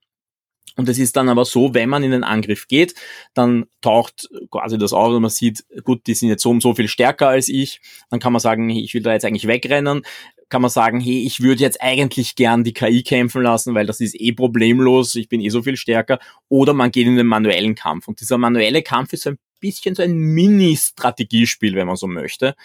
Und 0.75 0.89
es 0.89 0.97
ist 0.97 1.15
dann 1.15 1.29
aber 1.29 1.45
so, 1.45 1.73
wenn 1.73 1.89
man 1.89 2.03
in 2.03 2.11
den 2.11 2.23
Angriff 2.23 2.67
geht, 2.67 2.95
dann 3.33 3.65
taucht 3.81 4.29
quasi 4.51 4.77
das 4.77 4.93
auf 4.93 5.13
und 5.13 5.21
man 5.21 5.31
sieht, 5.31 5.65
gut, 5.83 6.05
die 6.07 6.13
sind 6.13 6.29
jetzt 6.29 6.43
so 6.43 6.49
und 6.49 6.61
so 6.61 6.73
viel 6.75 6.87
stärker 6.87 7.29
als 7.29 7.47
ich. 7.47 7.81
Dann 8.09 8.19
kann 8.19 8.33
man 8.33 8.39
sagen, 8.41 8.69
ich 8.69 8.93
will 8.93 9.01
da 9.01 9.13
jetzt 9.13 9.25
eigentlich 9.25 9.47
wegrennen. 9.47 10.01
Kann 10.49 10.61
man 10.61 10.69
sagen, 10.69 10.99
hey, 10.99 11.23
ich 11.23 11.41
würde 11.41 11.61
jetzt 11.61 11.81
eigentlich 11.81 12.35
gern 12.35 12.63
die 12.63 12.73
KI 12.73 13.03
kämpfen 13.03 13.41
lassen, 13.41 13.73
weil 13.73 13.87
das 13.87 13.99
ist 13.99 14.19
eh 14.19 14.31
problemlos, 14.31 15.15
ich 15.15 15.27
bin 15.27 15.41
eh 15.41 15.49
so 15.49 15.63
viel 15.63 15.77
stärker. 15.77 16.19
Oder 16.49 16.73
man 16.73 16.91
geht 16.91 17.07
in 17.07 17.15
den 17.15 17.25
manuellen 17.25 17.75
Kampf. 17.75 18.07
Und 18.07 18.21
dieser 18.21 18.37
manuelle 18.37 18.83
Kampf 18.83 19.13
ist 19.13 19.23
so 19.23 19.31
ein 19.31 19.39
bisschen 19.59 19.95
so 19.95 20.03
ein 20.03 20.13
Mini-Strategiespiel, 20.13 21.75
wenn 21.75 21.87
man 21.87 21.95
so 21.95 22.07
möchte, 22.07 22.55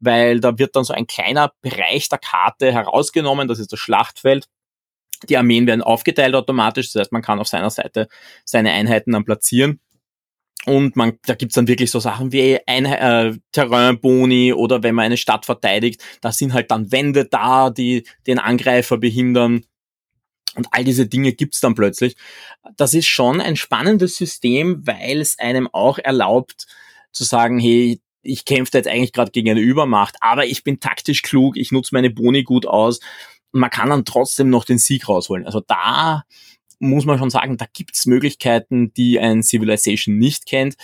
weil 0.00 0.40
da 0.40 0.58
wird 0.58 0.76
dann 0.76 0.84
so 0.84 0.94
ein 0.94 1.06
kleiner 1.06 1.52
Bereich 1.60 2.08
der 2.08 2.18
Karte 2.18 2.72
herausgenommen, 2.72 3.48
das 3.48 3.58
ist 3.58 3.72
das 3.72 3.80
Schlachtfeld 3.80 4.48
die 5.28 5.36
Armeen 5.36 5.66
werden 5.66 5.82
aufgeteilt 5.82 6.34
automatisch, 6.34 6.92
das 6.92 7.00
heißt, 7.00 7.12
man 7.12 7.22
kann 7.22 7.38
auf 7.38 7.48
seiner 7.48 7.70
Seite 7.70 8.08
seine 8.44 8.72
Einheiten 8.72 9.12
dann 9.12 9.24
platzieren. 9.24 9.80
Und 10.64 10.96
man, 10.96 11.18
da 11.26 11.34
gibt's 11.34 11.54
dann 11.54 11.68
wirklich 11.68 11.92
so 11.92 12.00
Sachen 12.00 12.32
wie 12.32 12.58
ein 12.66 12.86
äh, 12.86 13.36
Terrainboni 13.52 14.52
oder 14.52 14.82
wenn 14.82 14.96
man 14.96 15.04
eine 15.04 15.16
Stadt 15.16 15.46
verteidigt, 15.46 16.02
da 16.22 16.32
sind 16.32 16.54
halt 16.54 16.72
dann 16.72 16.90
Wände 16.90 17.24
da, 17.24 17.70
die 17.70 18.04
den 18.26 18.40
Angreifer 18.40 18.98
behindern. 18.98 19.64
Und 20.56 20.66
all 20.72 20.82
diese 20.82 21.06
Dinge 21.06 21.32
gibt's 21.34 21.60
dann 21.60 21.76
plötzlich. 21.76 22.16
Das 22.76 22.94
ist 22.94 23.06
schon 23.06 23.40
ein 23.40 23.54
spannendes 23.54 24.16
System, 24.16 24.84
weil 24.84 25.20
es 25.20 25.38
einem 25.38 25.68
auch 25.72 25.98
erlaubt 25.98 26.66
zu 27.12 27.22
sagen, 27.22 27.60
hey, 27.60 28.00
ich 28.22 28.44
kämpfe 28.44 28.78
jetzt 28.78 28.88
eigentlich 28.88 29.12
gerade 29.12 29.30
gegen 29.30 29.50
eine 29.50 29.60
Übermacht, 29.60 30.16
aber 30.20 30.46
ich 30.46 30.64
bin 30.64 30.80
taktisch 30.80 31.22
klug, 31.22 31.56
ich 31.56 31.70
nutze 31.70 31.94
meine 31.94 32.10
Boni 32.10 32.42
gut 32.42 32.66
aus 32.66 32.98
man 33.52 33.70
kann 33.70 33.90
dann 33.90 34.04
trotzdem 34.04 34.50
noch 34.50 34.64
den 34.64 34.78
Sieg 34.78 35.08
rausholen. 35.08 35.46
Also 35.46 35.60
da 35.60 36.24
muss 36.78 37.06
man 37.06 37.18
schon 37.18 37.30
sagen, 37.30 37.56
da 37.56 37.66
gibt's 37.72 38.06
Möglichkeiten, 38.06 38.92
die 38.94 39.18
ein 39.18 39.42
Civilization 39.42 40.18
nicht 40.18 40.46
kennt. 40.46 40.76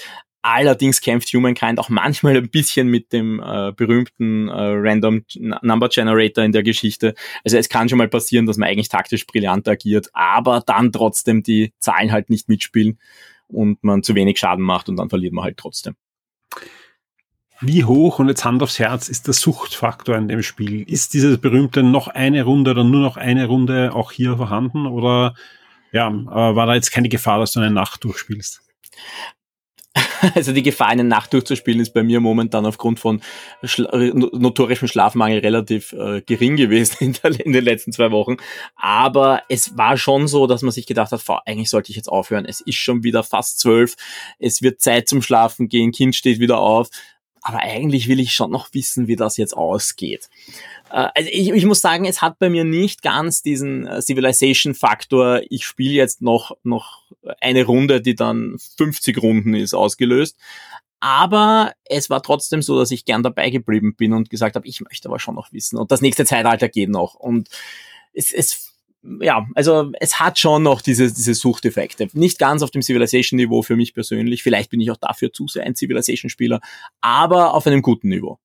Allerdings 0.45 1.01
kämpft 1.01 1.29
Humankind 1.33 1.79
auch 1.79 1.89
manchmal 1.89 2.37
ein 2.37 2.51
bisschen 2.51 2.89
mit 2.89 3.13
dem 3.13 3.41
äh, 3.41 3.73
berühmten 3.77 4.49
äh, 4.49 4.53
Random 4.55 5.25
Number 5.37 5.89
Generator 5.89 6.43
in 6.43 6.51
der 6.51 6.65
Geschichte. 6.65 7.15
Also 7.45 7.59
es 7.59 7.69
kann 7.69 7.89
schon 7.89 7.99
mal 7.99 8.09
passieren, 8.09 8.47
dass 8.47 8.57
man 8.57 8.69
eigentlich 8.69 8.89
taktisch 8.89 9.25
brillant 9.25 9.69
agiert, 9.69 10.09
aber 10.15 10.61
dann 10.67 10.91
trotzdem 10.91 11.45
die 11.45 11.73
Zahlen 11.79 12.11
halt 12.11 12.29
nicht 12.29 12.49
mitspielen 12.49 12.99
und 13.47 13.85
man 13.85 14.03
zu 14.03 14.17
wenig 14.17 14.39
Schaden 14.39 14.65
macht 14.65 14.89
und 14.89 14.97
dann 14.97 15.11
verliert 15.11 15.33
man 15.33 15.45
halt 15.45 15.59
trotzdem. 15.59 15.95
Wie 17.65 17.85
hoch, 17.85 18.19
und 18.19 18.29
jetzt 18.29 18.45
Hand 18.45 18.61
aufs 18.61 18.81
Herz, 18.81 19.09
ist 19.09 19.29
der 19.29 19.35
Suchtfaktor 19.35 20.17
in 20.17 20.27
dem 20.27 20.43
Spiel? 20.43 20.83
Ist 20.83 21.15
dieses 21.15 21.39
berühmte 21.39 21.85
noch 21.85 22.09
eine 22.09 22.43
Runde 22.43 22.73
oder 22.73 22.83
nur 22.83 23.01
noch 23.01 23.17
eine 23.17 23.47
Runde 23.47 23.93
auch 23.95 24.11
hier 24.11 24.37
vorhanden? 24.37 24.87
Oder 24.87 25.35
ja, 25.93 26.09
äh, 26.09 26.57
war 26.57 26.67
da 26.67 26.75
jetzt 26.75 26.91
keine 26.91 27.09
Gefahr, 27.09 27.39
dass 27.39 27.53
du 27.53 27.61
eine 27.61 27.71
Nacht 27.71 28.03
durchspielst? 28.03 28.63
Also 30.35 30.53
die 30.53 30.63
Gefahr, 30.63 30.87
eine 30.87 31.05
Nacht 31.05 31.33
durchzuspielen, 31.33 31.81
ist 31.81 31.93
bei 31.93 32.05
mir 32.05 32.21
momentan 32.21 32.65
aufgrund 32.65 33.01
von 33.01 33.21
schla 33.65 33.91
notorischem 33.93 34.87
Schlafmangel 34.87 35.41
relativ 35.41 35.93
äh, 35.93 36.23
gering 36.23 36.57
gewesen 36.57 36.97
in, 37.01 37.13
der, 37.15 37.45
in, 37.45 37.53
den 37.53 37.65
letzten 37.65 37.93
zwei 37.93 38.11
Wochen. 38.13 38.37
Aber 38.77 39.43
es 39.49 39.77
war 39.77 39.97
schon 39.97 40.29
so, 40.29 40.47
dass 40.47 40.63
man 40.63 40.71
sich 40.71 40.87
gedacht 40.87 41.11
hat, 41.11 41.23
eigentlich 41.45 41.71
sollte 41.71 41.91
ich 41.91 41.97
jetzt 41.97 42.09
aufhören. 42.09 42.45
Es 42.45 42.61
ist 42.61 42.77
schon 42.77 43.03
wieder 43.03 43.25
fast 43.25 43.59
zwölf. 43.59 43.97
Es 44.39 44.63
wird 44.63 44.81
Zeit 44.81 45.09
zum 45.09 45.23
Schlafen 45.23 45.69
gehen. 45.69 45.91
Kind 45.93 46.15
steht 46.15 46.39
wieder 46.39 46.59
auf 46.59 46.89
aber 47.43 47.59
eigentlich 47.59 48.09
will 48.09 48.21
ich 48.21 48.33
schon 48.33 48.51
noch 48.51 48.73
wissen, 48.73 49.09
wie 49.09 49.17
das 49.17 49.37
jetzt 49.37 49.57
ausgeht. 49.57 50.31
Äh, 50.91 51.09
also 51.15 51.31
ich, 51.31 51.51
ich 51.51 51.67
muss 51.67 51.81
sagen, 51.81 52.05
es 52.05 52.23
hat 52.23 52.39
bei 52.39 52.49
mir 52.49 52.65
nicht 52.65 53.03
ganz 53.03 53.43
diesen 53.43 53.87
äh, 53.87 54.01
Civilization-Faktor, 54.01 55.43
ich 55.51 55.67
spiele 55.67 55.95
jetzt 55.95 56.23
noch, 56.23 56.57
noch 56.63 57.03
eine 57.41 57.65
Runde, 57.65 58.01
die 58.01 58.15
dann 58.15 58.57
50 58.77 59.21
Runden 59.21 59.55
ist, 59.55 59.75
ausgelöst. 59.75 60.37
Aber 61.01 61.73
es 61.85 62.11
war 62.11 62.23
trotzdem 62.23 62.63
so, 62.63 62.79
dass 62.79 62.93
ich 62.93 63.05
gern 63.05 63.25
dabei 63.25 63.51
geblieben 63.51 63.97
bin 63.97 64.13
und 64.13 64.31
gesagt 64.31 64.55
habe, 64.55 64.69
ich 64.69 64.81
möchte 64.81 65.09
aber 65.09 65.19
schon 65.19 65.35
noch 65.35 65.53
wissen. 65.53 65.77
Und 65.77 65.91
das 65.91 66.01
nächste 66.01 66.25
Zeitalter 66.25 66.69
geht 66.69 66.91
noch. 66.91 67.15
Und 67.15 67.49
es, 68.13 68.33
es 68.33 68.72
ja, 69.21 69.47
also 69.55 69.91
es 70.01 70.21
hat 70.21 70.39
schon 70.39 70.63
noch 70.63 70.81
diese, 70.81 71.13
diese 71.13 71.35
Suchteffekte. 71.35 72.09
Nicht 72.13 72.39
ganz 72.39 72.63
auf 72.63 72.71
dem 72.71 72.83
Civilization-Niveau 72.83 73.63
für 73.63 73.77
mich 73.77 73.95
persönlich. 73.95 74.43
Vielleicht 74.43 74.71
bin 74.71 74.81
ich 74.81 74.91
auch 74.91 74.97
dafür 74.97 75.33
zu 75.33 75.49
sehr 75.49 75.65
ein 75.65 75.75
Civilization-Spieler, 75.75 76.61
aber 77.01 77.55
auf 77.55 77.67
einem 77.67 77.83
guten 77.83 78.09
Niveau. 78.09 78.39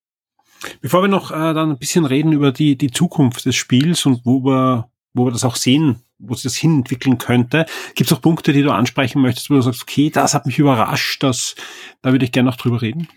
Bevor 0.81 1.03
wir 1.03 1.07
noch 1.07 1.31
äh, 1.31 1.53
dann 1.53 1.71
ein 1.71 1.77
bisschen 1.77 2.05
reden 2.05 2.31
über 2.31 2.51
die, 2.51 2.77
die 2.77 2.89
Zukunft 2.89 3.45
des 3.45 3.55
Spiels 3.55 4.05
und 4.07 4.25
wo 4.25 4.43
wir, 4.43 4.89
wo 5.13 5.25
wir 5.25 5.31
das 5.31 5.43
auch 5.43 5.55
sehen, 5.55 6.01
wo 6.17 6.33
sich 6.33 6.43
das 6.43 6.55
hinentwickeln 6.55 7.19
könnte, 7.19 7.67
gibt 7.93 8.09
es 8.09 8.17
auch 8.17 8.21
Punkte, 8.21 8.53
die 8.53 8.63
du 8.63 8.71
ansprechen 8.71 9.21
möchtest, 9.21 9.51
wo 9.51 9.55
du 9.55 9.61
sagst, 9.61 9.83
okay, 9.83 10.09
das 10.09 10.33
hat 10.33 10.47
mich 10.47 10.58
überrascht, 10.58 11.21
das, 11.21 11.55
da 12.01 12.12
würde 12.12 12.25
ich 12.25 12.31
gerne 12.31 12.49
noch 12.49 12.58
drüber 12.58 12.81
reden? 12.81 13.08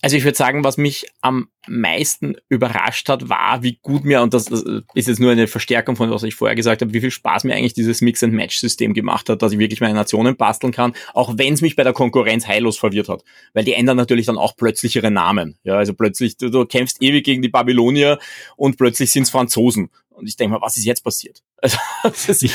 Also 0.00 0.16
ich 0.16 0.24
würde 0.24 0.36
sagen, 0.36 0.62
was 0.62 0.76
mich 0.76 1.06
am 1.22 1.48
meisten 1.66 2.36
überrascht 2.48 3.08
hat, 3.08 3.28
war, 3.28 3.62
wie 3.62 3.78
gut 3.82 4.04
mir, 4.04 4.22
und 4.22 4.32
das, 4.32 4.44
das 4.44 4.62
ist 4.94 5.08
jetzt 5.08 5.18
nur 5.18 5.32
eine 5.32 5.48
Verstärkung 5.48 5.96
von 5.96 6.10
was 6.10 6.22
ich 6.22 6.36
vorher 6.36 6.54
gesagt 6.54 6.82
habe, 6.82 6.92
wie 6.92 7.00
viel 7.00 7.10
Spaß 7.10 7.44
mir 7.44 7.54
eigentlich 7.54 7.74
dieses 7.74 8.00
Mix-and-Match-System 8.00 8.94
gemacht 8.94 9.28
hat, 9.28 9.42
dass 9.42 9.52
ich 9.52 9.58
wirklich 9.58 9.80
meine 9.80 9.94
Nationen 9.94 10.36
basteln 10.36 10.72
kann, 10.72 10.94
auch 11.14 11.34
wenn 11.36 11.54
es 11.54 11.62
mich 11.62 11.74
bei 11.74 11.82
der 11.82 11.92
Konkurrenz 11.92 12.46
heillos 12.46 12.78
verwirrt 12.78 13.08
hat. 13.08 13.24
Weil 13.54 13.64
die 13.64 13.72
ändern 13.72 13.96
natürlich 13.96 14.26
dann 14.26 14.38
auch 14.38 14.56
plötzlich 14.56 14.94
ihre 14.94 15.10
Namen. 15.10 15.58
Ja, 15.64 15.76
also 15.76 15.94
plötzlich, 15.94 16.36
du, 16.36 16.48
du 16.48 16.64
kämpfst 16.64 17.02
ewig 17.02 17.24
gegen 17.24 17.42
die 17.42 17.48
Babylonier 17.48 18.18
und 18.56 18.76
plötzlich 18.76 19.10
sind 19.10 19.24
es 19.24 19.30
Franzosen. 19.30 19.90
Und 20.10 20.28
ich 20.28 20.36
denke 20.36 20.54
mal, 20.54 20.62
was 20.62 20.76
ist 20.76 20.84
jetzt 20.84 21.02
passiert? 21.02 21.42
Also, 21.60 21.76
das, 22.02 22.42
ich, 22.42 22.52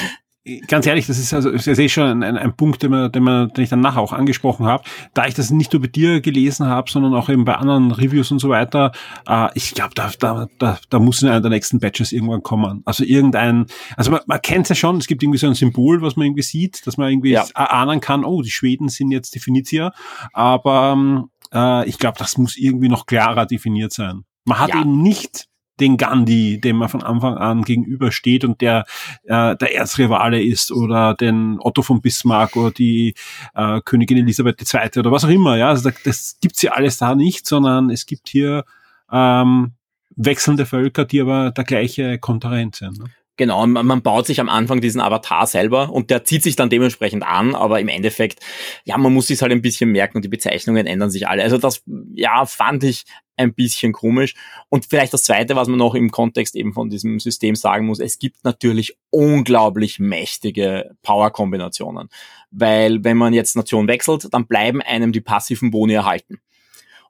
ganz 0.68 0.86
ehrlich, 0.86 1.08
das 1.08 1.20
ist 1.20 1.34
also 1.34 1.52
das 1.52 1.68
ist 1.68 1.80
eh 1.80 1.88
schon 1.88 2.24
ein, 2.24 2.38
ein 2.38 2.56
Punkt, 2.56 2.84
den, 2.84 2.92
man, 2.92 3.12
den, 3.12 3.24
man, 3.24 3.50
den 3.50 3.64
ich 3.64 3.70
dann 3.70 3.80
nachher 3.80 4.02
auch 4.02 4.12
angesprochen 4.12 4.66
habe. 4.66 4.84
Da 5.14 5.26
ich 5.26 5.34
das 5.34 5.52
nicht 5.52 5.72
nur 5.72 5.82
bei 5.82 5.88
dir 5.88 6.20
gelesen 6.22 6.68
habe, 6.68 6.92
sondern 6.92 7.14
auch 7.14 7.30
eben 7.30 7.46
bei 7.46 7.56
anderen 7.56 7.92
Reviews 7.92 8.32
und 8.32 8.40
so 8.40 8.50
weiter, 8.50 8.92
äh, 9.28 9.48
ich 9.56 9.74
glaube, 9.74 9.94
da, 9.96 10.12
da, 10.20 10.48
da, 10.60 10.80
da 10.90 11.00
muss 11.00 11.22
in 11.22 11.30
einer 11.30 11.42
der 11.42 11.52
nächsten 11.52 11.80
Batches 11.80 12.12
irgendwann 12.12 12.44
kommen. 12.44 12.82
Also 12.86 13.04
irgendein, 13.04 13.68
also 13.96 14.12
man, 14.12 14.22
man 14.26 14.42
kennt 14.42 14.68
ja 14.68 14.76
schon, 14.76 14.98
es 14.98 15.08
gibt 15.08 15.24
irgendwie 15.24 15.40
so 15.40 15.48
ein 15.48 15.56
Symbol, 15.56 16.02
was 16.02 16.16
man 16.16 16.28
irgendwie 16.28 16.44
sieht, 16.44 16.86
dass 16.86 16.98
man 16.98 17.10
irgendwie 17.10 17.32
ja. 17.32 17.46
ahnen 17.54 18.02
kann, 18.02 18.26
oh, 18.26 18.42
die 18.42 18.52
Schweden 18.52 18.90
sind 18.90 19.12
jetzt 19.12 19.36
Definitia, 19.36 19.94
aber 20.34 21.26
äh, 21.54 21.88
ich 21.88 21.98
glaube, 21.98 22.18
das 22.20 22.38
muss 22.38 22.58
irgendwie 22.58 22.90
noch 22.90 23.06
klarer 23.06 23.46
definiert 23.46 23.94
sein. 23.94 24.24
Man 24.46 24.60
hat 24.60 24.70
ja. 24.70 24.82
eben 24.82 25.02
nicht 25.02 25.48
den 25.80 25.98
Gandhi, 25.98 26.60
dem 26.60 26.78
man 26.78 26.90
von 26.90 27.04
Anfang 27.04 27.36
an 27.36 27.64
gegenübersteht 27.64 28.46
und 28.46 28.62
der 28.62 28.86
äh, 29.24 29.56
der 29.56 29.76
Erzrivale 29.76 30.42
ist 30.42 30.72
oder 30.72 31.16
den 31.16 31.58
Otto 31.60 31.82
von 31.82 32.02
Bismarck 32.02 32.56
oder 32.56 32.72
die 32.72 33.16
äh, 33.56 33.82
Königin 33.84 34.18
Elisabeth 34.18 34.62
II. 34.62 35.00
oder 35.00 35.12
was 35.12 35.26
auch 35.26 35.30
immer. 35.30 35.58
Ja, 35.58 35.70
also 35.70 35.90
das 36.04 36.38
gibt's 36.42 36.62
ja 36.62 36.74
alles 36.74 36.98
da 36.98 37.16
nicht, 37.16 37.48
sondern 37.48 37.90
es 37.90 38.06
gibt 38.06 38.30
hier 38.30 38.66
ähm, 39.12 39.74
wechselnde 40.16 40.66
Völker, 40.66 41.06
die 41.06 41.22
aber 41.22 41.52
der 41.52 41.64
gleiche 41.64 42.20
Konterent 42.20 42.76
sind. 42.76 43.00
Ne? 43.00 43.06
Genau, 43.36 43.66
man 43.66 44.04
baut 44.04 44.28
sich 44.28 44.40
am 44.40 44.48
Anfang 44.48 44.80
diesen 44.80 45.02
Avatar 45.02 45.48
selber 45.48 45.90
und 45.90 46.12
der 46.12 46.24
zieht 46.24 46.44
sich 46.44 46.56
dann 46.56 46.70
dementsprechend 46.70 47.24
an, 47.24 47.56
aber 47.56 47.80
im 47.80 47.88
Endeffekt, 47.88 48.40
ja, 48.84 48.96
man 48.96 49.12
muss 49.12 49.26
sich 49.26 49.42
halt 49.42 49.52
ein 49.52 49.64
bisschen 49.64 49.90
merken 49.90 50.18
und 50.18 50.22
die 50.22 50.30
Bezeichnungen 50.30 50.86
ändern 50.86 51.10
sich 51.10 51.28
alle. 51.28 51.42
Also 51.42 51.58
das, 51.58 51.82
ja, 52.14 52.46
fand 52.46 52.84
ich 52.84 53.06
ein 53.36 53.54
bisschen 53.54 53.94
komisch. 53.94 54.36
Und 54.70 54.86
vielleicht 54.86 55.14
das 55.14 55.24
Zweite, 55.24 55.56
was 55.56 55.68
man 55.68 55.78
noch 55.78 55.96
im 55.96 56.12
Kontext 56.12 56.56
eben 56.56 56.74
von 56.74 56.90
diesem 56.90 57.20
System 57.20 57.56
sagen 57.56 57.86
muss, 57.86 58.00
es 58.00 58.20
gibt 58.20 58.44
natürlich 58.44 58.98
unglaublich 59.10 60.00
mächtige 60.00 60.96
Power-Kombinationen. 61.02 62.10
Weil 62.52 63.04
wenn 63.04 63.18
man 63.18 63.34
jetzt 63.34 63.56
Nation 63.56 63.88
wechselt, 63.88 64.28
dann 64.32 64.48
bleiben 64.48 64.82
einem 64.82 65.12
die 65.12 65.22
passiven 65.22 65.72
Boni 65.72 65.94
erhalten. 65.94 66.40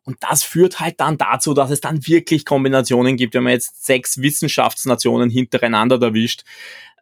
Und 0.05 0.17
das 0.19 0.43
führt 0.43 0.79
halt 0.79 0.99
dann 0.99 1.17
dazu, 1.17 1.53
dass 1.53 1.71
es 1.71 1.81
dann 1.81 2.05
wirklich 2.05 2.45
Kombinationen 2.45 3.15
gibt. 3.15 3.33
Wenn 3.33 3.43
man 3.43 3.53
jetzt 3.53 3.85
sechs 3.85 4.21
Wissenschaftsnationen 4.21 5.29
hintereinander 5.29 6.01
erwischt, 6.01 6.43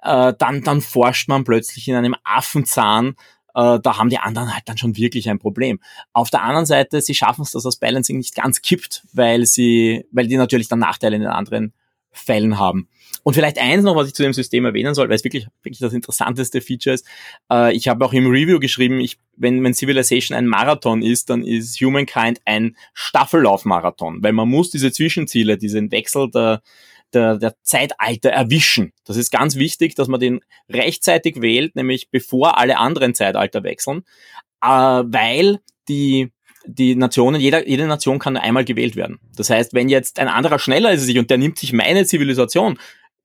äh, 0.03 0.33
dann, 0.37 0.63
dann 0.63 0.81
forscht 0.81 1.27
man 1.27 1.43
plötzlich 1.43 1.87
in 1.87 1.95
einem 1.95 2.15
Affenzahn. 2.23 3.15
Äh, 3.55 3.79
da 3.81 3.97
haben 3.97 4.09
die 4.09 4.17
anderen 4.17 4.53
halt 4.53 4.63
dann 4.65 4.77
schon 4.77 4.97
wirklich 4.97 5.29
ein 5.29 5.39
Problem. 5.39 5.79
Auf 6.13 6.29
der 6.29 6.43
anderen 6.43 6.65
Seite, 6.65 7.01
sie 7.01 7.13
schaffen 7.13 7.43
es, 7.43 7.51
dass 7.51 7.63
das 7.63 7.77
Balancing 7.77 8.17
nicht 8.17 8.35
ganz 8.35 8.61
kippt, 8.61 9.03
weil 9.13 9.45
sie, 9.45 10.05
weil 10.11 10.27
die 10.27 10.37
natürlich 10.37 10.67
dann 10.67 10.79
Nachteile 10.79 11.15
in 11.15 11.21
den 11.21 11.31
anderen 11.31 11.73
Fällen 12.11 12.59
haben. 12.59 12.87
Und 13.23 13.35
vielleicht 13.35 13.59
eins 13.59 13.83
noch, 13.83 13.95
was 13.95 14.07
ich 14.07 14.13
zu 14.13 14.23
dem 14.23 14.33
System 14.33 14.65
erwähnen 14.65 14.95
soll, 14.95 15.07
weil 15.07 15.15
es 15.15 15.23
wirklich, 15.23 15.47
wirklich 15.63 15.79
das 15.79 15.93
interessanteste 15.93 16.59
Feature 16.61 16.95
ist. 16.95 17.05
Äh, 17.51 17.75
ich 17.75 17.87
habe 17.87 18.03
auch 18.03 18.13
im 18.13 18.27
Review 18.27 18.59
geschrieben, 18.59 18.99
ich, 18.99 19.17
wenn, 19.37 19.63
wenn 19.63 19.73
Civilization 19.73 20.37
ein 20.37 20.47
Marathon 20.47 21.01
ist, 21.01 21.29
dann 21.29 21.43
ist 21.43 21.79
Humankind 21.79 22.41
ein 22.45 22.75
Staffellauf-Marathon, 22.93 24.23
weil 24.23 24.33
man 24.33 24.49
muss 24.49 24.71
diese 24.71 24.91
Zwischenziele, 24.91 25.57
diesen 25.57 25.91
Wechsel 25.91 26.29
der, 26.31 26.61
der, 27.13 27.37
der 27.37 27.55
Zeitalter 27.63 28.29
erwischen. 28.29 28.93
Das 29.05 29.17
ist 29.17 29.31
ganz 29.31 29.55
wichtig, 29.55 29.95
dass 29.95 30.07
man 30.07 30.19
den 30.19 30.41
rechtzeitig 30.69 31.41
wählt, 31.41 31.75
nämlich 31.75 32.09
bevor 32.09 32.57
alle 32.57 32.77
anderen 32.77 33.15
Zeitalter 33.15 33.63
wechseln, 33.63 34.03
äh, 34.61 34.67
weil 34.67 35.59
die 35.87 36.31
die 36.65 36.95
Nationen, 36.95 37.41
jeder, 37.41 37.67
jede 37.67 37.87
Nation 37.87 38.19
kann 38.19 38.33
nur 38.33 38.43
einmal 38.43 38.65
gewählt 38.65 38.95
werden. 38.95 39.19
Das 39.35 39.49
heißt, 39.49 39.73
wenn 39.73 39.89
jetzt 39.89 40.19
ein 40.19 40.27
anderer 40.27 40.59
schneller 40.59 40.91
ist 40.91 41.01
als 41.01 41.09
ich 41.09 41.17
und 41.17 41.29
der 41.29 41.39
nimmt 41.39 41.57
sich 41.57 41.73
meine 41.73 42.05
Zivilisation, 42.05 42.77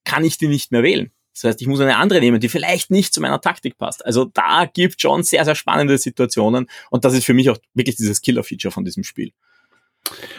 kann 0.05 0.25
ich 0.25 0.39
die 0.39 0.49
nicht 0.49 0.73
mehr 0.73 0.83
wählen. 0.83 1.11
Das 1.35 1.45
heißt, 1.45 1.61
ich 1.61 1.67
muss 1.67 1.81
eine 1.81 1.99
andere 1.99 2.21
nehmen, 2.21 2.41
die 2.41 2.49
vielleicht 2.49 2.91
nicht 2.91 3.13
zu 3.13 3.21
meiner 3.21 3.41
Taktik 3.41 3.77
passt. 3.77 4.05
Also 4.07 4.25
da 4.25 4.65
gibt 4.65 5.03
schon 5.03 5.23
sehr, 5.23 5.45
sehr 5.45 5.55
spannende 5.55 5.99
Situationen 5.99 6.67
und 6.89 7.05
das 7.05 7.13
ist 7.13 7.27
für 7.27 7.35
mich 7.35 7.51
auch 7.51 7.59
wirklich 7.75 7.97
dieses 7.97 8.23
Killer-Feature 8.23 8.73
von 8.73 8.87
diesem 8.87 9.05
Spiel. 9.05 9.33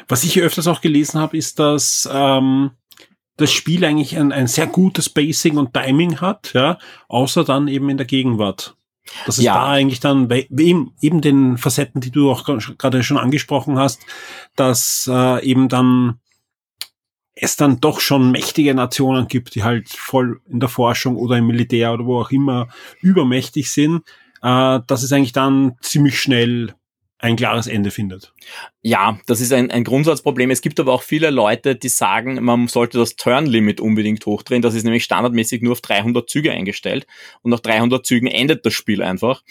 Was 0.08 0.24
ich 0.24 0.40
öfters 0.42 0.66
auch 0.66 0.82
gelesen 0.82 1.20
habe, 1.20 1.38
ist, 1.38 1.60
dass 1.60 2.10
ähm, 2.12 2.72
das 3.38 3.52
Spiel 3.52 3.86
eigentlich 3.86 4.18
ein, 4.18 4.32
ein 4.32 4.48
sehr 4.48 4.68
gutes 4.68 5.06
Spacing 5.06 5.58
und 5.58 5.74
Timing 5.74 6.20
hat, 6.20 6.54
ja, 6.54 6.78
außer 7.08 7.44
dann 7.44 7.68
eben 7.68 7.90
in 7.90 7.98
der 7.98 8.08
Gegenwart. 8.08 8.76
Das 9.26 9.38
ist 9.38 9.46
ja. 9.46 9.54
da 9.54 9.68
eigentlich 9.70 10.00
dann 10.00 10.28
bei 10.28 10.48
eben, 10.50 10.94
eben 11.02 11.22
den 11.22 11.58
Facetten, 11.58 12.02
die 12.02 12.12
du 12.12 12.30
auch 12.30 12.44
gerade 12.78 13.04
schon 13.04 13.18
angesprochen 13.18 13.78
hast, 13.78 14.02
dass 14.56 15.10
äh, 15.12 15.46
eben 15.46 15.70
dann 15.70 16.20
es 17.40 17.56
dann 17.56 17.80
doch 17.80 18.00
schon 18.00 18.32
mächtige 18.32 18.74
Nationen 18.74 19.28
gibt, 19.28 19.56
die 19.56 19.64
halt 19.64 19.90
voll 19.90 20.42
in 20.50 20.60
der 20.60 20.70
Forschung 20.70 21.16
oder 21.16 21.38
im 21.38 21.48
Militär 21.48 21.94
oder 21.94 22.06
wo 22.06 22.20
auch 22.20 22.32
immer 22.32 22.68
übermächtig 23.00 23.72
sind, 23.72 24.04
äh, 24.42 24.80
dass 24.88 25.04
es 25.04 25.12
eigentlich 25.14 25.34
dann 25.34 25.78
ziemlich 25.82 26.20
schnell 26.20 26.74
ein 27.20 27.36
klares 27.36 27.66
Ende 27.66 27.90
findet. 27.90 28.32
Ja, 28.82 29.20
das 29.26 29.42
ist 29.42 29.52
ein, 29.52 29.72
ein 29.72 29.84
Grundsatzproblem. 29.84 30.52
Es 30.52 30.62
gibt 30.62 30.80
aber 30.80 30.94
auch 30.94 31.02
viele 31.02 31.32
Leute, 31.32 31.76
die 31.76 31.90
sagen, 31.90 32.44
man 32.44 32.68
sollte 32.68 33.00
das 33.00 33.16
Turn-Limit 33.16 33.82
unbedingt 33.82 34.26
hochdrehen. 34.26 34.62
Das 34.62 34.76
ist 34.76 34.84
nämlich 34.84 35.04
standardmäßig 35.04 35.64
nur 35.64 35.72
auf 35.72 35.82
300 35.82 36.30
Züge 36.30 36.52
eingestellt 36.52 37.08
und 37.42 37.52
nach 37.52 37.60
300 37.60 38.06
Zügen 38.06 38.28
endet 38.28 38.66
das 38.66 38.74
Spiel 38.74 39.02
einfach. 39.02 39.42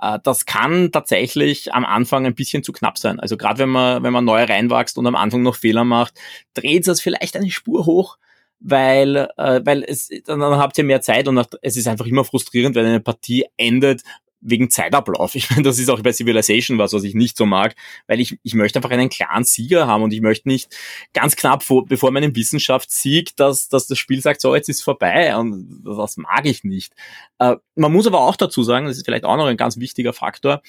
Äh, 0.00 0.20
das 0.22 0.46
kann 0.46 0.92
tatsächlich 0.92 1.74
am 1.74 1.84
Anfang 1.84 2.26
ein 2.26 2.34
bisschen 2.34 2.62
zu 2.62 2.72
knapp 2.72 2.96
sein. 2.96 3.18
Also 3.18 3.36
gerade 3.36 3.58
wenn 3.58 3.70
man, 3.70 4.04
wenn 4.04 4.12
man 4.12 4.24
neu 4.24 4.44
reinwächst 4.44 4.96
und 4.96 5.06
am 5.06 5.16
Anfang 5.16 5.42
noch 5.42 5.56
Fehler 5.56 5.84
macht, 5.84 6.14
dreht 6.54 6.86
es 6.86 7.00
vielleicht 7.00 7.36
eine 7.36 7.50
Spur 7.50 7.86
hoch 7.86 8.18
weil, 8.58 9.28
äh, 9.36 9.60
weil 9.64 9.84
es, 9.86 10.08
dann, 10.24 10.40
dann 10.40 10.58
habt 10.58 10.78
ihr 10.78 10.84
mehr 10.84 11.02
Zeit 11.02 11.28
und 11.28 11.46
es 11.60 11.76
ist 11.76 11.86
einfach 11.86 12.06
immer 12.06 12.24
frustrierend, 12.24 12.74
wenn 12.74 12.86
eine 12.86 13.00
Partie 13.00 13.44
endet, 13.58 14.02
wegen 14.40 14.70
Zeitablauf. 14.70 15.34
Ich 15.46 15.50
meine, 15.50 15.62
das 15.62 15.78
ist 15.78 15.90
auch 15.90 16.00
bei 16.00 16.12
Civilization 16.12 16.78
was, 16.78 16.92
was 16.92 17.04
ich 17.04 17.14
nicht 17.14 17.36
so 17.36 17.46
mag, 17.46 17.74
weil 18.06 18.20
ich, 18.20 18.38
ich 18.42 18.54
möchte 18.54 18.78
einfach 18.78 18.90
einen 18.90 19.08
klaren 19.08 19.44
Sieger 19.44 19.86
haben 19.86 20.02
und 20.02 20.12
ich 20.12 20.20
möchte 20.20 20.48
nicht 20.48 20.74
ganz 21.12 21.36
knapp 21.36 21.62
vor, 21.62 21.86
bevor 21.86 22.10
meinem 22.10 22.34
Wissenschaftssieg, 22.34 23.36
dass, 23.36 23.68
dass 23.68 23.86
das 23.86 23.98
Spiel 23.98 24.20
sagt, 24.20 24.40
so, 24.40 24.54
jetzt 24.54 24.68
ist 24.68 24.82
vorbei 24.82 25.36
und 25.36 25.82
das 25.84 26.16
mag 26.16 26.46
ich 26.46 26.64
nicht. 26.64 26.94
Äh, 27.38 27.56
man 27.74 27.92
muss 27.92 28.06
aber 28.06 28.20
auch 28.20 28.36
dazu 28.36 28.62
sagen, 28.62 28.86
das 28.86 28.96
ist 28.96 29.04
vielleicht 29.04 29.24
auch 29.24 29.36
noch 29.36 29.46
ein 29.46 29.56
ganz 29.56 29.78
wichtiger 29.78 30.12
Faktor, 30.12 30.62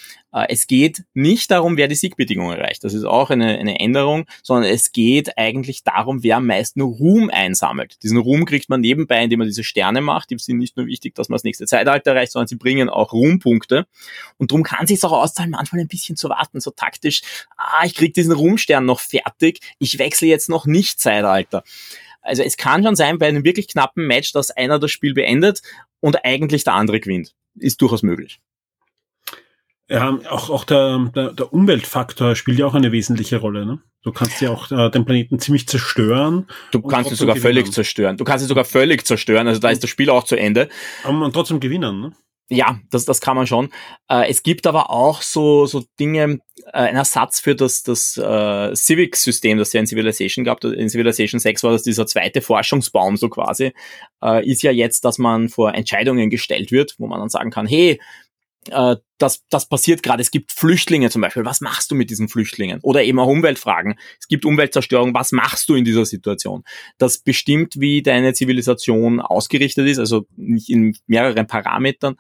es 0.46 0.68
geht 0.68 1.04
nicht 1.14 1.52
darum, 1.52 1.78
wer 1.78 1.88
die 1.88 1.96
Siegbedingungen 1.96 2.58
erreicht. 2.58 2.84
Das 2.84 2.94
ist 2.94 3.04
auch 3.04 3.30
eine, 3.30 3.58
eine 3.58 3.80
Änderung, 3.80 4.26
sondern 4.44 4.72
es 4.72 4.92
geht 4.92 5.38
eigentlich 5.38 5.84
darum, 5.84 6.24
wer 6.24 6.38
am 6.38 6.46
meisten 6.46 6.82
Ruhm 6.82 7.30
einsammelt. 7.30 8.02
Diesen 8.04 8.18
Ruhm 8.18 8.46
kriegt 8.46 8.70
man 8.70 8.82
nebenbei, 8.82 9.24
indem 9.24 9.40
man 9.40 9.48
diese 9.48 9.64
Sterne 9.64 10.02
macht. 10.02 10.30
Die 10.30 10.38
sind 10.38 10.58
nicht 10.58 10.78
nur 10.78 10.86
wichtig, 10.86 11.16
dass 11.16 11.30
man 11.30 11.36
das 11.36 11.44
nächste 11.44 11.66
Zeitalter 11.66 12.12
erreicht, 12.12 12.32
sondern 12.32 12.48
sie 12.48 12.56
bringen 12.56 12.90
auch 12.90 13.14
Ruhmpunkte. 13.14 13.88
Und 14.38 14.52
darum 14.52 14.64
kann 14.64 14.84
es 14.84 14.90
sich 14.90 15.04
auch 15.04 15.12
auszahlen, 15.12 15.52
manchmal 15.52 15.82
ein 15.82 15.88
bisschen 15.88 16.18
zu 16.18 16.30
warten, 16.30 16.60
so 16.60 16.72
taktisch, 16.72 17.22
ah, 17.58 17.86
ich 17.86 17.96
krieg 17.96 18.14
diesen 18.14 18.34
Ruhmstern 18.34 18.86
noch 18.86 19.00
fertig, 19.00 19.60
ich 19.80 20.00
wechsle 20.00 20.28
jetzt 20.28 20.50
noch 20.50 20.66
nicht 20.66 21.00
Zeitalter. 21.00 21.64
Also 22.22 22.44
es 22.44 22.58
kann 22.58 22.84
schon 22.84 22.96
sein 22.96 23.18
bei 23.18 23.28
einem 23.28 23.46
wirklich 23.46 23.68
knappen 23.70 24.06
Match, 24.06 24.34
dass 24.34 24.52
einer 24.52 24.80
das 24.80 24.92
Spiel 24.92 25.14
beendet 25.14 25.62
und 26.02 26.26
eigentlich 26.26 26.64
der 26.64 26.74
andere 26.74 27.00
gewinnt. 27.00 27.34
Ist 27.56 27.82
durchaus 27.82 28.04
möglich. 28.04 28.40
Ja, 29.90 30.20
auch, 30.30 30.50
auch 30.50 30.66
der, 30.66 31.12
der, 31.16 31.32
der 31.32 31.54
Umweltfaktor 31.54 32.36
spielt 32.36 32.60
ja 32.60 32.66
auch 32.66 32.74
eine 32.74 32.92
wesentliche 32.92 33.38
Rolle. 33.38 33.66
Ne? 33.66 33.80
Du 34.04 34.12
kannst 34.12 34.42
ja 34.42 34.52
auch 34.52 34.70
äh, 34.70 34.90
den 34.90 35.06
Planeten 35.06 35.40
ziemlich 35.40 35.68
zerstören. 35.68 36.48
Du 36.72 36.82
kannst 36.82 37.12
es 37.12 37.20
sogar 37.20 37.36
gewinnen. 37.36 37.56
völlig 37.56 37.74
zerstören. 37.74 38.18
Du 38.18 38.26
kannst 38.26 38.44
es 38.44 38.50
sogar 38.50 38.66
völlig 38.66 39.06
zerstören. 39.06 39.48
Also 39.48 39.62
da 39.62 39.70
ist 39.70 39.82
das 39.82 39.90
Spiel 39.90 40.10
auch 40.10 40.26
zu 40.26 40.36
Ende. 40.36 40.68
Aber 41.04 41.14
man 41.14 41.32
trotzdem 41.32 41.62
gewinnen. 41.62 42.02
Ne? 42.02 42.12
Ja, 42.50 42.80
das, 42.90 43.06
das 43.06 43.22
kann 43.22 43.36
man 43.38 43.48
schon. 43.48 43.70
Äh, 44.10 44.30
es 44.30 44.44
gibt 44.44 44.68
aber 44.68 44.90
auch 44.90 45.22
so, 45.22 45.66
so 45.66 45.84
Dinge, 46.00 46.40
äh, 46.66 46.72
ein 46.72 46.96
Ersatz 46.96 47.40
für 47.40 47.56
das, 47.56 47.84
das 47.84 48.18
äh, 48.18 48.76
Civic-System, 48.76 49.58
das 49.58 49.72
ja 49.74 49.80
in 49.80 49.88
Civilization 49.88 50.46
gab. 50.46 50.64
In 50.64 50.90
Civilization 50.90 51.40
6 51.40 51.64
war 51.64 51.72
das 51.72 51.84
dieser 51.84 52.08
zweite 52.08 52.42
Forschungsbaum 52.42 53.18
so 53.18 53.30
quasi. 53.30 53.74
Äh, 54.22 54.46
ist 54.50 54.64
ja 54.64 54.72
jetzt, 54.72 55.06
dass 55.06 55.18
man 55.18 55.48
vor 55.50 55.76
Entscheidungen 55.76 56.30
gestellt 56.30 56.72
wird, 56.72 56.96
wo 56.98 57.08
man 57.08 57.20
dann 57.20 57.30
sagen 57.30 57.52
kann, 57.52 57.68
hey, 57.68 58.00
äh, 58.70 58.96
das, 59.18 59.44
das 59.50 59.68
passiert 59.68 60.04
gerade. 60.04 60.22
Es 60.22 60.32
gibt 60.32 60.52
Flüchtlinge 60.52 61.10
zum 61.10 61.22
Beispiel. 61.22 61.46
Was 61.46 61.62
machst 61.62 61.92
du 61.92 61.96
mit 61.96 62.10
diesen 62.10 62.30
Flüchtlingen? 62.30 62.80
Oder 62.84 63.04
eben 63.04 63.20
auch 63.20 63.28
Umweltfragen. 63.28 63.96
Es 64.20 64.28
gibt 64.28 64.46
Umweltzerstörung. 64.46 65.14
Was 65.14 65.32
machst 65.32 65.70
du 65.70 65.76
in 65.76 65.86
dieser 65.86 66.06
Situation? 66.06 66.64
Das 66.98 67.20
bestimmt, 67.20 67.80
wie 67.80 68.02
deine 68.02 68.34
Zivilisation 68.34 69.20
ausgerichtet 69.20 69.88
ist, 69.88 70.00
also 70.00 70.28
nicht 70.36 70.70
in 70.70 70.96
mehreren 71.08 71.48
Parametern, 71.48 72.18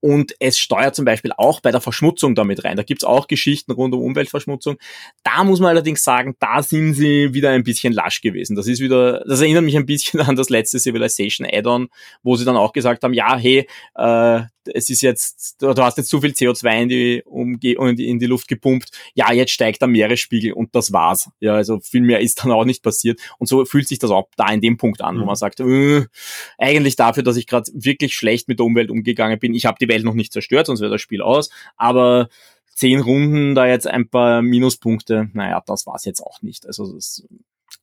und 0.00 0.34
es 0.38 0.58
steuert 0.58 0.94
zum 0.94 1.04
Beispiel 1.04 1.32
auch 1.36 1.60
bei 1.60 1.72
der 1.72 1.80
Verschmutzung 1.80 2.34
damit 2.34 2.64
rein. 2.64 2.76
Da 2.76 2.82
gibt's 2.82 3.04
auch 3.04 3.26
Geschichten 3.26 3.72
rund 3.72 3.94
um 3.94 4.02
Umweltverschmutzung. 4.02 4.76
Da 5.24 5.42
muss 5.42 5.60
man 5.60 5.70
allerdings 5.70 6.04
sagen, 6.04 6.36
da 6.38 6.62
sind 6.62 6.94
sie 6.94 7.34
wieder 7.34 7.50
ein 7.50 7.64
bisschen 7.64 7.92
lasch 7.92 8.20
gewesen. 8.20 8.54
Das 8.54 8.68
ist 8.68 8.80
wieder, 8.80 9.24
das 9.26 9.40
erinnert 9.40 9.64
mich 9.64 9.76
ein 9.76 9.86
bisschen 9.86 10.20
an 10.20 10.36
das 10.36 10.50
letzte 10.50 10.78
Civilization 10.78 11.46
Add-on, 11.50 11.88
wo 12.22 12.36
sie 12.36 12.44
dann 12.44 12.56
auch 12.56 12.72
gesagt 12.72 13.02
haben, 13.02 13.14
ja, 13.14 13.36
hey, 13.36 13.66
äh, 13.96 14.40
es 14.74 14.90
ist 14.90 15.00
jetzt, 15.00 15.56
du 15.60 15.74
hast 15.76 15.96
jetzt 15.96 16.10
zu 16.10 16.20
viel 16.20 16.34
CO2 16.38 16.82
in 16.82 16.88
die, 16.88 17.22
Umge 17.24 18.02
in 18.02 18.18
die 18.18 18.26
Luft 18.26 18.46
gepumpt. 18.46 18.90
Ja, 19.14 19.32
jetzt 19.32 19.50
steigt 19.50 19.80
der 19.80 19.88
Meeresspiegel 19.88 20.52
und 20.52 20.74
das 20.74 20.92
war's. 20.92 21.30
Ja, 21.40 21.54
also 21.54 21.80
viel 21.80 22.02
mehr 22.02 22.20
ist 22.20 22.44
dann 22.44 22.52
auch 22.52 22.64
nicht 22.64 22.84
passiert. 22.84 23.20
Und 23.38 23.48
so 23.48 23.64
fühlt 23.64 23.88
sich 23.88 23.98
das 23.98 24.12
auch 24.12 24.28
da 24.36 24.48
in 24.48 24.60
dem 24.60 24.76
Punkt 24.76 25.00
an, 25.00 25.16
mhm. 25.16 25.20
wo 25.22 25.24
man 25.24 25.36
sagt, 25.36 25.58
äh, 25.58 26.06
eigentlich 26.56 26.94
dafür, 26.94 27.24
dass 27.24 27.36
ich 27.36 27.48
gerade 27.48 27.70
wirklich 27.74 28.14
schlecht 28.14 28.46
mit 28.46 28.60
der 28.60 28.66
Umwelt 28.66 28.90
umgegangen 28.90 29.38
bin. 29.38 29.54
Ich 29.54 29.66
habe 29.66 29.76
die 29.80 29.88
die 29.88 29.94
Welt 29.94 30.04
noch 30.04 30.14
nicht 30.14 30.32
zerstört, 30.32 30.66
sonst 30.66 30.80
wäre 30.80 30.92
das 30.92 31.00
Spiel 31.00 31.22
aus. 31.22 31.50
Aber 31.76 32.28
zehn 32.74 33.00
Runden, 33.00 33.54
da 33.54 33.66
jetzt 33.66 33.86
ein 33.86 34.08
paar 34.08 34.42
Minuspunkte, 34.42 35.30
naja, 35.32 35.62
das 35.66 35.86
war's 35.86 36.04
jetzt 36.04 36.20
auch 36.20 36.42
nicht. 36.42 36.66
Also 36.66 36.92
das 36.92 37.26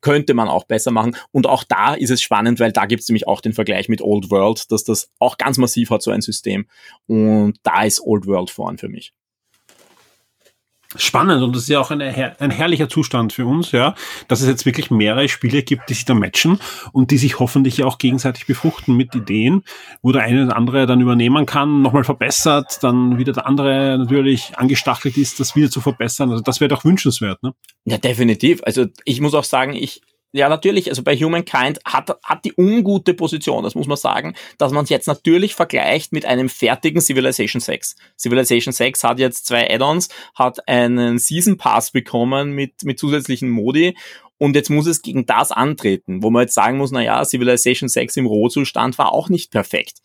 könnte 0.01 0.33
man 0.33 0.47
auch 0.47 0.65
besser 0.65 0.91
machen. 0.91 1.15
Und 1.31 1.47
auch 1.47 1.63
da 1.63 1.93
ist 1.93 2.11
es 2.11 2.21
spannend, 2.21 2.59
weil 2.59 2.71
da 2.71 2.86
gibt 2.86 3.01
es 3.01 3.09
nämlich 3.09 3.27
auch 3.27 3.41
den 3.41 3.53
Vergleich 3.53 3.89
mit 3.89 4.01
Old 4.01 4.29
World, 4.31 4.71
dass 4.71 4.83
das 4.83 5.09
auch 5.19 5.38
ganz 5.38 5.57
massiv 5.57 5.89
hat, 5.89 6.01
so 6.01 6.11
ein 6.11 6.21
System. 6.21 6.67
Und 7.07 7.59
da 7.63 7.83
ist 7.83 8.01
Old 8.01 8.27
World 8.27 8.49
vorn 8.49 8.77
für 8.77 8.89
mich 8.89 9.13
spannend 10.98 11.43
und 11.43 11.56
das 11.56 11.64
ist 11.64 11.70
ja 11.70 11.80
auch 11.80 11.91
eine, 11.91 12.36
ein 12.39 12.52
herrlicher 12.52 12.89
Zustand 12.89 13.34
für 13.34 13.46
uns, 13.46 13.72
ja, 13.72 13.96
dass 14.28 14.41
es 14.41 14.48
jetzt 14.48 14.66
wirklich 14.66 14.91
mehrere 14.91 15.28
Spiele 15.30 15.64
gibt, 15.64 15.89
die 15.89 15.93
sich 15.93 16.06
da 16.06 16.14
matchen 16.14 16.60
und 16.91 17.12
die 17.12 17.18
sich 17.18 17.39
hoffentlich 17.39 17.84
auch 17.84 17.98
gegenseitig 17.98 18.46
befruchten 18.46 18.96
mit 18.96 19.16
Ideen, 19.16 19.64
wo 20.02 20.12
der 20.12 20.24
eine 20.24 20.46
oder 20.46 20.56
andere 20.56 20.86
dann 20.86 21.02
übernehmen 21.02 21.46
kann, 21.46 21.82
nochmal 21.82 22.04
verbessert, 22.04 22.80
dann 22.82 23.18
wieder 23.18 23.34
der 23.34 23.46
andere 23.48 23.98
natürlich 23.98 24.58
angestachelt 24.58 25.18
ist, 25.18 25.39
das 25.39 25.56
wieder 25.56 25.70
zu 25.70 25.82
verbessern. 25.82 26.32
Also 26.32 26.43
das 26.43 26.60
wäre 26.60 26.70
doch 26.70 26.86
wünschenswert, 26.86 27.43
ne? 27.43 27.54
Ja, 27.86 27.98
definitiv. 27.98 28.62
Also 28.66 28.86
ich 29.04 29.22
muss 29.22 29.34
auch 29.34 29.43
sagen, 29.43 29.74
ich 29.74 30.02
ja, 30.36 30.49
natürlich, 30.49 30.89
also 30.89 31.01
bei 31.01 31.15
Humankind 31.15 31.79
hat, 31.86 32.13
hat 32.21 32.43
die 32.43 32.53
ungute 32.57 33.13
Position, 33.13 33.63
das 33.63 33.73
muss 33.73 33.88
man 33.88 33.95
sagen, 33.95 34.36
dass 34.57 34.73
man 34.73 34.83
es 34.83 34.89
jetzt 34.89 35.07
natürlich 35.07 35.55
vergleicht 35.55 36.11
mit 36.11 36.25
einem 36.25 36.49
fertigen 36.49 36.99
Civilization 36.99 37.61
6. 37.61 37.95
Civilization 38.19 38.73
6 38.73 39.05
hat 39.05 39.19
jetzt 39.19 39.45
zwei 39.45 39.73
Add-ons, 39.73 40.09
hat 40.36 40.67
einen 40.67 41.19
Season 41.19 41.57
Pass 41.57 41.91
bekommen 41.91 42.51
mit, 42.51 42.83
mit 42.83 42.99
zusätzlichen 42.99 43.49
Modi 43.49 43.95
und 44.38 44.57
jetzt 44.57 44.69
muss 44.69 44.88
es 44.88 45.01
gegen 45.01 45.25
das 45.25 45.53
antreten, 45.53 46.21
wo 46.21 46.29
man 46.29 46.41
jetzt 46.41 46.53
sagen 46.53 46.79
muss, 46.79 46.91
na 46.91 47.01
ja, 47.01 47.23
Civilization 47.23 47.88
6 47.88 48.17
im 48.17 48.25
Rohzustand 48.25 48.97
war 48.97 49.13
auch 49.13 49.29
nicht 49.29 49.51
perfekt. 49.51 49.99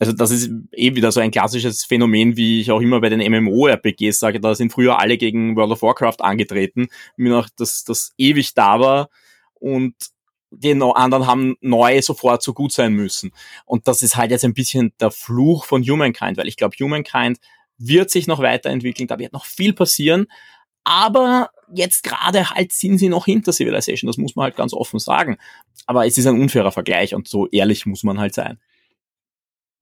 Also 0.00 0.12
das 0.12 0.32
ist 0.32 0.50
eh 0.72 0.96
wieder 0.96 1.12
so 1.12 1.20
ein 1.20 1.30
klassisches 1.30 1.84
Phänomen, 1.84 2.36
wie 2.36 2.60
ich 2.60 2.72
auch 2.72 2.80
immer 2.80 3.00
bei 3.00 3.08
den 3.08 3.20
MMO-RPGs 3.20 4.18
sage, 4.18 4.40
da 4.40 4.56
sind 4.56 4.72
früher 4.72 4.98
alle 4.98 5.16
gegen 5.16 5.54
World 5.54 5.70
of 5.70 5.82
Warcraft 5.82 6.16
angetreten, 6.22 6.88
mir 7.16 7.30
noch 7.30 7.48
das, 7.56 7.84
das 7.84 8.12
ewig 8.18 8.54
da 8.54 8.80
war, 8.80 9.10
und 9.60 9.94
die 10.50 10.72
anderen 10.72 11.26
haben 11.26 11.56
neu 11.60 12.02
sofort 12.02 12.42
so 12.42 12.52
gut 12.52 12.72
sein 12.72 12.92
müssen. 12.92 13.32
Und 13.66 13.86
das 13.86 14.02
ist 14.02 14.16
halt 14.16 14.32
jetzt 14.32 14.44
ein 14.44 14.54
bisschen 14.54 14.92
der 14.98 15.12
Fluch 15.12 15.64
von 15.64 15.82
Humankind, 15.82 16.36
weil 16.36 16.48
ich 16.48 16.56
glaube, 16.56 16.74
Humankind 16.80 17.38
wird 17.78 18.10
sich 18.10 18.26
noch 18.26 18.40
weiterentwickeln, 18.40 19.06
da 19.06 19.18
wird 19.18 19.32
noch 19.32 19.44
viel 19.44 19.72
passieren, 19.72 20.26
aber 20.84 21.50
jetzt 21.72 22.02
gerade 22.02 22.50
halt 22.50 22.72
sind 22.72 22.98
sie 22.98 23.08
noch 23.08 23.26
hinter 23.26 23.52
Civilization, 23.52 24.08
das 24.08 24.18
muss 24.18 24.34
man 24.34 24.44
halt 24.44 24.56
ganz 24.56 24.72
offen 24.72 24.98
sagen. 24.98 25.38
Aber 25.86 26.06
es 26.06 26.18
ist 26.18 26.26
ein 26.26 26.40
unfairer 26.40 26.72
Vergleich 26.72 27.14
und 27.14 27.28
so 27.28 27.46
ehrlich 27.48 27.86
muss 27.86 28.02
man 28.02 28.18
halt 28.18 28.34
sein. 28.34 28.58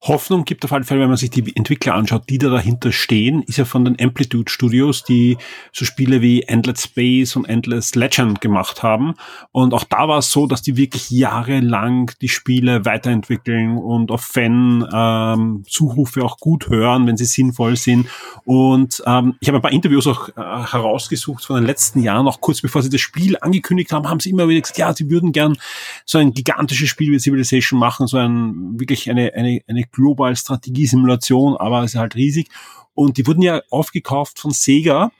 Hoffnung 0.00 0.44
gibt 0.44 0.64
auf 0.64 0.72
alle 0.72 0.84
Fälle, 0.84 1.00
wenn 1.00 1.08
man 1.08 1.16
sich 1.16 1.30
die 1.30 1.56
Entwickler 1.56 1.94
anschaut, 1.94 2.30
die 2.30 2.38
da 2.38 2.50
dahinter 2.50 2.92
stehen, 2.92 3.42
ist 3.42 3.58
ja 3.58 3.64
von 3.64 3.84
den 3.84 4.00
Amplitude 4.00 4.48
Studios, 4.50 5.02
die 5.02 5.36
so 5.72 5.84
Spiele 5.84 6.22
wie 6.22 6.42
Endless 6.42 6.84
Space 6.84 7.34
und 7.34 7.46
Endless 7.46 7.96
Legend 7.96 8.40
gemacht 8.40 8.84
haben. 8.84 9.14
Und 9.50 9.74
auch 9.74 9.82
da 9.82 10.06
war 10.06 10.18
es 10.18 10.30
so, 10.30 10.46
dass 10.46 10.62
die 10.62 10.76
wirklich 10.76 11.10
jahrelang 11.10 12.12
die 12.20 12.28
Spiele 12.28 12.84
weiterentwickeln 12.84 13.76
und 13.76 14.12
auf 14.12 14.20
Fan-Zurufe 14.22 16.20
ähm, 16.20 16.26
auch 16.26 16.38
gut 16.38 16.68
hören, 16.68 17.08
wenn 17.08 17.16
sie 17.16 17.24
sinnvoll 17.24 17.74
sind. 17.76 18.06
Und 18.44 19.02
ähm, 19.04 19.34
ich 19.40 19.48
habe 19.48 19.58
ein 19.58 19.62
paar 19.62 19.72
Interviews 19.72 20.06
auch 20.06 20.28
äh, 20.28 20.32
herausgesucht 20.36 21.44
von 21.44 21.56
den 21.56 21.66
letzten 21.66 22.00
Jahren, 22.02 22.28
auch 22.28 22.40
kurz 22.40 22.62
bevor 22.62 22.82
sie 22.82 22.90
das 22.90 23.00
Spiel 23.00 23.36
angekündigt 23.40 23.90
haben, 23.90 24.08
haben 24.08 24.20
sie 24.20 24.30
immer 24.30 24.48
wieder 24.48 24.60
gesagt, 24.60 24.78
ja, 24.78 24.94
sie 24.94 25.10
würden 25.10 25.32
gern 25.32 25.58
so 26.04 26.18
ein 26.18 26.32
gigantisches 26.32 26.88
Spiel 26.88 27.10
wie 27.10 27.18
Civilization 27.18 27.80
machen, 27.80 28.06
so 28.06 28.16
ein 28.16 28.78
wirklich 28.78 29.10
eine, 29.10 29.34
eine, 29.34 29.60
eine 29.66 29.87
global 29.92 30.36
Strategiesimulation, 30.36 31.56
aber 31.56 31.82
es 31.82 31.94
ist 31.94 32.00
halt 32.00 32.14
riesig. 32.14 32.48
Und 32.94 33.16
die 33.16 33.26
wurden 33.26 33.42
ja 33.42 33.62
aufgekauft 33.70 34.40
von 34.40 34.50
Sega, 34.50 35.12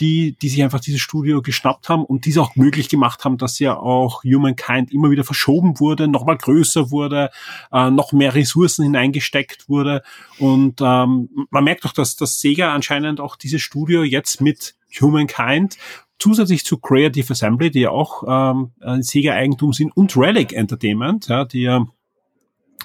die, 0.00 0.36
die 0.40 0.48
sich 0.48 0.62
einfach 0.62 0.80
dieses 0.80 1.00
Studio 1.00 1.42
geschnappt 1.42 1.88
haben 1.88 2.04
und 2.04 2.24
dies 2.24 2.36
auch 2.36 2.56
möglich 2.56 2.88
gemacht 2.88 3.24
haben, 3.24 3.38
dass 3.38 3.58
ja 3.58 3.78
auch 3.78 4.24
Humankind 4.24 4.90
immer 4.92 5.10
wieder 5.10 5.22
verschoben 5.22 5.78
wurde, 5.78 6.08
nochmal 6.08 6.36
größer 6.36 6.90
wurde, 6.90 7.30
äh, 7.70 7.90
noch 7.90 8.12
mehr 8.12 8.34
Ressourcen 8.34 8.82
hineingesteckt 8.82 9.68
wurde. 9.68 10.02
Und 10.38 10.80
ähm, 10.80 11.46
man 11.50 11.64
merkt 11.64 11.84
doch, 11.84 11.92
dass 11.92 12.16
das 12.16 12.40
Sega 12.40 12.74
anscheinend 12.74 13.20
auch 13.20 13.36
dieses 13.36 13.62
Studio 13.62 14.02
jetzt 14.02 14.40
mit 14.40 14.74
Humankind 15.00 15.76
zusätzlich 16.18 16.64
zu 16.64 16.78
Creative 16.78 17.30
Assembly, 17.30 17.70
die 17.70 17.80
ja 17.80 17.90
auch 17.90 18.24
ähm, 18.26 18.72
Sega-Eigentum 19.02 19.72
sind, 19.72 19.96
und 19.96 20.16
Relic 20.16 20.52
Entertainment, 20.52 21.28
ja, 21.28 21.44
die 21.44 21.62
ja 21.62 21.86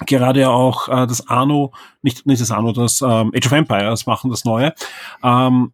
gerade 0.06 0.48
auch 0.48 0.88
äh, 0.88 1.06
das 1.06 1.28
Arno, 1.28 1.72
nicht, 2.02 2.26
nicht 2.26 2.40
das 2.40 2.50
Arno, 2.50 2.72
das 2.72 3.00
ähm, 3.02 3.32
Age 3.34 3.46
of 3.46 3.52
Empires 3.52 4.06
machen, 4.06 4.30
das 4.30 4.44
neue, 4.44 4.74
ähm, 5.22 5.72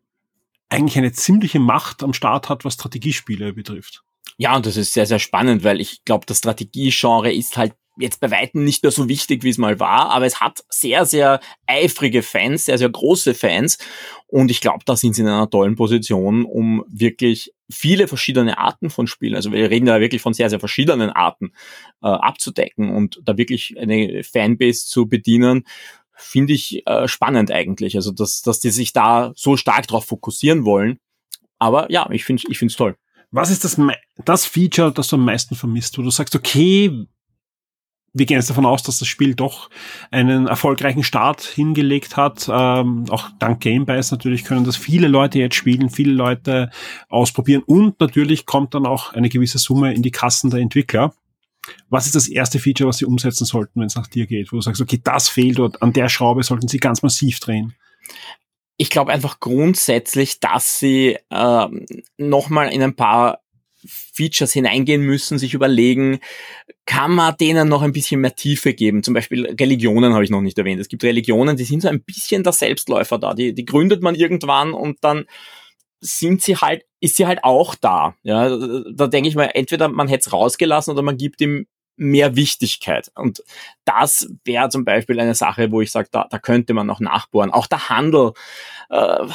eigentlich 0.68 0.98
eine 0.98 1.12
ziemliche 1.12 1.60
Macht 1.60 2.02
am 2.02 2.12
Start 2.12 2.48
hat, 2.48 2.64
was 2.64 2.74
Strategiespiele 2.74 3.52
betrifft. 3.52 4.02
Ja, 4.36 4.56
und 4.56 4.66
das 4.66 4.76
ist 4.76 4.92
sehr, 4.92 5.06
sehr 5.06 5.18
spannend, 5.20 5.62
weil 5.62 5.80
ich 5.80 6.04
glaube, 6.04 6.26
das 6.26 6.38
Strategiegenre 6.38 7.32
ist 7.32 7.56
halt 7.56 7.74
jetzt 7.96 8.20
bei 8.20 8.30
weitem 8.30 8.64
nicht 8.64 8.82
mehr 8.82 8.92
so 8.92 9.08
wichtig, 9.08 9.44
wie 9.44 9.50
es 9.50 9.58
mal 9.58 9.78
war, 9.80 10.10
aber 10.10 10.26
es 10.26 10.40
hat 10.40 10.64
sehr, 10.68 11.06
sehr 11.06 11.40
eifrige 11.66 12.22
Fans, 12.22 12.64
sehr, 12.64 12.78
sehr 12.78 12.88
große 12.88 13.34
Fans. 13.34 13.78
Und 14.26 14.50
ich 14.50 14.60
glaube, 14.60 14.84
da 14.84 14.96
sind 14.96 15.14
sie 15.14 15.22
in 15.22 15.28
einer 15.28 15.48
tollen 15.48 15.76
Position, 15.76 16.44
um 16.44 16.84
wirklich 16.88 17.52
viele 17.70 18.08
verschiedene 18.08 18.58
Arten 18.58 18.90
von 18.90 19.06
Spielen, 19.06 19.36
also 19.36 19.52
wir 19.52 19.70
reden 19.70 19.86
da 19.86 20.00
wirklich 20.00 20.22
von 20.22 20.34
sehr, 20.34 20.50
sehr 20.50 20.60
verschiedenen 20.60 21.10
Arten, 21.10 21.52
äh, 22.02 22.08
abzudecken 22.08 22.90
und 22.90 23.20
da 23.24 23.36
wirklich 23.36 23.74
eine 23.78 24.22
Fanbase 24.24 24.86
zu 24.86 25.06
bedienen, 25.06 25.64
finde 26.16 26.52
ich 26.52 26.86
äh, 26.86 27.08
spannend 27.08 27.50
eigentlich. 27.50 27.96
Also, 27.96 28.12
dass, 28.12 28.42
dass 28.42 28.60
die 28.60 28.70
sich 28.70 28.92
da 28.92 29.32
so 29.34 29.56
stark 29.56 29.86
darauf 29.86 30.06
fokussieren 30.06 30.64
wollen. 30.64 30.98
Aber 31.58 31.90
ja, 31.90 32.08
ich 32.10 32.24
finde 32.24 32.42
ich 32.48 32.76
toll. 32.76 32.96
Was 33.30 33.50
ist 33.50 33.64
das, 33.64 33.80
das 34.24 34.46
Feature, 34.46 34.92
das 34.92 35.08
du 35.08 35.16
am 35.16 35.24
meisten 35.24 35.56
vermisst, 35.56 35.98
wo 35.98 36.02
du 36.02 36.10
sagst, 36.10 36.36
okay, 36.36 37.06
wir 38.14 38.26
gehen 38.26 38.36
jetzt 38.36 38.48
davon 38.48 38.64
aus, 38.64 38.84
dass 38.84 39.00
das 39.00 39.08
Spiel 39.08 39.34
doch 39.34 39.68
einen 40.12 40.46
erfolgreichen 40.46 41.02
Start 41.02 41.42
hingelegt 41.42 42.16
hat. 42.16 42.48
Ähm, 42.50 43.06
auch 43.10 43.28
dank 43.40 43.60
Gamebase 43.60 44.14
natürlich 44.14 44.44
können 44.44 44.64
das 44.64 44.76
viele 44.76 45.08
Leute 45.08 45.40
jetzt 45.40 45.56
spielen, 45.56 45.90
viele 45.90 46.12
Leute 46.12 46.70
ausprobieren 47.08 47.64
und 47.66 47.98
natürlich 48.00 48.46
kommt 48.46 48.74
dann 48.74 48.86
auch 48.86 49.12
eine 49.12 49.28
gewisse 49.28 49.58
Summe 49.58 49.92
in 49.92 50.02
die 50.02 50.12
Kassen 50.12 50.50
der 50.50 50.60
Entwickler. 50.60 51.12
Was 51.88 52.06
ist 52.06 52.14
das 52.14 52.28
erste 52.28 52.60
Feature, 52.60 52.88
was 52.88 52.98
sie 52.98 53.04
umsetzen 53.04 53.46
sollten, 53.46 53.80
wenn 53.80 53.86
es 53.86 53.96
nach 53.96 54.06
dir 54.06 54.26
geht, 54.26 54.52
wo 54.52 54.56
du 54.56 54.62
sagst, 54.62 54.80
okay, 54.80 55.00
das 55.02 55.28
fehlt 55.28 55.58
und 55.58 55.82
an 55.82 55.92
der 55.92 56.08
Schraube 56.08 56.42
sollten 56.44 56.68
sie 56.68 56.78
ganz 56.78 57.02
massiv 57.02 57.40
drehen? 57.40 57.74
Ich 58.76 58.90
glaube 58.90 59.12
einfach 59.12 59.40
grundsätzlich, 59.40 60.40
dass 60.40 60.78
sie 60.78 61.16
äh, 61.30 61.66
nochmal 62.18 62.72
in 62.72 62.82
ein 62.82 62.96
paar 62.96 63.43
Features 63.86 64.52
hineingehen 64.52 65.02
müssen, 65.02 65.38
sich 65.38 65.54
überlegen, 65.54 66.20
kann 66.86 67.12
man 67.12 67.36
denen 67.36 67.68
noch 67.68 67.82
ein 67.82 67.92
bisschen 67.92 68.20
mehr 68.20 68.34
Tiefe 68.34 68.74
geben? 68.74 69.02
Zum 69.02 69.14
Beispiel 69.14 69.46
Religionen 69.46 70.14
habe 70.14 70.24
ich 70.24 70.30
noch 70.30 70.40
nicht 70.40 70.58
erwähnt. 70.58 70.80
Es 70.80 70.88
gibt 70.88 71.04
Religionen, 71.04 71.56
die 71.56 71.64
sind 71.64 71.82
so 71.82 71.88
ein 71.88 72.02
bisschen 72.02 72.42
der 72.42 72.52
Selbstläufer 72.52 73.18
da. 73.18 73.34
Die, 73.34 73.54
die 73.54 73.64
gründet 73.64 74.02
man 74.02 74.14
irgendwann 74.14 74.72
und 74.72 74.98
dann 75.02 75.26
sind 76.00 76.42
sie 76.42 76.56
halt, 76.56 76.84
ist 77.00 77.16
sie 77.16 77.26
halt 77.26 77.44
auch 77.44 77.74
da. 77.74 78.14
Ja, 78.22 78.48
da 78.48 79.06
denke 79.06 79.28
ich 79.28 79.34
mal, 79.34 79.50
entweder 79.54 79.88
man 79.88 80.08
hätte 80.08 80.26
es 80.26 80.32
rausgelassen 80.32 80.92
oder 80.92 81.02
man 81.02 81.16
gibt 81.16 81.40
ihm 81.40 81.66
mehr 81.96 82.36
Wichtigkeit. 82.36 83.10
Und 83.14 83.42
das 83.84 84.28
wäre 84.44 84.68
zum 84.68 84.84
Beispiel 84.84 85.20
eine 85.20 85.34
Sache, 85.34 85.70
wo 85.70 85.80
ich 85.80 85.90
sage, 85.90 86.08
da, 86.10 86.26
da 86.28 86.38
könnte 86.38 86.74
man 86.74 86.86
noch 86.86 87.00
nachbohren. 87.00 87.52
Auch 87.52 87.66
der 87.66 87.88
Handel, 87.88 88.32
äh, 88.90 89.26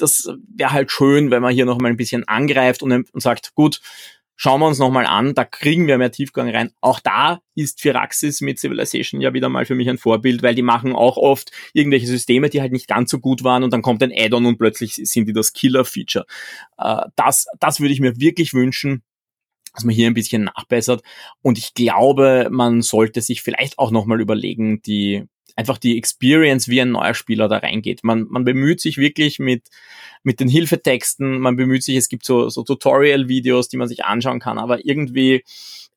das 0.00 0.28
wäre 0.54 0.72
halt 0.72 0.90
schön, 0.90 1.30
wenn 1.30 1.42
man 1.42 1.54
hier 1.54 1.66
noch 1.66 1.78
mal 1.78 1.88
ein 1.88 1.96
bisschen 1.96 2.26
angreift 2.26 2.82
und, 2.82 2.92
und 2.92 3.20
sagt, 3.20 3.54
gut, 3.54 3.80
schauen 4.36 4.60
wir 4.60 4.68
uns 4.68 4.78
nochmal 4.78 5.04
an, 5.04 5.34
da 5.34 5.44
kriegen 5.44 5.86
wir 5.86 5.98
mehr 5.98 6.10
Tiefgang 6.10 6.48
rein. 6.48 6.72
Auch 6.80 6.98
da 6.98 7.40
ist 7.54 7.82
Firaxis 7.82 8.40
mit 8.40 8.58
Civilization 8.58 9.20
ja 9.20 9.34
wieder 9.34 9.50
mal 9.50 9.66
für 9.66 9.74
mich 9.74 9.88
ein 9.90 9.98
Vorbild, 9.98 10.42
weil 10.42 10.54
die 10.54 10.62
machen 10.62 10.94
auch 10.94 11.18
oft 11.18 11.50
irgendwelche 11.74 12.06
Systeme, 12.06 12.48
die 12.48 12.62
halt 12.62 12.72
nicht 12.72 12.88
ganz 12.88 13.10
so 13.10 13.18
gut 13.18 13.44
waren 13.44 13.64
und 13.64 13.72
dann 13.72 13.82
kommt 13.82 14.02
ein 14.02 14.12
Add-on 14.14 14.46
und 14.46 14.56
plötzlich 14.56 14.94
sind 14.94 15.26
die 15.26 15.34
das 15.34 15.52
Killer-Feature. 15.52 16.24
Äh, 16.78 17.02
das, 17.16 17.48
das 17.58 17.80
würde 17.80 17.92
ich 17.92 18.00
mir 18.00 18.18
wirklich 18.18 18.54
wünschen 18.54 19.02
dass 19.72 19.84
man 19.84 19.94
hier 19.94 20.08
ein 20.08 20.14
bisschen 20.14 20.44
nachbessert. 20.44 21.02
Und 21.42 21.56
ich 21.56 21.74
glaube, 21.74 22.48
man 22.50 22.82
sollte 22.82 23.20
sich 23.20 23.42
vielleicht 23.42 23.78
auch 23.78 23.92
nochmal 23.92 24.20
überlegen, 24.20 24.82
die 24.82 25.26
einfach 25.60 25.78
die 25.78 25.98
Experience, 25.98 26.68
wie 26.68 26.80
ein 26.80 26.90
neuer 26.90 27.14
Spieler 27.14 27.48
da 27.48 27.58
reingeht. 27.58 28.02
Man, 28.02 28.26
man 28.30 28.44
bemüht 28.44 28.80
sich 28.80 28.96
wirklich 28.96 29.38
mit, 29.38 29.68
mit 30.22 30.40
den 30.40 30.48
Hilfetexten, 30.48 31.38
man 31.38 31.56
bemüht 31.56 31.84
sich, 31.84 31.96
es 31.96 32.08
gibt 32.08 32.24
so, 32.24 32.48
so 32.48 32.62
Tutorial-Videos, 32.62 33.68
die 33.68 33.76
man 33.76 33.86
sich 33.86 34.04
anschauen 34.04 34.40
kann, 34.40 34.58
aber 34.58 34.84
irgendwie 34.84 35.44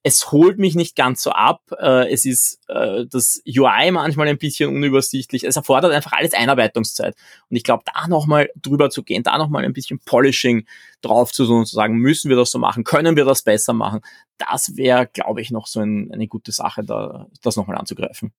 es 0.05 0.33
holt 0.33 0.59
mich 0.59 0.75
nicht 0.75 0.97
ganz 0.97 1.23
so 1.23 1.31
ab. 1.31 1.61
Äh, 1.79 2.11
es 2.11 2.25
ist 2.25 2.59
äh, 2.67 3.05
das 3.09 3.41
UI 3.47 3.89
manchmal 3.91 4.27
ein 4.27 4.37
bisschen 4.37 4.69
unübersichtlich. 4.69 5.45
Es 5.45 5.55
erfordert 5.55 5.93
einfach 5.93 6.11
alles 6.11 6.33
Einarbeitungszeit. 6.33 7.15
Und 7.49 7.55
ich 7.55 7.63
glaube, 7.63 7.83
da 7.85 8.09
nochmal 8.09 8.49
drüber 8.61 8.89
zu 8.89 9.03
gehen, 9.03 9.23
da 9.23 9.37
nochmal 9.37 9.63
ein 9.63 9.71
bisschen 9.71 9.99
Polishing 9.99 10.67
drauf 11.01 11.31
zu 11.31 11.45
tun 11.45 11.59
und 11.59 11.67
zu 11.67 11.75
sagen, 11.75 11.95
müssen 11.95 12.27
wir 12.27 12.35
das 12.35 12.51
so 12.51 12.59
machen, 12.59 12.83
können 12.83 13.15
wir 13.15 13.23
das 13.23 13.43
besser 13.43 13.71
machen, 13.71 14.01
das 14.37 14.75
wäre, 14.75 15.07
glaube 15.07 15.39
ich, 15.41 15.51
noch 15.51 15.67
so 15.67 15.79
ein, 15.79 16.11
eine 16.11 16.27
gute 16.27 16.51
Sache, 16.51 16.83
da, 16.83 17.27
das 17.41 17.55
nochmal 17.55 17.77
anzugreifen. 17.77 18.33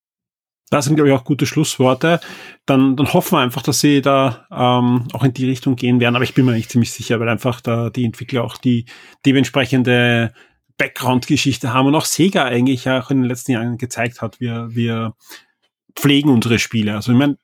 Das 0.74 0.86
sind, 0.86 0.96
glaube 0.96 1.08
ich, 1.08 1.14
auch 1.14 1.22
gute 1.22 1.46
Schlussworte. 1.46 2.18
Dann, 2.66 2.96
dann 2.96 3.12
hoffen 3.12 3.36
wir 3.36 3.42
einfach, 3.42 3.62
dass 3.62 3.78
sie 3.78 4.02
da 4.02 4.44
ähm, 4.50 5.06
auch 5.12 5.22
in 5.22 5.32
die 5.32 5.48
Richtung 5.48 5.76
gehen 5.76 6.00
werden. 6.00 6.16
Aber 6.16 6.24
ich 6.24 6.34
bin 6.34 6.44
mir 6.44 6.50
nicht 6.50 6.68
ziemlich 6.68 6.90
sicher, 6.90 7.20
weil 7.20 7.28
einfach 7.28 7.60
da 7.60 7.90
die 7.90 8.04
Entwickler 8.04 8.42
auch 8.42 8.56
die 8.56 8.86
dementsprechende 9.24 10.34
Background-Geschichte 10.76 11.72
haben 11.72 11.86
und 11.86 11.94
auch 11.94 12.04
Sega 12.04 12.42
eigentlich 12.42 12.90
auch 12.90 13.12
in 13.12 13.18
den 13.18 13.28
letzten 13.28 13.52
Jahren 13.52 13.78
gezeigt 13.78 14.20
hat. 14.20 14.40
Wir, 14.40 14.66
wir 14.70 15.14
pflegen 15.94 16.28
unsere 16.28 16.58
Spiele. 16.58 16.96
Also 16.96 17.12
ich 17.12 17.18
meine, 17.18 17.38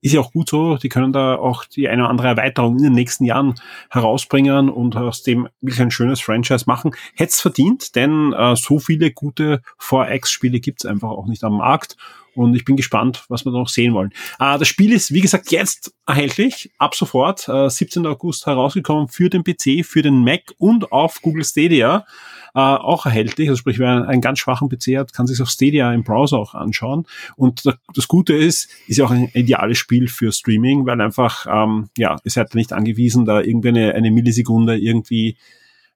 ist 0.00 0.14
ja 0.14 0.20
auch 0.20 0.32
gut 0.32 0.48
so, 0.48 0.78
die 0.78 0.88
können 0.88 1.12
da 1.12 1.34
auch 1.34 1.66
die 1.66 1.90
eine 1.90 2.04
oder 2.04 2.10
andere 2.10 2.28
Erweiterung 2.28 2.78
in 2.78 2.84
den 2.84 2.94
nächsten 2.94 3.26
Jahren 3.26 3.56
herausbringen 3.90 4.70
und 4.70 4.96
aus 4.96 5.22
dem 5.22 5.46
wirklich 5.60 5.82
ein 5.82 5.90
schönes 5.90 6.22
Franchise 6.22 6.64
machen. 6.66 6.92
Hätte 7.16 7.32
es 7.32 7.40
verdient, 7.42 7.96
denn 7.96 8.32
äh, 8.32 8.56
so 8.56 8.78
viele 8.78 9.10
gute 9.10 9.60
4X-Spiele 9.78 10.60
gibt's 10.60 10.86
einfach 10.86 11.10
auch 11.10 11.26
nicht 11.26 11.44
am 11.44 11.58
Markt. 11.58 11.98
Und 12.36 12.54
ich 12.54 12.64
bin 12.64 12.76
gespannt, 12.76 13.24
was 13.28 13.44
wir 13.44 13.52
da 13.52 13.58
noch 13.58 13.68
sehen 13.68 13.94
wollen. 13.94 14.12
Äh, 14.38 14.58
das 14.58 14.68
Spiel 14.68 14.92
ist, 14.92 15.12
wie 15.12 15.20
gesagt, 15.20 15.50
jetzt 15.50 15.94
erhältlich, 16.06 16.70
ab 16.78 16.94
sofort, 16.94 17.48
äh, 17.48 17.68
17. 17.68 18.06
August 18.06 18.46
herausgekommen 18.46 19.08
für 19.08 19.30
den 19.30 19.42
PC, 19.42 19.84
für 19.84 20.02
den 20.02 20.22
Mac 20.22 20.54
und 20.58 20.92
auf 20.92 21.20
Google 21.22 21.44
Stadia 21.44 22.06
äh, 22.54 22.58
auch 22.58 23.04
erhältlich. 23.04 23.48
Also 23.48 23.58
sprich, 23.58 23.78
wer 23.78 24.08
einen 24.08 24.20
ganz 24.20 24.38
schwachen 24.38 24.68
PC 24.68 24.96
hat, 24.96 25.12
kann 25.12 25.26
sich 25.26 25.40
auf 25.42 25.50
Stadia 25.50 25.92
im 25.92 26.04
Browser 26.04 26.38
auch 26.38 26.54
anschauen. 26.54 27.06
Und 27.36 27.64
das 27.94 28.08
Gute 28.08 28.34
ist, 28.34 28.68
ist 28.86 28.96
ja 28.96 29.04
auch 29.04 29.10
ein 29.10 29.28
ideales 29.34 29.78
Spiel 29.78 30.08
für 30.08 30.32
Streaming, 30.32 30.86
weil 30.86 31.00
einfach, 31.00 31.46
ähm, 31.46 31.90
ja, 31.98 32.16
ihr 32.24 32.30
seid 32.30 32.54
nicht 32.54 32.72
angewiesen, 32.72 33.26
da 33.26 33.40
irgendwie 33.40 33.68
eine, 33.68 33.94
eine 33.94 34.10
Millisekunde 34.10 34.78
irgendwie 34.78 35.36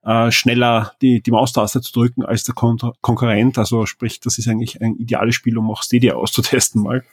äh, 0.04 0.30
schneller 0.30 0.92
die, 1.02 1.22
die 1.22 1.30
Maustaste 1.30 1.80
zu 1.80 1.92
drücken 1.92 2.24
als 2.24 2.44
der 2.44 2.54
Kon 2.54 2.78
Konkurrent. 3.00 3.58
Also 3.58 3.86
sprich, 3.86 4.20
das 4.20 4.38
ist 4.38 4.48
eigentlich 4.48 4.80
ein 4.80 4.96
ideales 4.96 5.34
Spiel, 5.34 5.58
um 5.58 5.70
auch 5.70 5.82
Stadia 5.82 6.14
auszutesten 6.14 6.82
mal. 6.82 7.04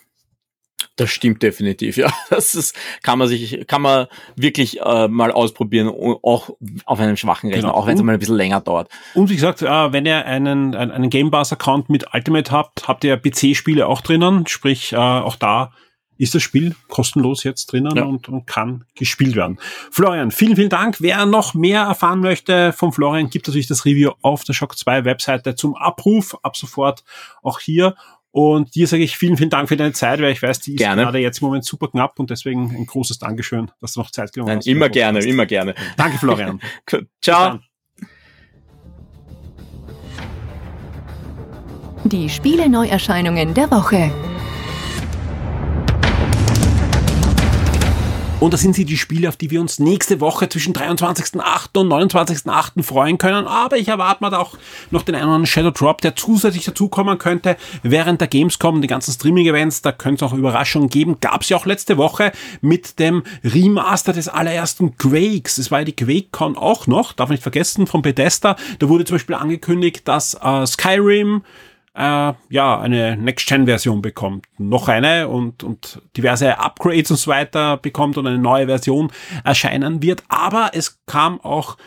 Das 0.95 1.11
stimmt 1.11 1.43
definitiv, 1.43 1.97
ja. 1.97 2.11
Das 2.29 2.55
ist, 2.55 2.75
kann 3.03 3.19
man 3.19 3.27
sich, 3.27 3.65
kann 3.67 3.81
man 3.81 4.07
wirklich 4.35 4.81
äh, 4.81 5.07
mal 5.07 5.31
ausprobieren, 5.31 5.89
auch 5.89 6.49
auf 6.85 6.99
einem 6.99 7.17
schwachen 7.17 7.49
Rechner, 7.49 7.69
genau. 7.69 7.73
auch 7.73 7.87
wenn 7.87 7.97
es 7.97 8.03
mal 8.03 8.13
ein 8.13 8.19
bisschen 8.19 8.35
länger 8.35 8.61
dauert. 8.61 8.89
Und 9.13 9.29
wie 9.29 9.35
gesagt, 9.35 9.61
äh, 9.61 9.93
wenn 9.93 10.05
ihr 10.05 10.25
einen, 10.25 10.75
einen 10.75 11.09
Game 11.09 11.31
Pass 11.31 11.53
Account 11.53 11.89
mit 11.89 12.13
Ultimate 12.13 12.51
habt, 12.51 12.87
habt 12.87 13.03
ihr 13.03 13.17
PC-Spiele 13.17 13.87
auch 13.87 14.01
drinnen, 14.01 14.47
sprich 14.47 14.93
äh, 14.93 14.97
auch 14.97 15.35
da 15.35 15.71
ist 16.17 16.35
das 16.35 16.43
Spiel 16.43 16.75
kostenlos 16.87 17.43
jetzt 17.43 17.71
drinnen 17.71 17.95
ja. 17.95 18.03
und, 18.03 18.29
und, 18.29 18.47
kann 18.47 18.85
gespielt 18.95 19.35
werden. 19.35 19.59
Florian, 19.91 20.31
vielen, 20.31 20.55
vielen 20.55 20.69
Dank. 20.69 20.97
Wer 20.99 21.25
noch 21.25 21.53
mehr 21.53 21.81
erfahren 21.81 22.19
möchte 22.19 22.73
vom 22.73 22.93
Florian, 22.93 23.29
gibt 23.29 23.47
natürlich 23.47 23.67
das 23.67 23.85
Review 23.85 24.11
auf 24.21 24.43
der 24.43 24.53
Shock 24.53 24.77
2 24.77 25.05
Webseite 25.05 25.55
zum 25.55 25.75
Abruf 25.75 26.37
ab 26.43 26.55
sofort 26.57 27.03
auch 27.43 27.59
hier. 27.59 27.95
Und 28.31 28.75
dir 28.75 28.87
sage 28.87 29.03
ich 29.03 29.17
vielen, 29.17 29.37
vielen 29.37 29.49
Dank 29.49 29.67
für 29.67 29.77
deine 29.77 29.93
Zeit, 29.93 30.21
weil 30.21 30.31
ich 30.31 30.43
weiß, 30.43 30.59
die 30.59 30.73
ist 30.73 30.77
gerne. 30.77 31.03
gerade 31.03 31.19
jetzt 31.19 31.41
im 31.41 31.47
Moment 31.47 31.65
super 31.65 31.87
knapp 31.87 32.19
und 32.19 32.29
deswegen 32.29 32.69
ein 32.69 32.85
großes 32.85 33.17
Dankeschön, 33.17 33.71
dass 33.81 33.93
du 33.93 34.01
noch 34.01 34.11
Zeit 34.11 34.31
genommen 34.31 34.49
Nein, 34.49 34.57
hast. 34.59 34.67
Immer 34.67 34.89
gerne, 34.89 35.23
immer 35.23 35.45
gerne. 35.45 35.73
Danke, 35.95 36.17
Florian. 36.19 36.61
Ciao. 37.21 37.59
Die 42.03 42.29
Spiele 42.29 42.69
Neuerscheinungen 42.69 43.53
der 43.53 43.71
Woche. 43.71 44.11
Und 48.39 48.53
das 48.53 48.61
sind 48.61 48.75
sie 48.75 48.85
die 48.85 48.97
Spiele, 48.97 49.29
auf 49.29 49.35
die 49.35 49.49
wir 49.49 49.59
uns 49.59 49.79
nächste 49.79 50.21
Woche 50.21 50.47
zwischen 50.47 50.71
23.8. 50.75 51.75
und 51.79 51.91
29.8. 51.91 52.83
freuen 52.83 53.17
können. 53.17 53.47
Aber 53.47 53.77
ich 53.77 53.87
erwarte 53.87 54.21
mal 54.21 54.31
auch 54.35 54.53
noch 54.91 55.01
den 55.01 55.15
einen 55.15 55.23
oder 55.23 55.33
anderen 55.33 55.47
Shadow 55.47 55.71
Drop, 55.71 56.01
der 56.01 56.15
zusätzlich 56.15 56.63
dazukommen 56.63 57.17
könnte 57.17 57.57
während 57.81 58.21
der 58.21 58.27
Gamescom, 58.27 58.79
die 58.79 58.87
ganzen 58.87 59.11
Streaming-Events. 59.11 59.81
Da 59.81 59.91
könnte 59.91 60.23
es 60.23 60.31
auch 60.31 60.37
Überraschungen 60.37 60.89
geben. 60.89 61.17
Gab 61.19 61.41
es 61.41 61.49
ja 61.49 61.57
auch 61.57 61.65
letzte 61.65 61.97
Woche 61.97 62.31
mit 62.61 62.99
dem 62.99 63.23
Remaster 63.43 64.13
des 64.13 64.27
allerersten 64.27 64.95
Quakes. 64.97 65.57
Es 65.57 65.71
war 65.71 65.79
ja 65.79 65.85
die 65.85 65.95
QuakeCon 65.95 66.57
auch 66.57 66.85
noch, 66.85 67.13
darf 67.13 67.31
nicht 67.31 67.41
vergessen, 67.41 67.87
von 67.87 68.03
Bethesda. 68.03 68.55
Da 68.77 68.87
wurde 68.87 69.05
zum 69.05 69.15
Beispiel 69.15 69.35
angekündigt, 69.35 70.07
dass 70.07 70.35
äh, 70.35 70.67
Skyrim 70.67 71.41
äh, 71.97 72.33
ja, 72.49 72.79
eine 72.79 73.17
Next-Gen-Version 73.17 74.01
bekommt. 74.01 74.45
Noch 74.57 74.87
eine 74.87 75.27
und, 75.27 75.63
und 75.63 76.01
diverse 76.15 76.59
Upgrades 76.59 77.11
und 77.11 77.17
so 77.17 77.31
weiter 77.31 77.77
bekommt 77.77 78.17
und 78.17 78.27
eine 78.27 78.37
neue 78.37 78.67
Version 78.67 79.11
erscheinen 79.43 80.01
wird. 80.03 80.23
Aber 80.29 80.71
es 80.73 80.99
kam 81.07 81.41
auch 81.41 81.77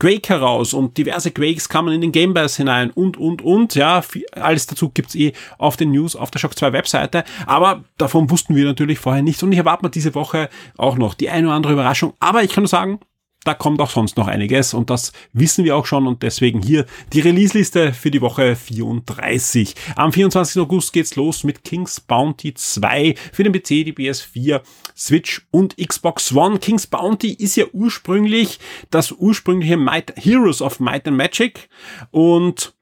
Quake 0.00 0.30
heraus 0.30 0.72
und 0.72 0.96
diverse 0.96 1.30
Quakes 1.30 1.68
kamen 1.68 1.94
in 1.94 2.00
den 2.00 2.10
Game 2.10 2.34
Pass 2.34 2.56
hinein 2.56 2.90
und, 2.90 3.16
und, 3.16 3.42
und. 3.42 3.74
Ja, 3.74 4.02
alles 4.32 4.66
dazu 4.66 4.88
gibt's 4.88 5.14
eh 5.14 5.34
auf 5.58 5.76
den 5.76 5.92
News 5.92 6.16
auf 6.16 6.30
der 6.30 6.38
Shock 6.40 6.58
2 6.58 6.72
Webseite. 6.72 7.22
Aber 7.46 7.84
davon 7.98 8.30
wussten 8.30 8.56
wir 8.56 8.64
natürlich 8.64 8.98
vorher 8.98 9.22
nichts 9.22 9.42
und 9.42 9.52
ich 9.52 9.58
erwarte 9.58 9.84
mal 9.84 9.90
diese 9.90 10.14
Woche 10.14 10.48
auch 10.78 10.96
noch 10.96 11.14
die 11.14 11.28
eine 11.28 11.46
oder 11.46 11.56
andere 11.56 11.74
Überraschung. 11.74 12.14
Aber 12.18 12.42
ich 12.42 12.50
kann 12.50 12.62
nur 12.62 12.68
sagen, 12.68 12.98
da 13.44 13.54
kommt 13.54 13.80
auch 13.80 13.90
sonst 13.90 14.16
noch 14.18 14.28
einiges 14.28 14.74
und 14.74 14.90
das 14.90 15.12
wissen 15.32 15.64
wir 15.64 15.76
auch 15.76 15.86
schon 15.86 16.06
und 16.06 16.22
deswegen 16.22 16.60
hier 16.62 16.84
die 17.12 17.20
Release-Liste 17.20 17.94
für 17.94 18.10
die 18.10 18.20
Woche 18.20 18.54
34. 18.54 19.74
Am 19.96 20.12
24. 20.12 20.60
August 20.60 20.92
geht's 20.92 21.16
los 21.16 21.42
mit 21.42 21.64
King's 21.64 22.00
Bounty 22.00 22.52
2 22.52 23.14
für 23.32 23.42
den 23.42 23.52
PC, 23.52 23.84
die 23.84 23.94
PS4, 23.94 24.60
Switch 24.96 25.46
und 25.50 25.76
Xbox 25.78 26.32
One. 26.34 26.58
King's 26.58 26.86
Bounty 26.86 27.32
ist 27.32 27.56
ja 27.56 27.64
ursprünglich 27.72 28.58
das 28.90 29.12
ursprüngliche 29.12 29.78
Might, 29.78 30.12
Heroes 30.16 30.60
of 30.60 30.78
Might 30.78 31.08
and 31.08 31.16
Magic 31.16 31.70
und 32.10 32.74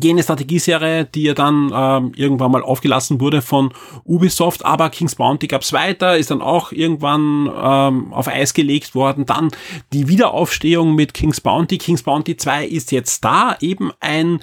jene 0.00 0.22
Strategieserie, 0.22 1.04
die 1.04 1.24
ja 1.24 1.34
dann 1.34 1.72
ähm, 1.74 2.12
irgendwann 2.16 2.52
mal 2.52 2.62
aufgelassen 2.62 3.20
wurde 3.20 3.42
von 3.42 3.72
Ubisoft, 4.04 4.64
aber 4.64 4.90
King's 4.90 5.16
Bounty 5.16 5.46
gab's 5.46 5.72
weiter, 5.72 6.16
ist 6.16 6.30
dann 6.30 6.42
auch 6.42 6.72
irgendwann 6.72 7.50
ähm, 7.62 8.12
auf 8.12 8.28
Eis 8.28 8.54
gelegt 8.54 8.94
worden. 8.94 9.26
Dann 9.26 9.50
die 9.92 10.08
Wiederaufstehung 10.08 10.94
mit 10.94 11.14
King's 11.14 11.40
Bounty. 11.40 11.78
King's 11.78 12.02
Bounty 12.02 12.36
2 12.36 12.66
ist 12.66 12.92
jetzt 12.92 13.24
da, 13.24 13.56
eben 13.60 13.90
ein 14.00 14.40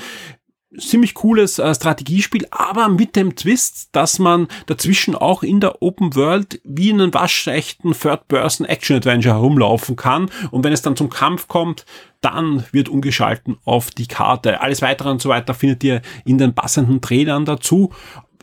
ziemlich 0.77 1.13
cooles 1.13 1.59
äh, 1.59 1.73
Strategiespiel, 1.73 2.47
aber 2.51 2.89
mit 2.89 3.15
dem 3.15 3.35
Twist, 3.35 3.89
dass 3.93 4.19
man 4.19 4.47
dazwischen 4.65 5.15
auch 5.15 5.43
in 5.43 5.59
der 5.59 5.81
Open 5.81 6.15
World 6.15 6.59
wie 6.63 6.89
in 6.89 7.01
einem 7.01 7.13
waschechten 7.13 7.93
Third-Person-Action-Adventure 7.93 9.35
herumlaufen 9.35 9.95
kann. 9.95 10.29
Und 10.51 10.63
wenn 10.63 10.73
es 10.73 10.81
dann 10.81 10.95
zum 10.95 11.09
Kampf 11.09 11.47
kommt, 11.47 11.85
dann 12.21 12.65
wird 12.71 12.89
umgeschalten 12.89 13.57
auf 13.63 13.91
die 13.91 14.07
Karte. 14.07 14.61
Alles 14.61 14.81
weitere 14.81 15.09
und 15.09 15.21
so 15.21 15.29
weiter 15.29 15.53
findet 15.53 15.83
ihr 15.83 16.01
in 16.25 16.37
den 16.37 16.53
passenden 16.53 17.01
Trailern 17.01 17.45
dazu. 17.45 17.91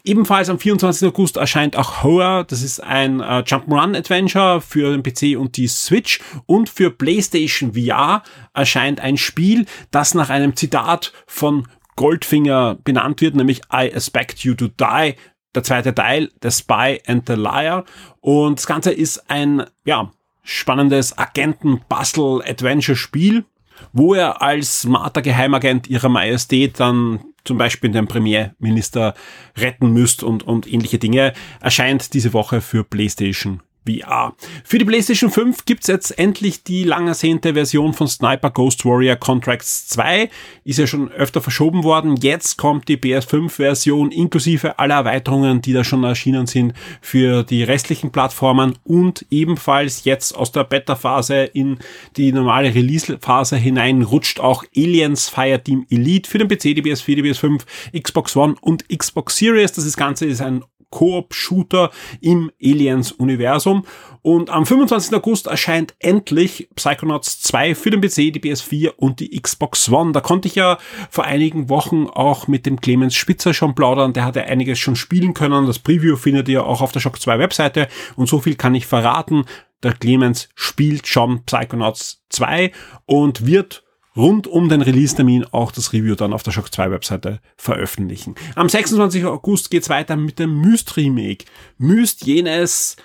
Ebenfalls 0.06 0.50
am 0.50 0.58
24. 0.58 1.08
August 1.08 1.38
erscheint 1.38 1.76
auch 1.76 2.02
Horror. 2.02 2.44
Das 2.44 2.62
ist 2.62 2.80
ein 2.80 3.20
äh, 3.20 3.42
Jump'n'Run-Adventure 3.42 4.60
für 4.60 4.96
den 4.96 5.02
PC 5.02 5.38
und 5.38 5.56
die 5.56 5.66
Switch. 5.66 6.20
Und 6.44 6.68
für 6.68 6.90
PlayStation 6.90 7.72
VR 7.72 8.22
erscheint 8.52 9.00
ein 9.00 9.16
Spiel, 9.16 9.64
das 9.90 10.12
nach 10.12 10.28
einem 10.28 10.56
Zitat 10.56 11.12
von 11.26 11.68
Goldfinger 11.96 12.78
benannt 12.82 13.20
wird, 13.20 13.36
nämlich 13.36 13.60
I 13.72 13.86
expect 13.86 14.40
you 14.40 14.54
to 14.54 14.66
die. 14.68 15.14
Der 15.54 15.62
zweite 15.62 15.94
Teil, 15.94 16.32
The 16.42 16.50
Spy 16.50 17.00
and 17.06 17.28
the 17.28 17.34
Liar. 17.34 17.84
Und 18.20 18.58
das 18.58 18.66
Ganze 18.66 18.92
ist 18.92 19.30
ein, 19.30 19.62
ja, 19.84 20.10
spannendes 20.42 21.16
Agenten-Puzzle-Adventure-Spiel 21.16 23.44
wo 23.92 24.14
er 24.14 24.42
als 24.42 24.82
smarter 24.82 25.22
Geheimagent 25.22 25.88
ihrer 25.88 26.08
Majestät 26.08 26.80
dann 26.80 27.20
zum 27.44 27.58
Beispiel 27.58 27.90
den 27.90 28.06
Premierminister 28.06 29.14
retten 29.56 29.92
müsst 29.92 30.22
und, 30.22 30.42
und 30.42 30.72
ähnliche 30.72 30.98
Dinge, 30.98 31.34
erscheint 31.60 32.14
diese 32.14 32.32
Woche 32.32 32.60
für 32.60 32.84
PlayStation 32.84 33.62
VR. 33.86 34.34
Für 34.64 34.78
die 34.78 34.84
PlayStation 34.84 35.30
5 35.30 35.64
gibt's 35.64 35.86
jetzt 35.86 36.18
endlich 36.18 36.64
die 36.64 36.84
lang 36.84 37.08
ersehnte 37.08 37.54
Version 37.54 37.92
von 37.92 38.08
Sniper 38.08 38.50
Ghost 38.50 38.84
Warrior 38.84 39.16
Contracts 39.16 39.88
2. 39.88 40.30
Ist 40.64 40.78
ja 40.78 40.86
schon 40.86 41.10
öfter 41.10 41.40
verschoben 41.40 41.84
worden. 41.84 42.16
Jetzt 42.16 42.56
kommt 42.56 42.88
die 42.88 42.96
PS5-Version 42.96 44.10
inklusive 44.10 44.78
aller 44.78 44.96
Erweiterungen, 44.96 45.60
die 45.60 45.72
da 45.72 45.84
schon 45.84 46.04
erschienen 46.04 46.46
sind 46.46 46.72
für 47.00 47.42
die 47.42 47.62
restlichen 47.62 48.10
Plattformen 48.10 48.78
und 48.84 49.26
ebenfalls 49.30 50.04
jetzt 50.04 50.32
aus 50.32 50.52
der 50.52 50.64
Beta-Phase 50.64 51.44
in 51.44 51.78
die 52.16 52.32
normale 52.32 52.74
Release-Phase 52.74 53.56
hinein 53.56 54.02
rutscht 54.02 54.40
auch 54.40 54.64
Aliens 54.76 55.28
Fireteam 55.28 55.86
Elite 55.90 56.28
für 56.30 56.38
den 56.38 56.48
PC, 56.48 56.74
die 56.74 56.82
PS4, 56.82 57.16
die 57.16 57.22
PS5, 57.22 57.62
Xbox 58.00 58.36
One 58.36 58.54
und 58.60 58.88
Xbox 58.88 59.36
Series. 59.36 59.72
Das 59.72 59.96
Ganze 59.96 60.26
ist 60.26 60.40
ein 60.40 60.64
Koop-Shooter 60.94 61.90
im 62.20 62.50
Aliens-Universum. 62.62 63.84
Und 64.22 64.48
am 64.48 64.64
25. 64.64 65.14
August 65.14 65.48
erscheint 65.48 65.94
endlich 65.98 66.68
Psychonauts 66.76 67.40
2 67.42 67.74
für 67.74 67.90
den 67.90 68.00
PC, 68.00 68.32
die 68.32 68.40
PS4 68.40 68.92
und 68.96 69.20
die 69.20 69.38
Xbox 69.38 69.90
One. 69.90 70.12
Da 70.12 70.20
konnte 70.20 70.48
ich 70.48 70.54
ja 70.54 70.78
vor 71.10 71.24
einigen 71.24 71.68
Wochen 71.68 72.06
auch 72.06 72.48
mit 72.48 72.64
dem 72.64 72.80
Clemens 72.80 73.14
Spitzer 73.14 73.52
schon 73.52 73.74
plaudern. 73.74 74.14
Der 74.14 74.24
hat 74.24 74.36
ja 74.36 74.44
einiges 74.44 74.78
schon 74.78 74.96
spielen 74.96 75.34
können. 75.34 75.66
Das 75.66 75.78
Preview 75.78 76.16
findet 76.16 76.48
ihr 76.48 76.64
auch 76.64 76.80
auf 76.80 76.92
der 76.92 77.00
Shock 77.00 77.20
2 77.20 77.38
Webseite. 77.38 77.88
Und 78.16 78.28
so 78.28 78.38
viel 78.38 78.54
kann 78.54 78.74
ich 78.74 78.86
verraten. 78.86 79.44
Der 79.82 79.92
Clemens 79.92 80.48
spielt 80.54 81.06
schon 81.06 81.44
Psychonauts 81.44 82.24
2 82.30 82.72
und 83.04 83.46
wird 83.46 83.83
rund 84.16 84.46
um 84.46 84.68
den 84.68 84.82
Release-Termin 84.82 85.46
auch 85.50 85.72
das 85.72 85.92
Review 85.92 86.14
dann 86.14 86.32
auf 86.32 86.42
der 86.42 86.52
Shock 86.52 86.72
2 86.72 86.90
Webseite 86.90 87.40
veröffentlichen. 87.56 88.34
Am 88.54 88.68
26. 88.68 89.24
August 89.24 89.70
geht's 89.70 89.88
weiter 89.88 90.16
mit 90.16 90.38
dem 90.38 90.60
Myst 90.60 90.96
Remake. 90.96 91.44
Myst 91.78 92.24
jenes 92.26 92.96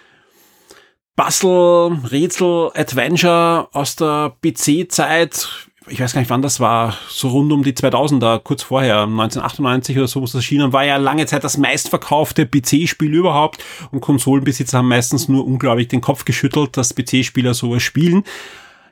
Puzzle, 1.15 1.99
Rätsel, 2.11 2.71
Adventure 2.75 3.67
aus 3.73 3.95
der 3.95 4.35
PC-Zeit. 4.41 5.49
Ich 5.87 5.99
weiß 5.99 6.13
gar 6.13 6.21
nicht, 6.21 6.29
wann 6.29 6.41
das 6.43 6.59
war. 6.59 6.95
So 7.09 7.29
rund 7.29 7.51
um 7.51 7.63
die 7.63 7.73
2000er, 7.73 8.39
kurz 8.39 8.63
vorher, 8.63 9.01
1998 9.01 9.97
oder 9.97 10.07
so, 10.07 10.21
wo 10.21 10.25
es 10.25 10.35
erschienen 10.35 10.71
war 10.71 10.85
ja 10.85 10.97
lange 10.97 11.25
Zeit 11.25 11.43
das 11.43 11.57
meistverkaufte 11.57 12.45
PC-Spiel 12.45 13.13
überhaupt. 13.13 13.61
Und 13.91 13.99
Konsolenbesitzer 13.99 14.77
haben 14.77 14.87
meistens 14.87 15.27
nur 15.27 15.45
unglaublich 15.45 15.87
den 15.87 16.01
Kopf 16.01 16.23
geschüttelt, 16.25 16.77
dass 16.77 16.95
PC-Spieler 16.95 17.53
sowas 17.53 17.81
spielen. 17.81 18.23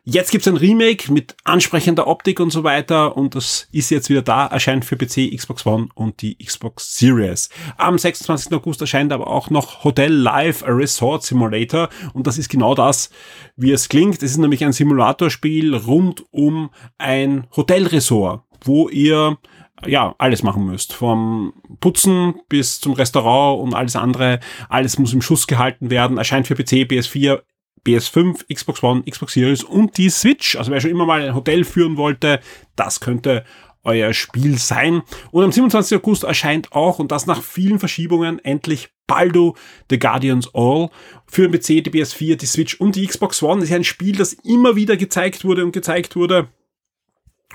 Jetzt 0.10 0.32
gibt's 0.32 0.48
ein 0.48 0.56
Remake 0.56 1.12
mit 1.12 1.36
ansprechender 1.44 2.08
Optik 2.08 2.40
und 2.40 2.50
so 2.50 2.64
weiter 2.64 3.18
und 3.18 3.36
das 3.36 3.68
ist 3.74 3.90
jetzt 3.90 4.10
wieder 4.10 4.22
da, 4.22 4.48
erscheint 4.48 4.86
für 4.86 4.96
PC, 4.96 5.36
Xbox 5.36 5.66
One 5.66 5.90
und 5.96 6.22
die 6.22 6.38
Xbox 6.38 6.96
Series. 6.96 7.50
Am 7.76 7.98
26. 7.98 8.54
August 8.54 8.80
erscheint 8.80 9.12
aber 9.12 9.28
auch 9.28 9.50
noch 9.50 9.84
Hotel 9.84 10.14
Live, 10.14 10.64
a 10.64 10.68
Resort 10.68 11.24
Simulator 11.24 11.90
und 12.14 12.26
das 12.26 12.38
ist 12.38 12.48
genau 12.48 12.74
das, 12.74 13.10
wie 13.58 13.74
es 13.74 13.90
klingt. 13.90 14.24
Es 14.24 14.32
ist 14.32 14.38
nämlich 14.38 14.64
ein 14.64 14.72
Simulatorspiel 14.72 15.76
rund 15.76 16.24
um 16.32 16.70
ein 16.98 17.46
Hotelresort, 17.54 18.44
wo 18.64 18.88
ihr 18.88 19.38
ja, 19.86 20.16
alles 20.20 20.42
machen 20.42 20.66
müsst. 20.66 20.94
Vom 20.94 21.52
Putzen 21.82 22.36
bis 22.48 22.80
zum 22.80 22.94
Restaurant 22.94 23.62
und 23.62 23.74
alles 23.74 23.98
andere. 23.98 24.40
Alles 24.70 24.98
muss 25.00 25.12
im 25.12 25.22
Schuss 25.22 25.48
gehalten 25.48 25.90
werden. 25.90 26.18
Erscheint 26.18 26.48
für 26.48 26.56
PC, 26.56 26.88
PS4, 26.90 27.42
PS5, 27.88 28.54
Xbox 28.54 28.84
One, 28.84 29.04
Xbox 29.10 29.34
Series 29.34 29.64
und 29.64 29.98
die 29.98 30.10
Switch. 30.10 30.56
Also 30.56 30.72
wer 30.72 30.82
schon 30.82 30.92
immer 30.92 31.06
mal 31.06 31.22
ein 31.22 31.36
Hotel 31.36 31.64
führen 31.64 31.98
wollte, 31.98 32.40
das 32.76 33.00
könnte 33.00 33.46
euer 33.84 34.14
Spiel 34.14 34.58
sein. 34.58 35.02
Und 35.32 35.44
am 35.44 35.52
27. 35.52 35.98
August 35.98 36.24
erscheint 36.24 36.74
auch, 36.74 37.00
und 37.00 37.12
das 37.12 37.26
nach 37.26 37.42
vielen 37.42 37.80
Verschiebungen, 37.80 38.44
endlich 38.44 38.90
Baldo 39.08 39.56
The 39.90 39.98
Guardians 39.98 40.54
All 40.54 40.90
für 41.26 41.48
den 41.48 41.54
PC, 41.54 41.84
die 41.84 41.92
PS4, 41.92 42.36
die 42.36 42.46
Switch 42.46 42.76
und 42.80 42.96
die 42.98 43.08
Xbox 43.08 43.42
One. 43.42 43.62
Das 43.62 43.70
ist 43.70 43.76
ein 43.76 43.86
Spiel, 43.86 44.18
das 44.18 44.34
immer 44.34 44.76
wieder 44.76 44.98
gezeigt 44.98 45.46
wurde 45.46 45.64
und 45.64 45.72
gezeigt 45.72 46.18
wurde 46.18 46.50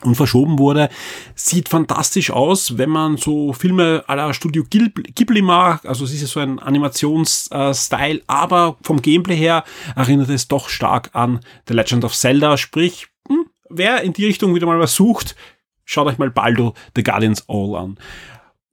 und 0.01 0.15
verschoben 0.15 0.59
wurde. 0.59 0.89
Sieht 1.35 1.69
fantastisch 1.69 2.31
aus, 2.31 2.79
wenn 2.79 2.91
man 2.91 3.17
so 3.17 3.53
Filme 3.53 4.05
la 4.09 4.33
Studio 4.35 4.65
Ghibli 4.69 5.43
mag. 5.43 5.85
Also 5.85 6.05
es 6.05 6.13
ist 6.13 6.33
so 6.33 6.41
ein 6.41 6.59
Animationsstyle, 6.59 8.23
aber 8.27 8.77
vom 8.83 9.01
Gameplay 9.01 9.37
her 9.37 9.65
erinnert 9.95 10.31
es 10.31 10.49
doch 10.49 10.69
stark 10.69 11.11
an 11.13 11.41
The 11.69 11.75
Legend 11.75 12.05
of 12.05 12.15
Zelda. 12.15 12.57
Sprich, 12.57 13.09
hm, 13.29 13.47
wer 13.69 14.03
in 14.03 14.13
die 14.13 14.27
Richtung 14.27 14.55
wieder 14.55 14.67
mal 14.67 14.81
was 14.81 14.95
sucht, 14.95 15.37
schaut 15.85 16.07
euch 16.07 16.19
mal 16.19 16.31
Baldo 16.31 16.75
The 16.97 17.03
Guardians 17.03 17.49
All 17.49 17.77
an. 17.77 17.99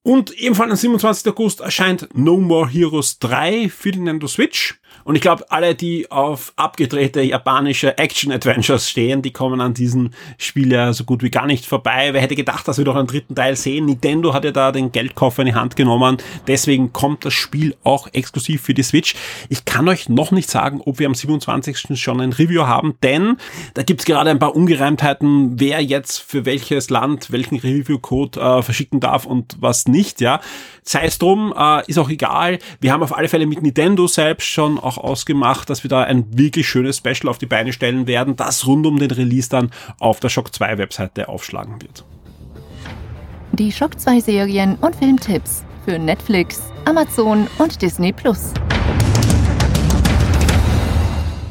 Und 0.02 0.32
ebenfalls 0.32 0.72
am 0.72 0.78
27. 0.78 1.32
August 1.32 1.60
erscheint 1.60 2.08
No 2.14 2.38
More 2.38 2.68
Heroes 2.68 3.20
3 3.20 3.70
für 3.70 3.92
die 3.92 4.00
Nintendo 4.00 4.28
Switch. 4.28 4.80
Und 5.10 5.16
ich 5.16 5.24
glaube, 5.24 5.50
alle, 5.50 5.74
die 5.74 6.12
auf 6.12 6.54
abgedrehte 6.56 7.24
japanische 7.24 7.98
Action-Adventures 7.98 8.88
stehen, 8.88 9.24
die 9.24 9.32
kommen 9.32 9.60
an 9.60 9.74
diesem 9.74 10.12
Spiel 10.38 10.72
ja 10.72 10.94
so 10.94 11.04
gut 11.04 11.24
wie 11.24 11.32
gar 11.32 11.48
nicht 11.48 11.66
vorbei. 11.66 12.10
Wer 12.14 12.22
hätte 12.22 12.36
gedacht, 12.36 12.68
dass 12.68 12.78
wir 12.78 12.86
doch 12.86 12.96
einen 12.96 13.08
dritten 13.08 13.34
Teil 13.34 13.56
sehen? 13.56 13.88
Nintendo 13.88 14.36
hat 14.36 14.46
ja 14.46 14.52
da 14.52 14.72
den 14.72 14.92
Geldkoffer 14.92 15.42
in 15.42 15.48
die 15.48 15.56
Hand 15.56 15.76
genommen. 15.76 16.18
Deswegen 16.46 16.94
kommt 16.94 17.26
das 17.26 17.34
Spiel 17.34 17.76
auch 17.84 18.08
exklusiv 18.14 18.62
für 18.62 18.76
die 18.76 18.84
Switch. 18.84 19.16
Ich 19.50 19.66
kann 19.66 19.90
euch 19.90 20.10
noch 20.10 20.30
nicht 20.30 20.48
sagen, 20.48 20.80
ob 20.86 21.00
wir 21.00 21.08
am 21.08 21.16
27. 21.16 22.00
schon 22.00 22.22
ein 22.22 22.32
Review 22.32 22.68
haben, 22.68 22.94
denn 23.02 23.38
da 23.74 23.82
gibt's 23.82 24.06
gerade 24.06 24.30
ein 24.30 24.38
paar 24.38 24.56
Ungereimtheiten, 24.56 25.60
wer 25.60 25.82
jetzt 25.82 26.20
für 26.20 26.46
welches 26.46 26.92
Land 26.92 27.32
welchen 27.32 27.58
Review-Code 27.58 28.40
äh, 28.40 28.62
verschicken 28.62 29.00
darf 29.00 29.26
und 29.26 29.58
was 29.60 29.88
nicht, 29.88 30.22
ja. 30.22 30.40
Sei 30.84 31.06
es 31.06 31.18
drum, 31.18 31.54
äh, 31.58 31.84
ist 31.88 31.98
auch 31.98 32.10
egal. 32.10 32.60
Wir 32.80 32.94
haben 32.94 33.04
auf 33.04 33.16
alle 33.16 33.28
Fälle 33.28 33.46
mit 33.46 33.62
Nintendo 33.62 34.08
selbst 34.08 34.48
schon 34.48 34.80
auch 34.80 34.98
ausgemacht, 34.98 35.70
dass 35.70 35.84
wir 35.84 35.90
da 35.90 36.04
ein 36.04 36.26
wirklich 36.38 36.68
schönes 36.68 36.98
Special 36.98 37.30
auf 37.30 37.38
die 37.38 37.46
Beine 37.46 37.74
stellen 37.74 38.08
werden, 38.08 38.36
das 38.36 38.66
rund 38.66 38.86
um 38.86 39.00
den 39.00 39.12
Release 39.12 39.50
dann 39.50 39.72
auf 40.00 40.20
der 40.20 40.30
Shock 40.30 40.54
2 40.54 40.78
Webseite 40.78 41.30
aufschlagen 41.30 41.82
wird. 41.82 42.06
Die 43.54 43.72
Shock 43.72 44.00
2 44.00 44.20
Serien 44.20 44.76
und 44.76 44.96
Filmtipps 44.96 45.64
für 45.86 45.98
Netflix, 45.98 46.62
Amazon 46.86 47.48
und 47.58 47.82
Disney 47.82 48.14
Plus. 48.14 48.54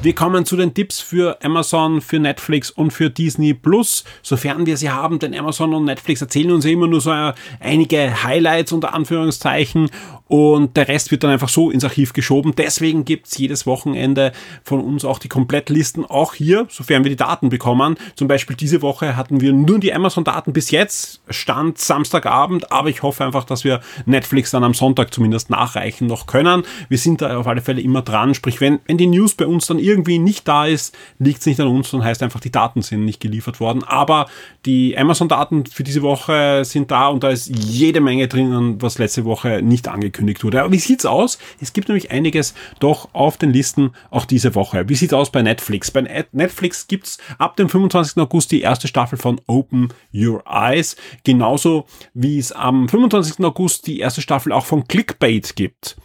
Wir 0.01 0.15
kommen 0.15 0.47
zu 0.47 0.57
den 0.57 0.75
Tipps 0.75 1.01
für 1.01 1.43
Amazon, 1.43 2.01
für 2.01 2.21
Netflix 2.21 2.71
und 2.71 2.93
für 2.93 3.11
Disney 3.11 3.53
Plus, 3.53 4.05
sofern 4.23 4.65
wir 4.65 4.77
sie 4.77 4.91
haben, 4.91 5.19
denn 5.19 5.35
Amazon 5.35 5.75
und 5.75 5.87
Netflix 5.87 6.23
erzählen 6.23 6.53
uns 6.53 6.65
immer 6.67 6.87
nur 6.87 7.01
so 7.01 7.13
einige 7.59 8.23
Highlights 8.23 8.71
unter 8.71 8.95
Anführungszeichen 8.95 9.91
und 10.29 10.77
der 10.77 10.89
Rest 10.89 11.11
wird 11.11 11.25
dann 11.25 11.31
einfach 11.31 11.49
so 11.49 11.71
ins 11.71 11.85
Archiv 11.85 12.13
geschoben. 12.13 12.53
Deswegen 12.57 13.05
gibt's 13.05 13.37
jedes 13.39 13.67
Wochenende 13.67 14.33
von 14.63 14.81
uns 14.81 15.05
auch 15.05 15.19
die 15.19 15.29
Komplettlisten, 15.29 16.05
auch 16.05 16.35
hier, 16.35 16.67
sofern 16.69 17.03
wir 17.03 17.11
die 17.11 17.17
Daten 17.17 17.49
bekommen. 17.49 17.97
Zum 18.15 18.29
Beispiel 18.29 18.55
diese 18.55 18.83
Woche 18.83 19.17
hatten 19.17 19.41
wir 19.41 19.53
nur 19.53 19.81
die 19.81 19.93
Amazon-Daten 19.93 20.53
bis 20.53 20.71
jetzt, 20.71 21.23
Stand 21.31 21.79
Samstagabend, 21.79 22.71
aber 22.71 22.91
ich 22.91 23.03
hoffe 23.03 23.25
einfach, 23.25 23.45
dass 23.45 23.65
wir 23.65 23.81
Netflix 24.05 24.51
dann 24.51 24.65
am 24.65 24.75
Sonntag 24.75 25.13
zumindest 25.13 25.51
nachreichen 25.51 26.07
noch 26.07 26.27
können. 26.27 26.63
Wir 26.89 26.99
sind 26.99 27.23
da 27.23 27.37
auf 27.39 27.47
alle 27.47 27.63
Fälle 27.63 27.81
immer 27.81 28.03
dran, 28.03 28.35
sprich, 28.35 28.61
wenn, 28.61 28.81
wenn 28.87 28.99
die 28.99 29.07
News 29.07 29.35
bei 29.35 29.47
uns 29.47 29.67
dann 29.67 29.79
irgendwie 29.79 29.89
nicht 30.07 30.47
da 30.49 30.67
ist, 30.67 30.97
liegt's 31.19 31.47
nicht 31.47 31.61
an 31.61 31.69
uns, 31.69 31.91
dann 31.91 32.05
heißt 32.05 32.23
einfach, 32.23 32.41
die 32.41 32.53
Daten 32.53 32.83
sind 32.83 33.05
nicht 33.05 33.21
geliefert 33.21 33.61
worden. 33.61 33.85
Aber 33.85 34.27
die 34.67 34.97
Amazon-Daten 34.97 35.67
für 35.67 35.83
diese 35.83 36.03
Woche 36.03 36.65
sind 36.65 36.91
da 36.91 37.09
und 37.09 37.25
da 37.25 37.31
ist 37.31 37.47
jede 37.49 38.01
Menge 38.01 38.29
drinnen, 38.29 38.81
was 38.81 38.99
letzte 38.99 39.25
Woche 39.25 39.63
nicht 39.63 39.89
angekündigt 39.89 40.45
wurde. 40.45 40.61
Aber 40.61 40.73
wie 40.73 40.79
sieht's 40.79 41.07
aus? 41.07 41.39
Es 41.61 41.73
gibt 41.73 41.89
nämlich 41.89 42.11
einiges 42.11 42.55
doch 42.81 43.09
auf 43.13 43.37
den 43.37 43.53
Listen 43.53 43.93
auch 44.11 44.25
diese 44.25 44.55
Woche. 44.55 44.89
Wie 44.89 44.95
sieht's 44.95 45.13
aus 45.13 45.31
bei 45.31 45.43
Netflix? 45.43 45.91
Bei 45.91 46.27
Netflix 46.33 46.87
gibt's 46.87 47.19
ab 47.39 47.57
dem 47.57 47.69
25. 47.69 48.23
August 48.23 48.53
die 48.53 48.61
erste 48.61 48.89
Staffel 48.89 49.19
von 49.19 49.41
Open 49.47 49.89
Your 50.13 50.43
Eyes. 50.47 50.97
Genauso 51.25 51.87
wie 52.15 52.39
es 52.39 52.53
am 52.53 52.89
25. 52.89 53.45
August 53.45 53.87
die 53.87 54.01
erste 54.01 54.23
Staffel 54.23 54.53
auch 54.53 54.67
von 54.67 54.87
Clickbait 54.87 55.57
gibt. 55.57 55.97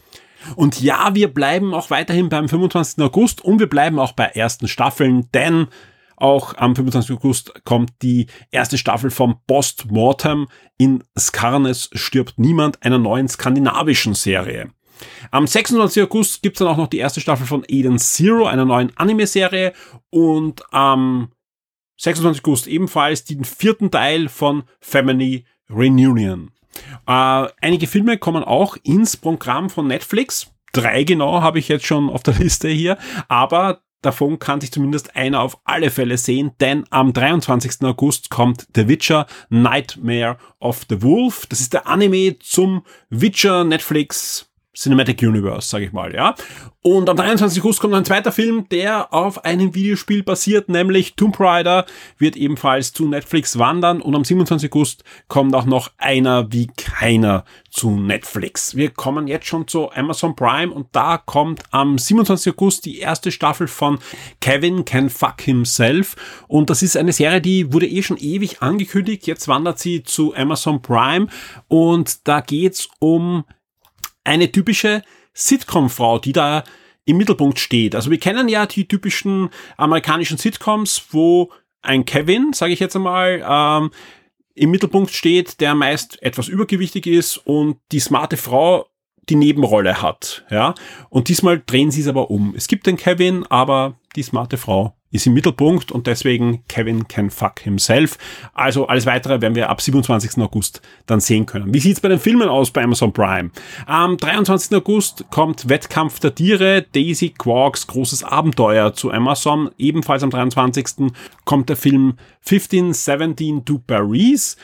Und 0.55 0.81
ja, 0.81 1.15
wir 1.15 1.33
bleiben 1.33 1.73
auch 1.73 1.89
weiterhin 1.89 2.29
beim 2.29 2.49
25. 2.49 3.03
August 3.03 3.43
und 3.43 3.59
wir 3.59 3.69
bleiben 3.69 3.99
auch 3.99 4.13
bei 4.13 4.25
ersten 4.25 4.67
Staffeln, 4.67 5.29
denn 5.33 5.67
auch 6.15 6.55
am 6.55 6.75
25. 6.75 7.15
August 7.17 7.65
kommt 7.65 7.91
die 8.01 8.27
erste 8.51 8.77
Staffel 8.77 9.09
vom 9.09 9.41
Postmortem 9.45 10.47
in 10.77 11.03
Skarnes 11.17 11.89
stirbt 11.93 12.39
niemand, 12.39 12.83
einer 12.83 12.97
neuen 12.97 13.27
skandinavischen 13.27 14.13
Serie. 14.13 14.71
Am 15.31 15.47
26. 15.47 16.03
August 16.03 16.41
gibt's 16.41 16.59
dann 16.59 16.69
auch 16.69 16.77
noch 16.77 16.87
die 16.87 16.99
erste 16.99 17.19
Staffel 17.19 17.45
von 17.45 17.65
Eden 17.67 17.99
Zero, 17.99 18.45
einer 18.45 18.65
neuen 18.65 18.95
Anime-Serie. 18.95 19.73
Und 20.09 20.63
am 20.73 21.33
26. 21.97 22.41
August 22.43 22.67
ebenfalls 22.67 23.25
den 23.25 23.43
vierten 23.43 23.91
Teil 23.91 24.29
von 24.29 24.63
Family 24.79 25.45
Reunion. 25.69 26.52
Äh, 27.07 27.47
einige 27.61 27.87
Filme 27.87 28.17
kommen 28.17 28.43
auch 28.43 28.77
ins 28.83 29.17
Programm 29.17 29.69
von 29.69 29.87
Netflix. 29.87 30.51
Drei 30.71 31.03
genau 31.03 31.41
habe 31.41 31.59
ich 31.59 31.67
jetzt 31.67 31.85
schon 31.85 32.09
auf 32.09 32.23
der 32.23 32.33
Liste 32.39 32.69
hier. 32.69 32.97
Aber 33.27 33.81
davon 34.01 34.39
kann 34.39 34.61
sich 34.61 34.71
zumindest 34.71 35.15
einer 35.15 35.41
auf 35.41 35.57
alle 35.63 35.89
Fälle 35.89 36.17
sehen, 36.17 36.51
denn 36.59 36.85
am 36.89 37.13
23. 37.13 37.81
August 37.83 38.29
kommt 38.29 38.67
The 38.75 38.87
Witcher 38.87 39.27
Nightmare 39.49 40.37
of 40.59 40.85
the 40.89 41.01
Wolf. 41.01 41.45
Das 41.47 41.61
ist 41.61 41.73
der 41.73 41.87
Anime 41.87 42.37
zum 42.39 42.83
Witcher 43.09 43.63
Netflix 43.63 44.52
Cinematic 44.75 45.21
Universe, 45.21 45.69
sage 45.69 45.85
ich 45.85 45.91
mal, 45.91 46.13
ja. 46.15 46.33
Und 46.81 47.07
am 47.07 47.15
23. 47.15 47.61
August 47.61 47.79
kommt 47.79 47.93
ein 47.93 48.03
zweiter 48.03 48.31
Film, 48.31 48.67
der 48.69 49.13
auf 49.13 49.45
einem 49.45 49.73
Videospiel 49.73 50.23
basiert, 50.23 50.67
nämlich 50.67 51.15
Tomb 51.15 51.39
Raider, 51.39 51.85
wird 52.17 52.35
ebenfalls 52.35 52.91
zu 52.91 53.07
Netflix 53.07 53.57
wandern 53.57 54.01
und 54.01 54.15
am 54.15 54.25
27. 54.25 54.69
August 54.71 55.03
kommt 55.27 55.55
auch 55.55 55.65
noch 55.65 55.91
einer 55.97 56.51
wie 56.51 56.67
keiner 56.75 57.45
zu 57.69 57.91
Netflix. 57.91 58.75
Wir 58.75 58.89
kommen 58.89 59.27
jetzt 59.27 59.45
schon 59.45 59.67
zu 59.67 59.91
Amazon 59.91 60.35
Prime 60.35 60.73
und 60.73 60.87
da 60.91 61.17
kommt 61.17 61.61
am 61.71 61.97
27. 61.97 62.53
August 62.53 62.85
die 62.85 62.99
erste 62.99 63.31
Staffel 63.31 63.67
von 63.67 63.99
Kevin 64.41 64.83
Can 64.85 65.09
Fuck 65.09 65.41
Himself 65.41 66.15
und 66.47 66.69
das 66.69 66.81
ist 66.81 66.97
eine 66.97 67.13
Serie, 67.13 67.41
die 67.41 67.71
wurde 67.71 67.87
eh 67.87 68.01
schon 68.01 68.17
ewig 68.17 68.61
angekündigt, 68.61 69.27
jetzt 69.27 69.47
wandert 69.47 69.79
sie 69.79 70.03
zu 70.03 70.35
Amazon 70.35 70.81
Prime 70.81 71.27
und 71.69 72.27
da 72.27 72.41
geht's 72.41 72.89
um 72.99 73.45
eine 74.23 74.51
typische 74.51 75.03
Sitcom-Frau, 75.33 76.19
die 76.19 76.33
da 76.33 76.63
im 77.05 77.17
Mittelpunkt 77.17 77.59
steht. 77.59 77.95
Also 77.95 78.11
wir 78.11 78.19
kennen 78.19 78.47
ja 78.47 78.65
die 78.65 78.87
typischen 78.87 79.49
amerikanischen 79.77 80.37
Sitcoms, 80.37 81.07
wo 81.11 81.51
ein 81.81 82.05
Kevin, 82.05 82.53
sage 82.53 82.73
ich 82.73 82.79
jetzt 82.79 82.95
einmal, 82.95 83.43
ähm, 83.47 83.91
im 84.55 84.71
Mittelpunkt 84.71 85.11
steht, 85.11 85.59
der 85.59 85.75
meist 85.75 86.21
etwas 86.21 86.47
übergewichtig 86.47 87.07
ist 87.07 87.37
und 87.37 87.77
die 87.91 87.99
smarte 87.99 88.37
Frau 88.37 88.87
die 89.29 89.35
Nebenrolle 89.35 90.01
hat. 90.01 90.45
Ja, 90.49 90.75
und 91.09 91.27
diesmal 91.27 91.61
drehen 91.65 91.91
sie 91.91 92.01
es 92.01 92.07
aber 92.07 92.29
um. 92.29 92.53
Es 92.55 92.67
gibt 92.67 92.87
den 92.87 92.97
Kevin, 92.97 93.45
aber 93.47 93.97
die 94.15 94.23
smarte 94.23 94.57
Frau 94.57 94.95
ist 95.13 95.27
im 95.27 95.33
Mittelpunkt 95.33 95.91
und 95.91 96.07
deswegen 96.07 96.63
Kevin 96.67 97.07
can 97.07 97.29
fuck 97.29 97.59
himself. 97.59 98.17
Also 98.53 98.87
alles 98.87 99.05
weitere 99.05 99.39
werden 99.41 99.55
wir 99.55 99.69
ab 99.69 99.79
27. 99.79 100.37
August 100.39 100.81
dann 101.05 101.19
sehen 101.19 101.45
können. 101.45 101.73
Wie 101.73 101.79
sieht's 101.79 102.01
bei 102.01 102.09
den 102.09 102.19
Filmen 102.19 102.49
aus 102.49 102.71
bei 102.71 102.83
Amazon 102.83 103.13
Prime? 103.13 103.51
Am 103.85 104.17
23. 104.17 104.75
August 104.75 105.25
kommt 105.29 105.69
Wettkampf 105.69 106.19
der 106.19 106.33
Tiere, 106.33 106.85
Daisy 106.93 107.29
Quarks 107.29 107.85
großes 107.87 108.23
Abenteuer 108.23 108.93
zu 108.93 109.11
Amazon. 109.11 109.69
Ebenfalls 109.77 110.23
am 110.23 110.31
23. 110.31 111.13
kommt 111.45 111.69
der 111.69 111.77
Film 111.77 112.17
1517 112.45 113.65
to 113.65 113.79
Paris. 113.85 114.57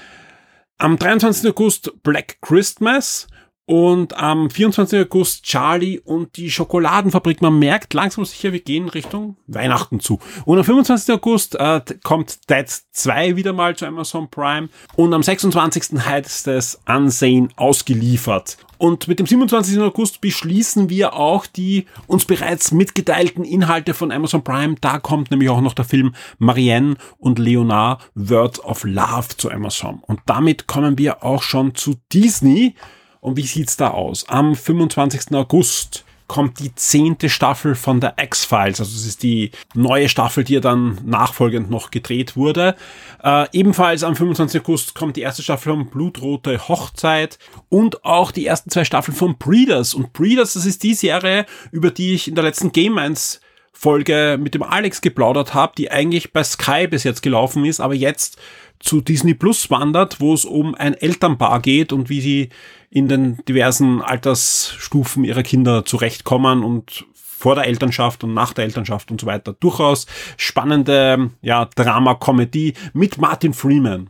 Am 0.79 0.97
23. 0.97 1.47
August 1.51 1.91
Black 2.01 2.37
Christmas. 2.41 3.27
Und 3.69 4.17
am 4.17 4.49
24. 4.49 5.01
August 5.01 5.43
Charlie 5.43 5.99
und 5.99 6.37
die 6.37 6.49
Schokoladenfabrik. 6.49 7.39
Man 7.43 7.59
merkt 7.59 7.93
langsam 7.93 8.25
sicher, 8.25 8.51
wir 8.51 8.61
gehen 8.61 8.89
Richtung 8.89 9.37
Weihnachten 9.45 9.99
zu. 9.99 10.17
Und 10.45 10.57
am 10.57 10.63
25. 10.63 11.13
August 11.13 11.53
äh, 11.53 11.79
kommt 12.01 12.49
Dead 12.49 12.65
2 12.67 13.35
wieder 13.35 13.53
mal 13.53 13.75
zu 13.75 13.85
Amazon 13.85 14.27
Prime. 14.27 14.69
Und 14.95 15.13
am 15.13 15.21
26. 15.21 15.99
heißt 16.03 16.47
es 16.47 16.79
Ansehen 16.85 17.53
ausgeliefert. 17.57 18.57
Und 18.79 19.07
mit 19.07 19.19
dem 19.19 19.27
27. 19.27 19.77
August 19.77 20.19
beschließen 20.19 20.89
wir 20.89 21.13
auch 21.13 21.45
die 21.45 21.85
uns 22.07 22.25
bereits 22.25 22.71
mitgeteilten 22.71 23.43
Inhalte 23.43 23.93
von 23.93 24.11
Amazon 24.11 24.43
Prime. 24.43 24.77
Da 24.81 24.97
kommt 24.97 25.29
nämlich 25.29 25.49
auch 25.49 25.61
noch 25.61 25.75
der 25.75 25.85
Film 25.85 26.15
Marianne 26.39 26.95
und 27.19 27.37
Leonard 27.37 28.01
Words 28.15 28.63
of 28.63 28.83
Love 28.83 29.27
zu 29.37 29.51
Amazon. 29.51 29.99
Und 30.01 30.21
damit 30.25 30.65
kommen 30.65 30.97
wir 30.97 31.23
auch 31.23 31.43
schon 31.43 31.75
zu 31.75 31.97
Disney. 32.11 32.73
Und 33.21 33.37
wie 33.37 33.45
sieht's 33.45 33.77
da 33.77 33.91
aus? 33.91 34.27
Am 34.29 34.55
25. 34.55 35.33
August 35.35 36.05
kommt 36.29 36.59
die 36.59 36.73
zehnte 36.75 37.27
Staffel 37.27 37.75
von 37.75 37.99
der 37.99 38.13
X-Files. 38.21 38.79
Also 38.79 38.95
es 38.95 39.05
ist 39.05 39.23
die 39.23 39.51
neue 39.73 40.07
Staffel, 40.07 40.45
die 40.45 40.53
ja 40.53 40.59
dann 40.61 40.99
nachfolgend 41.03 41.69
noch 41.69 41.91
gedreht 41.91 42.37
wurde. 42.37 42.75
Äh, 43.21 43.47
ebenfalls 43.51 44.03
am 44.03 44.15
25. 44.15 44.61
August 44.61 44.95
kommt 44.95 45.17
die 45.17 45.21
erste 45.21 45.41
Staffel 45.41 45.73
von 45.73 45.89
Blutrote 45.89 46.69
Hochzeit 46.69 47.39
und 47.67 48.05
auch 48.05 48.31
die 48.31 48.45
ersten 48.45 48.69
zwei 48.69 48.85
Staffeln 48.85 49.17
von 49.17 49.37
Breeders. 49.37 49.93
Und 49.93 50.13
Breeders, 50.13 50.53
das 50.53 50.65
ist 50.65 50.83
die 50.83 50.93
Serie, 50.93 51.45
über 51.71 51.89
die 51.91 52.13
ich 52.13 52.27
in 52.27 52.35
der 52.35 52.43
letzten 52.43 52.71
Game 52.71 52.97
1 52.97 53.41
Folge 53.73 54.37
mit 54.39 54.53
dem 54.53 54.63
Alex 54.63 55.01
geplaudert 55.01 55.53
habe, 55.53 55.73
die 55.77 55.89
eigentlich 55.89 56.33
bei 56.33 56.43
Sky 56.43 56.85
bis 56.87 57.05
jetzt 57.05 57.21
gelaufen 57.21 57.63
ist, 57.65 57.79
aber 57.79 57.93
jetzt 57.95 58.37
zu 58.79 59.01
Disney 59.01 59.33
Plus 59.33 59.69
wandert, 59.69 60.19
wo 60.19 60.33
es 60.33 60.45
um 60.45 60.75
ein 60.75 60.93
Elternpaar 60.93 61.59
geht 61.61 61.91
und 61.93 62.09
wie 62.09 62.21
sie 62.21 62.49
in 62.89 63.07
den 63.07 63.37
diversen 63.47 64.01
Altersstufen 64.01 65.23
ihrer 65.23 65.43
Kinder 65.43 65.85
zurechtkommen 65.85 66.63
und 66.63 67.05
vor 67.13 67.55
der 67.55 67.67
Elternschaft 67.67 68.23
und 68.23 68.33
nach 68.33 68.53
der 68.53 68.65
Elternschaft 68.65 69.11
und 69.11 69.21
so 69.21 69.27
weiter. 69.27 69.53
Durchaus 69.53 70.07
spannende 70.35 71.29
ja, 71.41 71.65
Drama-Comedy 71.65 72.73
mit 72.93 73.17
Martin 73.17 73.53
Freeman. 73.53 74.09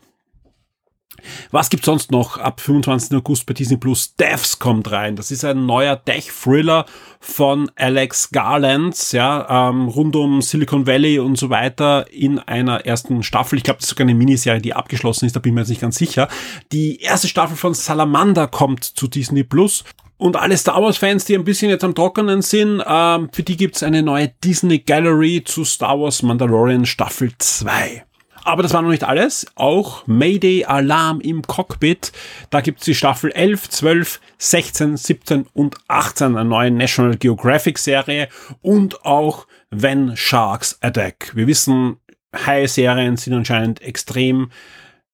Was 1.52 1.70
gibt's 1.70 1.86
sonst 1.86 2.12
noch 2.12 2.38
ab 2.38 2.62
25. 2.62 3.18
August 3.18 3.46
bei 3.46 3.54
Disney 3.54 3.78
Plus? 3.78 4.16
Devs 4.16 4.60
kommt 4.60 4.92
rein. 4.92 5.16
Das 5.16 5.32
ist 5.32 5.46
ein 5.46 5.66
neuer 5.66 5.96
Death-Thriller 5.96 6.86
von 7.20 7.70
Alex 7.76 8.32
Garland, 8.32 9.12
ja, 9.12 9.70
ähm, 9.70 9.90
rund 9.90 10.16
um 10.16 10.42
Silicon 10.42 10.88
Valley 10.88 11.20
und 11.20 11.38
so 11.38 11.50
weiter 11.50 12.12
in 12.12 12.40
einer 12.40 12.86
ersten 12.86 13.24
Staffel. 13.24 13.58
Ich 13.58 13.64
glaube, 13.64 13.80
das 13.80 13.86
ist 13.86 13.90
sogar 13.90 14.06
eine 14.06 14.16
Miniserie, 14.16 14.62
die 14.62 14.74
abgeschlossen 14.74 15.26
ist, 15.26 15.36
da 15.36 15.40
bin 15.40 15.52
ich 15.52 15.56
mir 15.56 15.62
jetzt 15.62 15.70
nicht 15.70 15.82
ganz 15.82 15.98
sicher. 15.98 16.30
Die 16.72 17.02
erste 17.02 17.28
Staffel 17.28 17.58
von 17.58 17.74
Salamander 17.74 18.48
kommt 18.48 18.84
zu 18.84 19.08
Disney 19.08 19.44
Plus. 19.44 19.84
Und 20.18 20.36
alle 20.36 20.58
Star 20.58 20.82
Wars-Fans, 20.82 21.24
die 21.26 21.36
ein 21.36 21.46
bisschen 21.46 21.70
jetzt 21.70 21.86
am 21.86 21.96
Trockenen 21.96 22.42
sind, 22.42 22.84
ähm, 22.86 23.30
für 23.32 23.44
die 23.44 23.56
gibt's 23.56 23.84
eine 23.84 24.04
neue 24.04 24.28
Disney 24.44 24.80
Gallery 24.80 25.44
zu 25.46 25.64
Star 25.64 25.98
Wars 25.98 26.22
Mandalorian 26.24 26.86
Staffel 26.86 27.32
2. 27.38 28.04
Aber 28.44 28.64
das 28.64 28.74
war 28.74 28.82
noch 28.82 28.90
nicht 28.90 29.04
alles. 29.04 29.46
Auch 29.56 30.06
Mayday 30.08 30.66
Alarm 30.66 31.22
im 31.22 31.42
Cockpit. 31.42 32.12
Da 32.50 32.62
gibt's 32.62 32.86
die 32.86 32.96
Staffel 32.96 33.32
11, 33.32 33.70
12, 33.70 34.22
16, 34.38 34.98
17 34.98 35.48
und 35.54 35.78
18, 35.88 36.38
eine 36.38 36.50
neue 36.50 36.72
National 36.72 37.18
Geographic 37.18 37.78
Serie 37.78 38.30
und 38.62 39.06
auch 39.06 39.48
When 39.72 40.16
Sharks 40.16 40.78
Attack. 40.82 41.32
Wir 41.36 41.48
wissen, 41.48 41.98
High-Serien 42.36 43.18
sind 43.18 43.34
anscheinend 43.34 43.82
extrem 43.82 44.50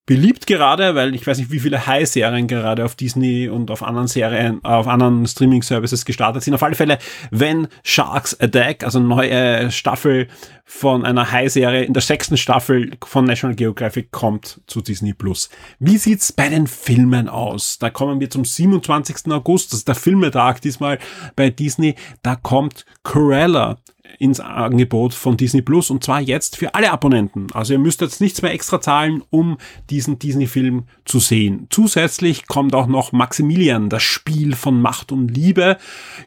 beliebt 0.06 0.46
gerade, 0.46 0.94
weil 0.94 1.16
ich 1.16 1.26
weiß 1.26 1.40
nicht, 1.40 1.52
wie 1.52 1.60
viele 1.60 1.88
High-Serien 1.88 2.48
gerade 2.48 2.86
auf 2.86 2.96
Disney 2.96 3.50
und 3.50 3.72
auf 3.72 3.82
anderen 3.82 4.08
Serien, 4.08 4.64
auf 4.64 4.88
anderen 4.88 5.26
Streaming-Services 5.26 6.06
gestartet 6.06 6.44
sind. 6.44 6.54
Auf 6.54 6.62
alle 6.62 6.76
Fälle, 6.76 7.00
wenn 7.32 7.68
Sharks 7.84 8.40
Attack, 8.40 8.84
also 8.84 9.00
neue 9.00 9.72
Staffel 9.72 10.28
von 10.68 11.06
einer 11.06 11.32
High-Serie 11.32 11.84
in 11.84 11.94
der 11.94 12.02
sechsten 12.02 12.38
Staffel 12.38 12.92
von 13.06 13.26
National 13.26 13.56
Geographic 13.56 14.12
kommt 14.12 14.62
zu 14.66 14.82
Disney 14.82 15.14
Plus. 15.14 15.50
Wie 15.80 15.98
sieht's 15.98 16.34
bei 16.34 16.50
den 16.50 16.66
Filmen 16.66 17.30
aus? 17.30 17.78
Da 17.78 17.92
kommen 17.92 18.20
wir 18.20 18.32
zum 18.32 18.44
27. 18.44 19.32
August, 19.32 19.72
das 19.72 19.80
ist 19.80 19.88
der 19.88 19.96
Filmetag 19.96 20.62
diesmal 20.62 20.98
bei 21.36 21.52
Disney. 21.52 21.96
Da 22.24 22.36
kommt 22.36 22.86
Corella 23.04 23.78
ins 24.18 24.40
Angebot 24.40 25.14
von 25.14 25.38
Disney 25.38 25.62
Plus 25.62 25.90
und 25.90 26.04
zwar 26.04 26.20
jetzt 26.20 26.58
für 26.58 26.74
alle 26.74 26.92
Abonnenten. 26.92 27.48
Also 27.54 27.74
ihr 27.74 27.80
müsst 27.80 28.02
jetzt 28.02 28.22
nichts 28.22 28.42
mehr 28.42 28.54
extra 28.54 28.82
zahlen, 28.82 29.24
um 29.30 29.58
diesen 29.90 30.20
Disney-Film 30.20 30.86
zu 31.06 31.20
sehen. 31.20 31.68
Zusätzlich 31.70 32.48
kommt 32.48 32.74
auch 32.76 32.88
noch 32.88 33.12
Maximilian, 33.12 33.90
das 33.90 34.04
Spiel 34.04 34.56
von 34.56 34.82
Macht 34.82 35.12
und 35.12 35.30
Liebe, 35.30 35.78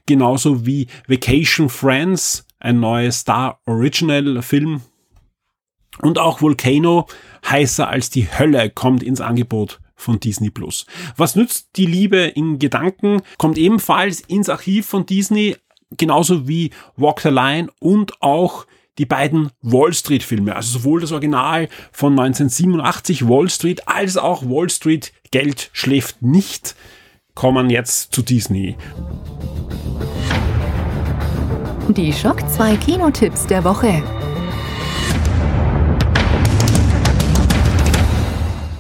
genauso 0.07 0.67
wie 0.67 0.87
Vacation 1.09 1.69
Friends, 1.69 2.45
ein 2.61 2.81
neuer 2.81 3.13
Star 3.13 3.61
Original 3.67 4.43
Film. 4.43 4.83
Und 6.01 6.19
auch 6.19 6.41
Volcano, 6.41 7.07
heißer 7.49 7.89
als 7.89 8.11
die 8.11 8.29
Hölle, 8.29 8.71
kommt 8.71 9.03
ins 9.03 9.21
Angebot 9.21 9.81
von 9.97 10.21
Disney 10.21 10.51
Plus. 10.51 10.87
Was 11.17 11.35
nützt 11.35 11.71
die 11.77 11.87
Liebe 11.87 12.19
in 12.19 12.59
Gedanken? 12.59 13.23
Kommt 13.37 13.59
ebenfalls 13.59 14.21
ins 14.21 14.49
Archiv 14.49 14.87
von 14.87 15.07
Disney, 15.07 15.57
genauso 15.97 16.47
wie 16.47 16.71
Walk 16.97 17.21
the 17.21 17.31
Line 17.31 17.69
und 17.81 18.23
auch 18.23 18.67
die 18.99 19.07
beiden 19.07 19.51
Wall 19.63 19.93
Street 19.93 20.25
Filme, 20.25 20.57
also 20.57 20.79
sowohl 20.79 21.01
das 21.01 21.13
Original 21.13 21.69
von 21.93 22.19
1987 22.19 23.29
Wall 23.29 23.49
Street 23.49 23.87
als 23.87 24.17
auch 24.17 24.43
Wall 24.43 24.71
Street 24.71 25.13
Geld 25.31 25.71
schläft 25.73 26.21
nicht, 26.21 26.75
kommen 27.35 27.71
jetzt 27.71 28.13
zu 28.13 28.23
Disney. 28.23 28.77
Die 31.97 32.13
Schock 32.13 32.47
2 32.51 32.77
Kinotipps 32.77 33.47
der 33.47 33.65
Woche. 33.65 34.03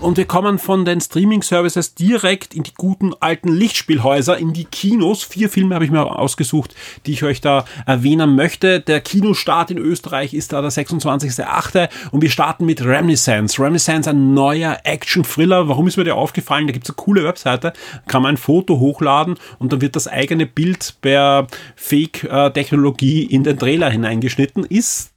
Und 0.01 0.17
wir 0.17 0.27
kommen 0.27 0.61
von 0.61 0.85
den 0.85 1.01
Streaming-Services 1.01 1.97
direkt 1.97 2.55
in 2.55 2.63
die 2.63 2.73
guten 2.73 3.15
alten 3.19 3.49
Lichtspielhäuser, 3.49 4.39
in 4.39 4.53
die 4.53 4.65
Kinos. 4.65 5.25
Vier 5.25 5.49
Filme 5.49 5.75
habe 5.75 5.85
ich 5.85 5.91
mir 5.91 6.19
ausgesucht, 6.19 6.77
die 7.05 7.13
ich 7.13 7.25
euch 7.25 7.41
da 7.41 7.65
erwähnen 7.85 8.37
möchte. 8.37 8.79
Der 8.79 9.01
Kinostart 9.01 9.73
in 9.73 9.79
Österreich 9.79 10.35
ist 10.35 10.53
da 10.53 10.63
der 10.63 10.71
26.8. 10.71 11.89
und 12.13 12.23
wir 12.23 12.31
starten 12.31 12.65
mit 12.65 12.81
Reminiscence. 12.85 13.59
Reminiscence, 13.59 14.07
ein 14.07 14.35
neuer 14.35 14.79
Action-Thriller. 14.85 15.69
Warum 15.69 15.89
ist 15.89 15.97
mir 15.97 16.05
der 16.05 16.15
aufgefallen? 16.15 16.69
Da 16.69 16.73
gibt 16.73 16.85
es 16.85 16.91
eine 16.91 16.97
coole 16.97 17.25
Webseite, 17.25 17.73
kann 18.07 18.23
man 18.23 18.35
ein 18.35 18.39
Foto 18.39 18.79
hochladen 18.79 19.35
und 19.59 19.73
dann 19.73 19.81
wird 19.81 19.97
das 19.97 20.07
eigene 20.07 20.47
Bild 20.47 20.95
per 21.01 21.49
Fake-Technologie 21.75 23.25
in 23.25 23.43
den 23.43 23.59
Trailer 23.59 23.91
hineingeschnitten. 23.91 24.65
Ist 24.65 25.11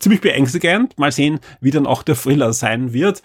ziemlich 0.00 0.22
beängstigend. 0.22 0.98
Mal 0.98 1.12
sehen, 1.12 1.38
wie 1.60 1.70
dann 1.70 1.86
auch 1.86 2.02
der 2.02 2.16
Thriller 2.16 2.54
sein 2.54 2.94
wird. 2.94 3.22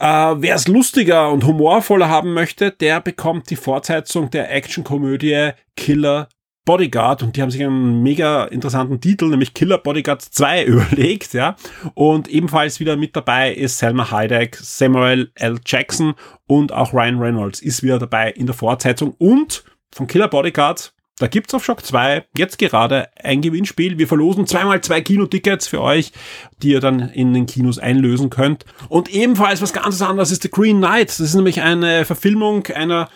Äh, 0.00 0.36
Wer 0.38 0.54
es 0.54 0.66
lustiger 0.66 1.30
und 1.30 1.44
humorvoller 1.44 2.08
haben 2.08 2.32
möchte, 2.32 2.72
der 2.72 3.00
bekommt 3.00 3.50
die 3.50 3.56
Fortsetzung 3.56 4.30
der 4.30 4.52
Actionkomödie 4.52 5.50
Killer 5.76 6.28
Bodyguard 6.64 7.22
und 7.22 7.36
die 7.36 7.42
haben 7.42 7.50
sich 7.50 7.62
einen 7.62 8.02
mega 8.02 8.44
interessanten 8.44 9.00
Titel, 9.00 9.26
nämlich 9.26 9.52
Killer 9.52 9.76
Bodyguard 9.76 10.22
2 10.22 10.64
überlegt, 10.66 11.34
ja. 11.34 11.56
Und 11.94 12.28
ebenfalls 12.28 12.80
wieder 12.80 12.96
mit 12.96 13.14
dabei 13.14 13.52
ist 13.52 13.78
Selma 13.78 14.10
Hayek, 14.10 14.56
Samuel 14.56 15.30
L. 15.34 15.58
Jackson 15.66 16.14
und 16.46 16.72
auch 16.72 16.94
Ryan 16.94 17.18
Reynolds 17.18 17.60
ist 17.60 17.82
wieder 17.82 17.98
dabei 17.98 18.30
in 18.30 18.46
der 18.46 18.54
Fortsetzung 18.54 19.14
und 19.18 19.64
von 19.92 20.06
Killer 20.06 20.28
Bodyguard 20.28 20.94
da 21.20 21.26
gibt's 21.26 21.52
auf 21.52 21.64
Shock 21.64 21.84
2 21.84 22.24
jetzt 22.34 22.58
gerade 22.58 23.08
ein 23.22 23.42
Gewinnspiel. 23.42 23.98
Wir 23.98 24.08
verlosen 24.08 24.46
zweimal 24.46 24.80
zwei 24.80 25.02
Kinotickets 25.02 25.68
für 25.68 25.82
euch, 25.82 26.12
die 26.62 26.70
ihr 26.70 26.80
dann 26.80 27.10
in 27.10 27.34
den 27.34 27.44
Kinos 27.44 27.78
einlösen 27.78 28.30
könnt. 28.30 28.64
Und 28.88 29.10
ebenfalls 29.10 29.60
was 29.60 29.74
ganz 29.74 30.00
anderes 30.00 30.32
ist 30.32 30.42
The 30.42 30.50
Green 30.50 30.78
Knight. 30.78 31.10
Das 31.10 31.20
ist 31.20 31.34
nämlich 31.34 31.60
eine 31.60 32.06
Verfilmung 32.06 32.66
einer 32.68 33.10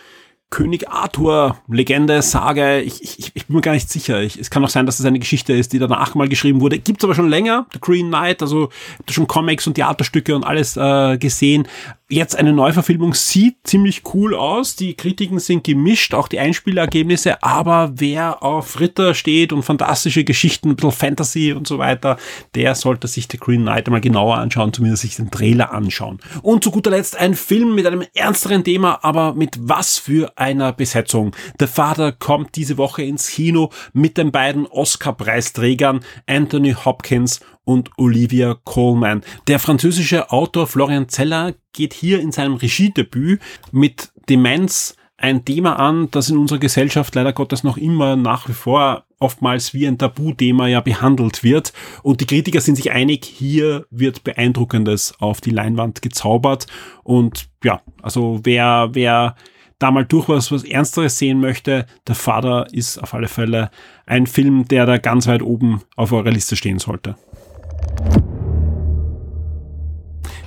König 0.50 0.88
Arthur 0.88 1.59
Legende, 1.66 2.22
Sage, 2.22 2.80
ich, 2.82 3.02
ich, 3.02 3.32
ich 3.34 3.46
bin 3.46 3.57
mir 3.57 3.62
gar 3.62 3.72
nicht 3.72 3.90
sicher. 3.90 4.22
Ich, 4.22 4.38
es 4.38 4.50
kann 4.50 4.64
auch 4.64 4.68
sein, 4.68 4.86
dass 4.86 5.00
es 5.00 5.07
eine 5.07 5.18
Geschichte 5.18 5.52
ist, 5.52 5.72
die 5.72 5.80
danach 5.80 6.14
mal 6.14 6.28
geschrieben 6.28 6.61
wurde. 6.61 6.78
Gibt's 6.78 7.02
aber 7.02 7.14
schon 7.14 7.28
länger, 7.28 7.66
The 7.72 7.80
Green 7.80 8.09
Knight, 8.09 8.40
also 8.40 8.68
schon 9.11 9.26
Comics 9.26 9.66
und 9.66 9.74
Theaterstücke 9.74 10.36
und 10.36 10.44
alles 10.44 10.76
äh, 10.76 11.16
gesehen 11.18 11.66
jetzt 12.11 12.36
eine 12.36 12.52
Neuverfilmung 12.52 13.14
sieht 13.14 13.57
ziemlich 13.64 14.02
cool 14.12 14.34
aus. 14.34 14.76
Die 14.76 14.94
Kritiken 14.94 15.38
sind 15.38 15.64
gemischt, 15.64 16.14
auch 16.14 16.28
die 16.28 16.38
Einspielergebnisse, 16.38 17.42
aber 17.42 17.92
wer 17.94 18.42
auf 18.42 18.78
Ritter 18.78 19.14
steht 19.14 19.52
und 19.52 19.62
fantastische 19.62 20.24
Geschichten, 20.24 20.70
ein 20.70 20.76
bisschen 20.76 20.92
Fantasy 20.92 21.52
und 21.52 21.66
so 21.66 21.78
weiter, 21.78 22.18
der 22.55 22.74
sollte 22.74 23.09
sich 23.09 23.26
The 23.30 23.38
Green 23.38 23.62
Knight 23.62 23.86
einmal 23.86 24.00
genauer 24.00 24.36
anschauen, 24.36 24.72
zumindest 24.72 25.02
sich 25.02 25.16
den 25.16 25.30
Trailer 25.30 25.72
anschauen. 25.72 26.20
Und 26.42 26.62
zu 26.62 26.70
guter 26.70 26.90
Letzt 26.90 27.16
ein 27.18 27.34
Film 27.34 27.74
mit 27.74 27.86
einem 27.86 28.05
ernsteren 28.14 28.64
Thema, 28.64 29.02
aber 29.02 29.34
mit 29.34 29.57
was 29.61 29.98
für 29.98 30.32
einer 30.36 30.72
Besetzung. 30.72 31.34
The 31.59 31.66
Father 31.66 32.12
kommt 32.12 32.57
diese 32.57 32.76
Woche 32.76 33.02
ins 33.02 33.28
Kino 33.28 33.70
mit 33.92 34.18
den 34.18 34.30
beiden 34.30 34.66
Oscar-Preisträgern 34.66 36.00
Anthony 36.26 36.72
Hopkins 36.72 37.40
und 37.65 37.91
Olivia 37.97 38.57
Colman. 38.65 39.23
Der 39.47 39.59
französische 39.59 40.31
Autor 40.31 40.67
Florian 40.67 41.09
Zeller 41.09 41.55
geht 41.73 41.95
hier 41.95 42.21
in 42.21 42.33
seinem 42.33 42.55
Regiedebüt 42.55 43.41
mit 43.73 44.12
Demenz 44.29 44.97
ein 45.17 45.45
Thema 45.45 45.79
an, 45.79 46.09
das 46.11 46.29
in 46.29 46.37
unserer 46.37 46.59
Gesellschaft 46.59 47.15
leider 47.15 47.33
Gottes 47.33 47.65
noch 47.65 47.77
immer 47.77 48.17
nach 48.17 48.49
wie 48.49 48.53
vor 48.53 49.05
oftmals 49.19 49.73
wie 49.73 49.87
ein 49.87 49.97
Tabuthema 49.97 50.67
ja 50.67 50.81
behandelt 50.81 51.43
wird. 51.43 51.73
Und 52.03 52.21
die 52.21 52.27
Kritiker 52.27 52.61
sind 52.61 52.77
sich 52.77 52.93
einig, 52.93 53.25
hier 53.25 53.87
wird 53.91 54.23
Beeindruckendes 54.25 55.15
auf 55.21 55.41
die 55.41 55.51
Leinwand 55.51 56.03
gezaubert. 56.03 56.67
Und 57.05 57.49
ja, 57.62 57.81
also 58.03 58.41
wer, 58.43 58.91
wer 58.93 59.35
da 59.79 59.91
mal 59.91 60.05
durchaus 60.05 60.53
was 60.53 60.65
Ernsteres 60.65 61.19
sehen 61.19 61.41
möchte, 61.41 61.87
der 62.07 62.15
Vater 62.15 62.67
ist 62.73 62.99
auf 62.99 63.15
alle 63.15 63.29
Fälle 63.29 63.71
ein 64.07 64.27
Film, 64.27 64.69
der 64.69 64.85
da 64.85 64.99
ganz 64.99 65.27
weit 65.27 65.43
oben 65.43 65.83
auf 65.97 66.12
eurer 66.12 66.31
Liste 66.31 66.57
stehen 66.57 66.79
sollte. 66.79 67.17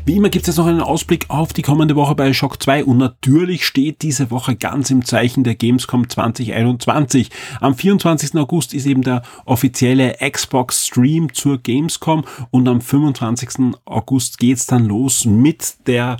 Wie 0.08 0.16
immer 0.16 0.30
gibt 0.30 0.44
es 0.44 0.56
jetzt 0.56 0.58
noch 0.58 0.68
einen 0.68 0.80
Ausblick 0.80 1.26
auf 1.28 1.52
die 1.52 1.64
kommende 1.64 1.98
Woche 1.98 2.16
bei 2.16 2.32
Shock 2.32 2.64
2 2.64 2.86
und 2.86 2.98
natürlich 2.98 3.66
steht 3.66 4.04
diese 4.04 4.32
Woche 4.32 4.56
ganz 4.56 4.90
im 4.90 5.04
Zeichen 5.04 5.44
der 5.44 5.56
Gamescom 5.56 6.10
2021. 6.10 7.30
Am 7.60 7.76
24. 7.76 8.34
August 8.36 8.74
ist 8.74 8.86
eben 8.86 9.02
der 9.02 9.22
offizielle 9.44 10.16
Xbox 10.32 10.88
Stream 10.88 11.34
zur 11.34 11.58
Gamescom 11.58 12.24
und 12.52 12.70
am 12.70 12.80
25. 12.80 13.76
August 13.84 14.38
geht's 14.38 14.66
dann 14.66 14.86
los 14.86 15.26
mit 15.26 15.76
der 15.88 16.16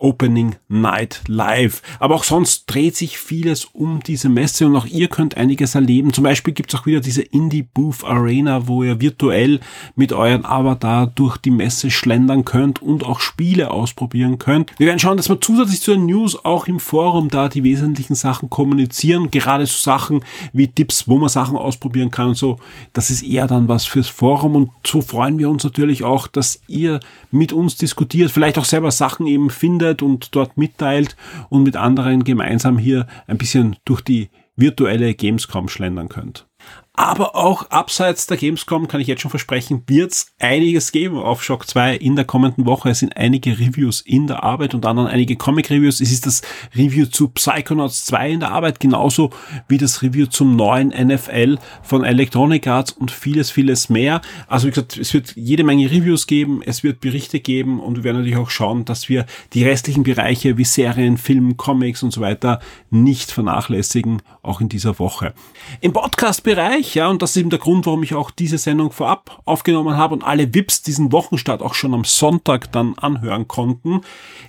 Opening 0.00 0.56
Night 0.68 1.22
Live. 1.28 1.82
Aber 1.98 2.14
auch 2.14 2.24
sonst 2.24 2.64
dreht 2.66 2.96
sich 2.96 3.18
vieles 3.18 3.66
um 3.66 4.00
diese 4.02 4.28
Messe 4.28 4.66
und 4.66 4.76
auch 4.76 4.86
ihr 4.86 5.08
könnt 5.08 5.36
einiges 5.36 5.74
erleben. 5.74 6.12
Zum 6.12 6.24
Beispiel 6.24 6.54
gibt 6.54 6.72
es 6.72 6.80
auch 6.80 6.86
wieder 6.86 7.00
diese 7.00 7.22
Indie 7.22 7.62
Booth 7.62 8.04
Arena, 8.04 8.66
wo 8.66 8.82
ihr 8.82 9.00
virtuell 9.00 9.60
mit 9.94 10.12
euren 10.12 10.44
Avatar 10.44 11.06
durch 11.06 11.36
die 11.36 11.50
Messe 11.50 11.90
schlendern 11.90 12.44
könnt 12.44 12.82
und 12.82 13.04
auch 13.04 13.20
Spiele 13.20 13.70
ausprobieren 13.70 14.38
könnt. 14.38 14.72
Wir 14.78 14.86
werden 14.86 14.98
schauen, 14.98 15.18
dass 15.18 15.28
wir 15.28 15.40
zusätzlich 15.40 15.82
zu 15.82 15.92
den 15.92 16.06
News 16.06 16.44
auch 16.44 16.66
im 16.66 16.80
Forum 16.80 17.28
da 17.28 17.48
die 17.48 17.62
wesentlichen 17.62 18.14
Sachen 18.14 18.48
kommunizieren. 18.48 19.30
Gerade 19.30 19.66
so 19.66 19.76
Sachen 19.78 20.24
wie 20.52 20.68
Tipps, 20.68 21.06
wo 21.08 21.18
man 21.18 21.28
Sachen 21.28 21.56
ausprobieren 21.56 22.10
kann 22.10 22.28
und 22.28 22.36
so. 22.36 22.58
Das 22.94 23.10
ist 23.10 23.22
eher 23.22 23.46
dann 23.46 23.68
was 23.68 23.84
fürs 23.84 24.08
Forum 24.08 24.56
und 24.56 24.70
so 24.86 25.02
freuen 25.02 25.38
wir 25.38 25.50
uns 25.50 25.62
natürlich 25.62 26.04
auch, 26.04 26.26
dass 26.26 26.62
ihr 26.68 27.00
mit 27.30 27.52
uns 27.52 27.76
diskutiert, 27.76 28.30
vielleicht 28.30 28.58
auch 28.58 28.64
selber 28.64 28.90
Sachen 28.90 29.26
eben 29.26 29.50
findet 29.50 29.89
findet 29.90 30.02
und 30.02 30.34
dort 30.34 30.56
mitteilt 30.56 31.16
und 31.48 31.62
mit 31.62 31.76
anderen 31.76 32.24
gemeinsam 32.24 32.78
hier 32.78 33.06
ein 33.26 33.38
bisschen 33.38 33.76
durch 33.84 34.00
die 34.00 34.30
virtuelle 34.56 35.14
Gamescom 35.14 35.68
schlendern 35.68 36.08
könnt. 36.08 36.49
Aber 37.02 37.34
auch 37.34 37.70
abseits 37.70 38.26
der 38.26 38.36
Gamescom 38.36 38.86
kann 38.86 39.00
ich 39.00 39.06
jetzt 39.06 39.22
schon 39.22 39.30
versprechen, 39.30 39.84
wird 39.86 40.12
es 40.12 40.26
einiges 40.38 40.92
geben 40.92 41.16
auf 41.16 41.42
Shock 41.42 41.66
2 41.66 41.96
in 41.96 42.14
der 42.14 42.26
kommenden 42.26 42.66
Woche. 42.66 42.90
Es 42.90 42.98
sind 42.98 43.16
einige 43.16 43.58
Reviews 43.58 44.02
in 44.02 44.26
der 44.26 44.44
Arbeit 44.44 44.74
und 44.74 44.84
anderen 44.84 45.08
einige 45.08 45.36
Comic-Reviews. 45.36 46.02
Es 46.02 46.12
ist 46.12 46.26
das 46.26 46.42
Review 46.76 47.06
zu 47.06 47.28
Psychonauts 47.28 48.04
2 48.04 48.32
in 48.32 48.40
der 48.40 48.50
Arbeit, 48.50 48.80
genauso 48.80 49.30
wie 49.66 49.78
das 49.78 50.02
Review 50.02 50.26
zum 50.26 50.56
neuen 50.56 50.88
NFL 50.88 51.56
von 51.82 52.04
Electronic 52.04 52.66
Arts 52.66 52.92
und 52.92 53.10
vieles, 53.10 53.50
vieles 53.50 53.88
mehr. 53.88 54.20
Also 54.46 54.66
wie 54.66 54.72
gesagt, 54.72 54.98
es 54.98 55.14
wird 55.14 55.32
jede 55.36 55.64
Menge 55.64 55.90
Reviews 55.90 56.26
geben, 56.26 56.60
es 56.62 56.84
wird 56.84 57.00
Berichte 57.00 57.40
geben 57.40 57.80
und 57.80 57.96
wir 57.96 58.04
werden 58.04 58.18
natürlich 58.18 58.36
auch 58.36 58.50
schauen, 58.50 58.84
dass 58.84 59.08
wir 59.08 59.24
die 59.54 59.64
restlichen 59.64 60.02
Bereiche 60.02 60.58
wie 60.58 60.64
Serien, 60.64 61.16
Film, 61.16 61.56
Comics 61.56 62.02
und 62.02 62.10
so 62.10 62.20
weiter 62.20 62.60
nicht 62.90 63.30
vernachlässigen, 63.30 64.20
auch 64.42 64.60
in 64.60 64.68
dieser 64.68 64.98
Woche. 64.98 65.32
Im 65.80 65.94
Podcast-Bereich 65.94 66.89
ja, 66.94 67.08
und 67.08 67.22
das 67.22 67.30
ist 67.30 67.36
eben 67.36 67.50
der 67.50 67.58
Grund, 67.58 67.86
warum 67.86 68.02
ich 68.02 68.14
auch 68.14 68.30
diese 68.30 68.58
Sendung 68.58 68.92
vorab 68.92 69.40
aufgenommen 69.44 69.96
habe 69.96 70.14
und 70.14 70.22
alle 70.22 70.52
VIPs 70.54 70.82
diesen 70.82 71.12
Wochenstart 71.12 71.62
auch 71.62 71.74
schon 71.74 71.94
am 71.94 72.04
Sonntag 72.04 72.72
dann 72.72 72.94
anhören 72.98 73.48
konnten. 73.48 74.02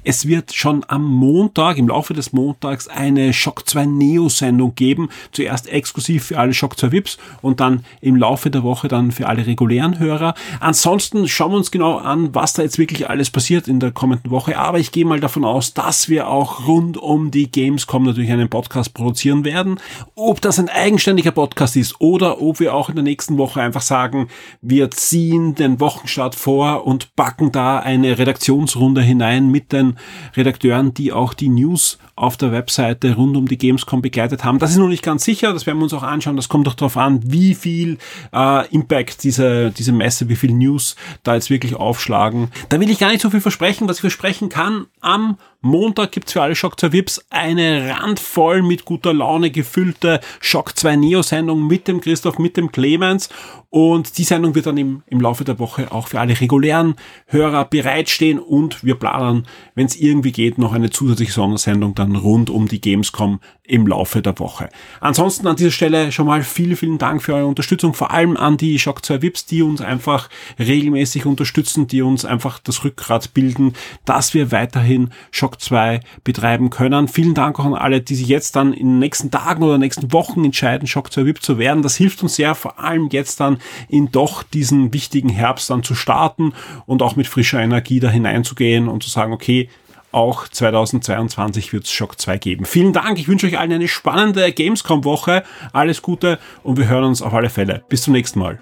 Es 0.03 0.27
wird 0.27 0.53
schon 0.53 0.83
am 0.87 1.05
Montag, 1.05 1.77
im 1.77 1.87
Laufe 1.87 2.13
des 2.13 2.33
Montags, 2.33 2.87
eine 2.87 3.33
Shock 3.33 3.67
2 3.67 3.85
Neo-Sendung 3.85 4.75
geben. 4.75 5.09
Zuerst 5.31 5.67
exklusiv 5.67 6.25
für 6.25 6.39
alle 6.39 6.53
Shock 6.53 6.79
2 6.79 6.91
VIPs 6.91 7.17
und 7.41 7.59
dann 7.59 7.85
im 8.01 8.15
Laufe 8.15 8.49
der 8.49 8.63
Woche 8.63 8.87
dann 8.87 9.11
für 9.11 9.27
alle 9.27 9.45
regulären 9.45 9.99
Hörer. 9.99 10.33
Ansonsten 10.59 11.27
schauen 11.27 11.51
wir 11.51 11.57
uns 11.57 11.71
genau 11.71 11.97
an, 11.97 12.33
was 12.33 12.53
da 12.53 12.63
jetzt 12.63 12.77
wirklich 12.77 13.09
alles 13.09 13.29
passiert 13.29 13.67
in 13.67 13.79
der 13.79 13.91
kommenden 13.91 14.31
Woche. 14.31 14.57
Aber 14.57 14.79
ich 14.79 14.91
gehe 14.91 15.05
mal 15.05 15.19
davon 15.19 15.45
aus, 15.45 15.73
dass 15.73 16.09
wir 16.09 16.27
auch 16.29 16.67
rund 16.67 16.97
um 16.97 17.31
die 17.31 17.51
Gamescom 17.51 18.03
natürlich 18.03 18.31
einen 18.31 18.49
Podcast 18.49 18.93
produzieren 18.93 19.45
werden. 19.45 19.79
Ob 20.15 20.41
das 20.41 20.59
ein 20.59 20.69
eigenständiger 20.69 21.31
Podcast 21.31 21.75
ist 21.75 21.99
oder 21.99 22.30
oder 22.31 22.41
ob 22.41 22.59
wir 22.59 22.73
auch 22.73 22.89
in 22.89 22.95
der 22.95 23.03
nächsten 23.03 23.37
Woche 23.37 23.61
einfach 23.61 23.81
sagen, 23.81 24.27
wir 24.61 24.91
ziehen 24.91 25.55
den 25.55 25.79
Wochenstart 25.79 26.35
vor 26.35 26.85
und 26.85 27.15
backen 27.15 27.51
da 27.51 27.79
eine 27.79 28.17
Redaktionsrunde 28.17 29.01
hinein 29.01 29.49
mit 29.49 29.71
den 29.71 29.97
Redakteuren, 30.35 30.93
die 30.93 31.11
auch 31.11 31.33
die 31.33 31.49
News 31.49 31.97
auf 32.15 32.37
der 32.37 32.51
Webseite 32.51 33.15
rund 33.15 33.35
um 33.35 33.47
die 33.47 33.57
Gamescom 33.57 34.01
begleitet 34.01 34.43
haben. 34.43 34.59
Das 34.59 34.71
ist 34.71 34.77
noch 34.77 34.87
nicht 34.87 35.03
ganz 35.03 35.23
sicher, 35.23 35.53
das 35.53 35.65
werden 35.65 35.79
wir 35.79 35.83
uns 35.83 35.93
auch 35.93 36.03
anschauen. 36.03 36.35
Das 36.35 36.49
kommt 36.49 36.67
doch 36.67 36.75
darauf 36.75 36.97
an, 36.97 37.19
wie 37.23 37.55
viel 37.55 37.97
äh, 38.33 38.67
Impact 38.67 39.23
diese, 39.23 39.71
diese 39.71 39.91
Messe, 39.91 40.29
wie 40.29 40.35
viel 40.35 40.53
News 40.53 40.95
da 41.23 41.35
jetzt 41.35 41.49
wirklich 41.49 41.75
aufschlagen. 41.75 42.49
Da 42.69 42.79
will 42.79 42.89
ich 42.89 42.99
gar 42.99 43.09
nicht 43.09 43.21
so 43.21 43.29
viel 43.29 43.41
versprechen. 43.41 43.87
Was 43.87 43.97
ich 43.97 44.01
versprechen 44.01 44.49
kann, 44.49 44.85
am 44.99 45.37
Montag 45.63 46.11
gibt's 46.11 46.33
für 46.33 46.41
alle 46.41 46.55
Shock 46.55 46.79
2 46.79 46.91
Vips 46.91 47.23
eine 47.29 47.91
randvoll 47.91 48.63
mit 48.63 48.83
guter 48.83 49.13
Laune 49.13 49.51
gefüllte 49.51 50.19
Shock 50.39 50.75
2 50.75 50.95
Neo-Sendung 50.95 51.67
mit 51.67 51.87
dem 51.87 52.01
Christoph, 52.01 52.39
mit 52.39 52.57
dem 52.57 52.71
Clemens 52.71 53.29
Und 53.71 54.17
die 54.17 54.25
Sendung 54.25 54.53
wird 54.53 54.65
dann 54.65 54.75
im, 54.75 55.01
im 55.07 55.21
Laufe 55.21 55.45
der 55.45 55.57
Woche 55.57 55.93
auch 55.93 56.09
für 56.09 56.19
alle 56.19 56.37
regulären 56.37 56.95
Hörer 57.27 57.63
bereitstehen 57.63 58.37
und 58.37 58.83
wir 58.83 58.95
planen, 58.95 59.47
wenn 59.75 59.85
es 59.85 59.95
irgendwie 59.95 60.33
geht, 60.33 60.57
noch 60.57 60.73
eine 60.73 60.89
zusätzliche 60.89 61.31
Sondersendung 61.31 61.95
dann 61.95 62.17
rund 62.17 62.49
um 62.49 62.67
die 62.67 62.81
Gamescom 62.81 63.39
im 63.63 63.87
Laufe 63.87 64.21
der 64.21 64.37
Woche. 64.39 64.67
Ansonsten 64.99 65.47
an 65.47 65.55
dieser 65.55 65.71
Stelle 65.71 66.11
schon 66.11 66.25
mal 66.25 66.43
vielen, 66.43 66.75
vielen 66.75 66.97
Dank 66.97 67.23
für 67.23 67.33
eure 67.33 67.45
Unterstützung, 67.45 67.93
vor 67.93 68.11
allem 68.11 68.35
an 68.35 68.57
die 68.57 68.77
Shock 68.77 69.05
2 69.05 69.21
Vips, 69.21 69.45
die 69.45 69.61
uns 69.61 69.79
einfach 69.79 70.27
regelmäßig 70.59 71.25
unterstützen, 71.25 71.87
die 71.87 72.01
uns 72.01 72.25
einfach 72.25 72.59
das 72.59 72.83
Rückgrat 72.83 73.33
bilden, 73.33 73.71
dass 74.03 74.33
wir 74.33 74.51
weiterhin 74.51 75.11
Shock 75.31 75.61
2 75.61 76.01
betreiben 76.25 76.69
können. 76.69 77.07
Vielen 77.07 77.35
Dank 77.35 77.57
auch 77.57 77.65
an 77.65 77.75
alle, 77.75 78.01
die 78.01 78.15
sich 78.15 78.27
jetzt 78.27 78.57
dann 78.57 78.73
in 78.73 78.87
den 78.87 78.99
nächsten 78.99 79.31
Tagen 79.31 79.63
oder 79.63 79.77
nächsten 79.77 80.11
Wochen 80.11 80.43
entscheiden, 80.43 80.87
Shock 80.87 81.13
2 81.13 81.25
VIP 81.25 81.41
zu 81.41 81.57
werden. 81.57 81.81
Das 81.81 81.95
hilft 81.95 82.21
uns 82.21 82.35
sehr, 82.35 82.55
vor 82.55 82.77
allem 82.77 83.07
jetzt 83.09 83.39
dann 83.39 83.60
in 83.89 84.11
doch 84.11 84.43
diesen 84.43 84.93
wichtigen 84.93 85.29
Herbst 85.29 85.69
dann 85.69 85.83
zu 85.83 85.95
starten 85.95 86.53
und 86.85 87.01
auch 87.01 87.15
mit 87.15 87.27
frischer 87.27 87.59
Energie 87.59 87.99
da 87.99 88.09
hineinzugehen 88.09 88.87
und 88.87 89.03
zu 89.03 89.09
sagen, 89.09 89.33
okay, 89.33 89.69
auch 90.11 90.47
2022 90.47 91.71
wird 91.71 91.85
es 91.85 91.91
Shock 91.91 92.19
2 92.19 92.37
geben. 92.37 92.65
Vielen 92.65 92.93
Dank, 92.93 93.17
ich 93.17 93.27
wünsche 93.27 93.47
euch 93.47 93.57
allen 93.57 93.71
eine 93.71 93.87
spannende 93.87 94.51
Gamescom-Woche. 94.51 95.43
Alles 95.71 96.01
Gute 96.01 96.39
und 96.63 96.77
wir 96.77 96.87
hören 96.87 97.05
uns 97.05 97.21
auf 97.21 97.33
alle 97.33 97.49
Fälle. 97.49 97.83
Bis 97.87 98.03
zum 98.03 98.13
nächsten 98.13 98.39
Mal. 98.39 98.59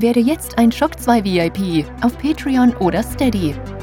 Werde 0.00 0.20
jetzt 0.20 0.58
ein 0.58 0.70
Shock 0.70 0.98
2 1.00 1.24
VIP 1.24 1.84
auf 2.02 2.16
Patreon 2.18 2.72
oder 2.76 3.02
Steady. 3.02 3.54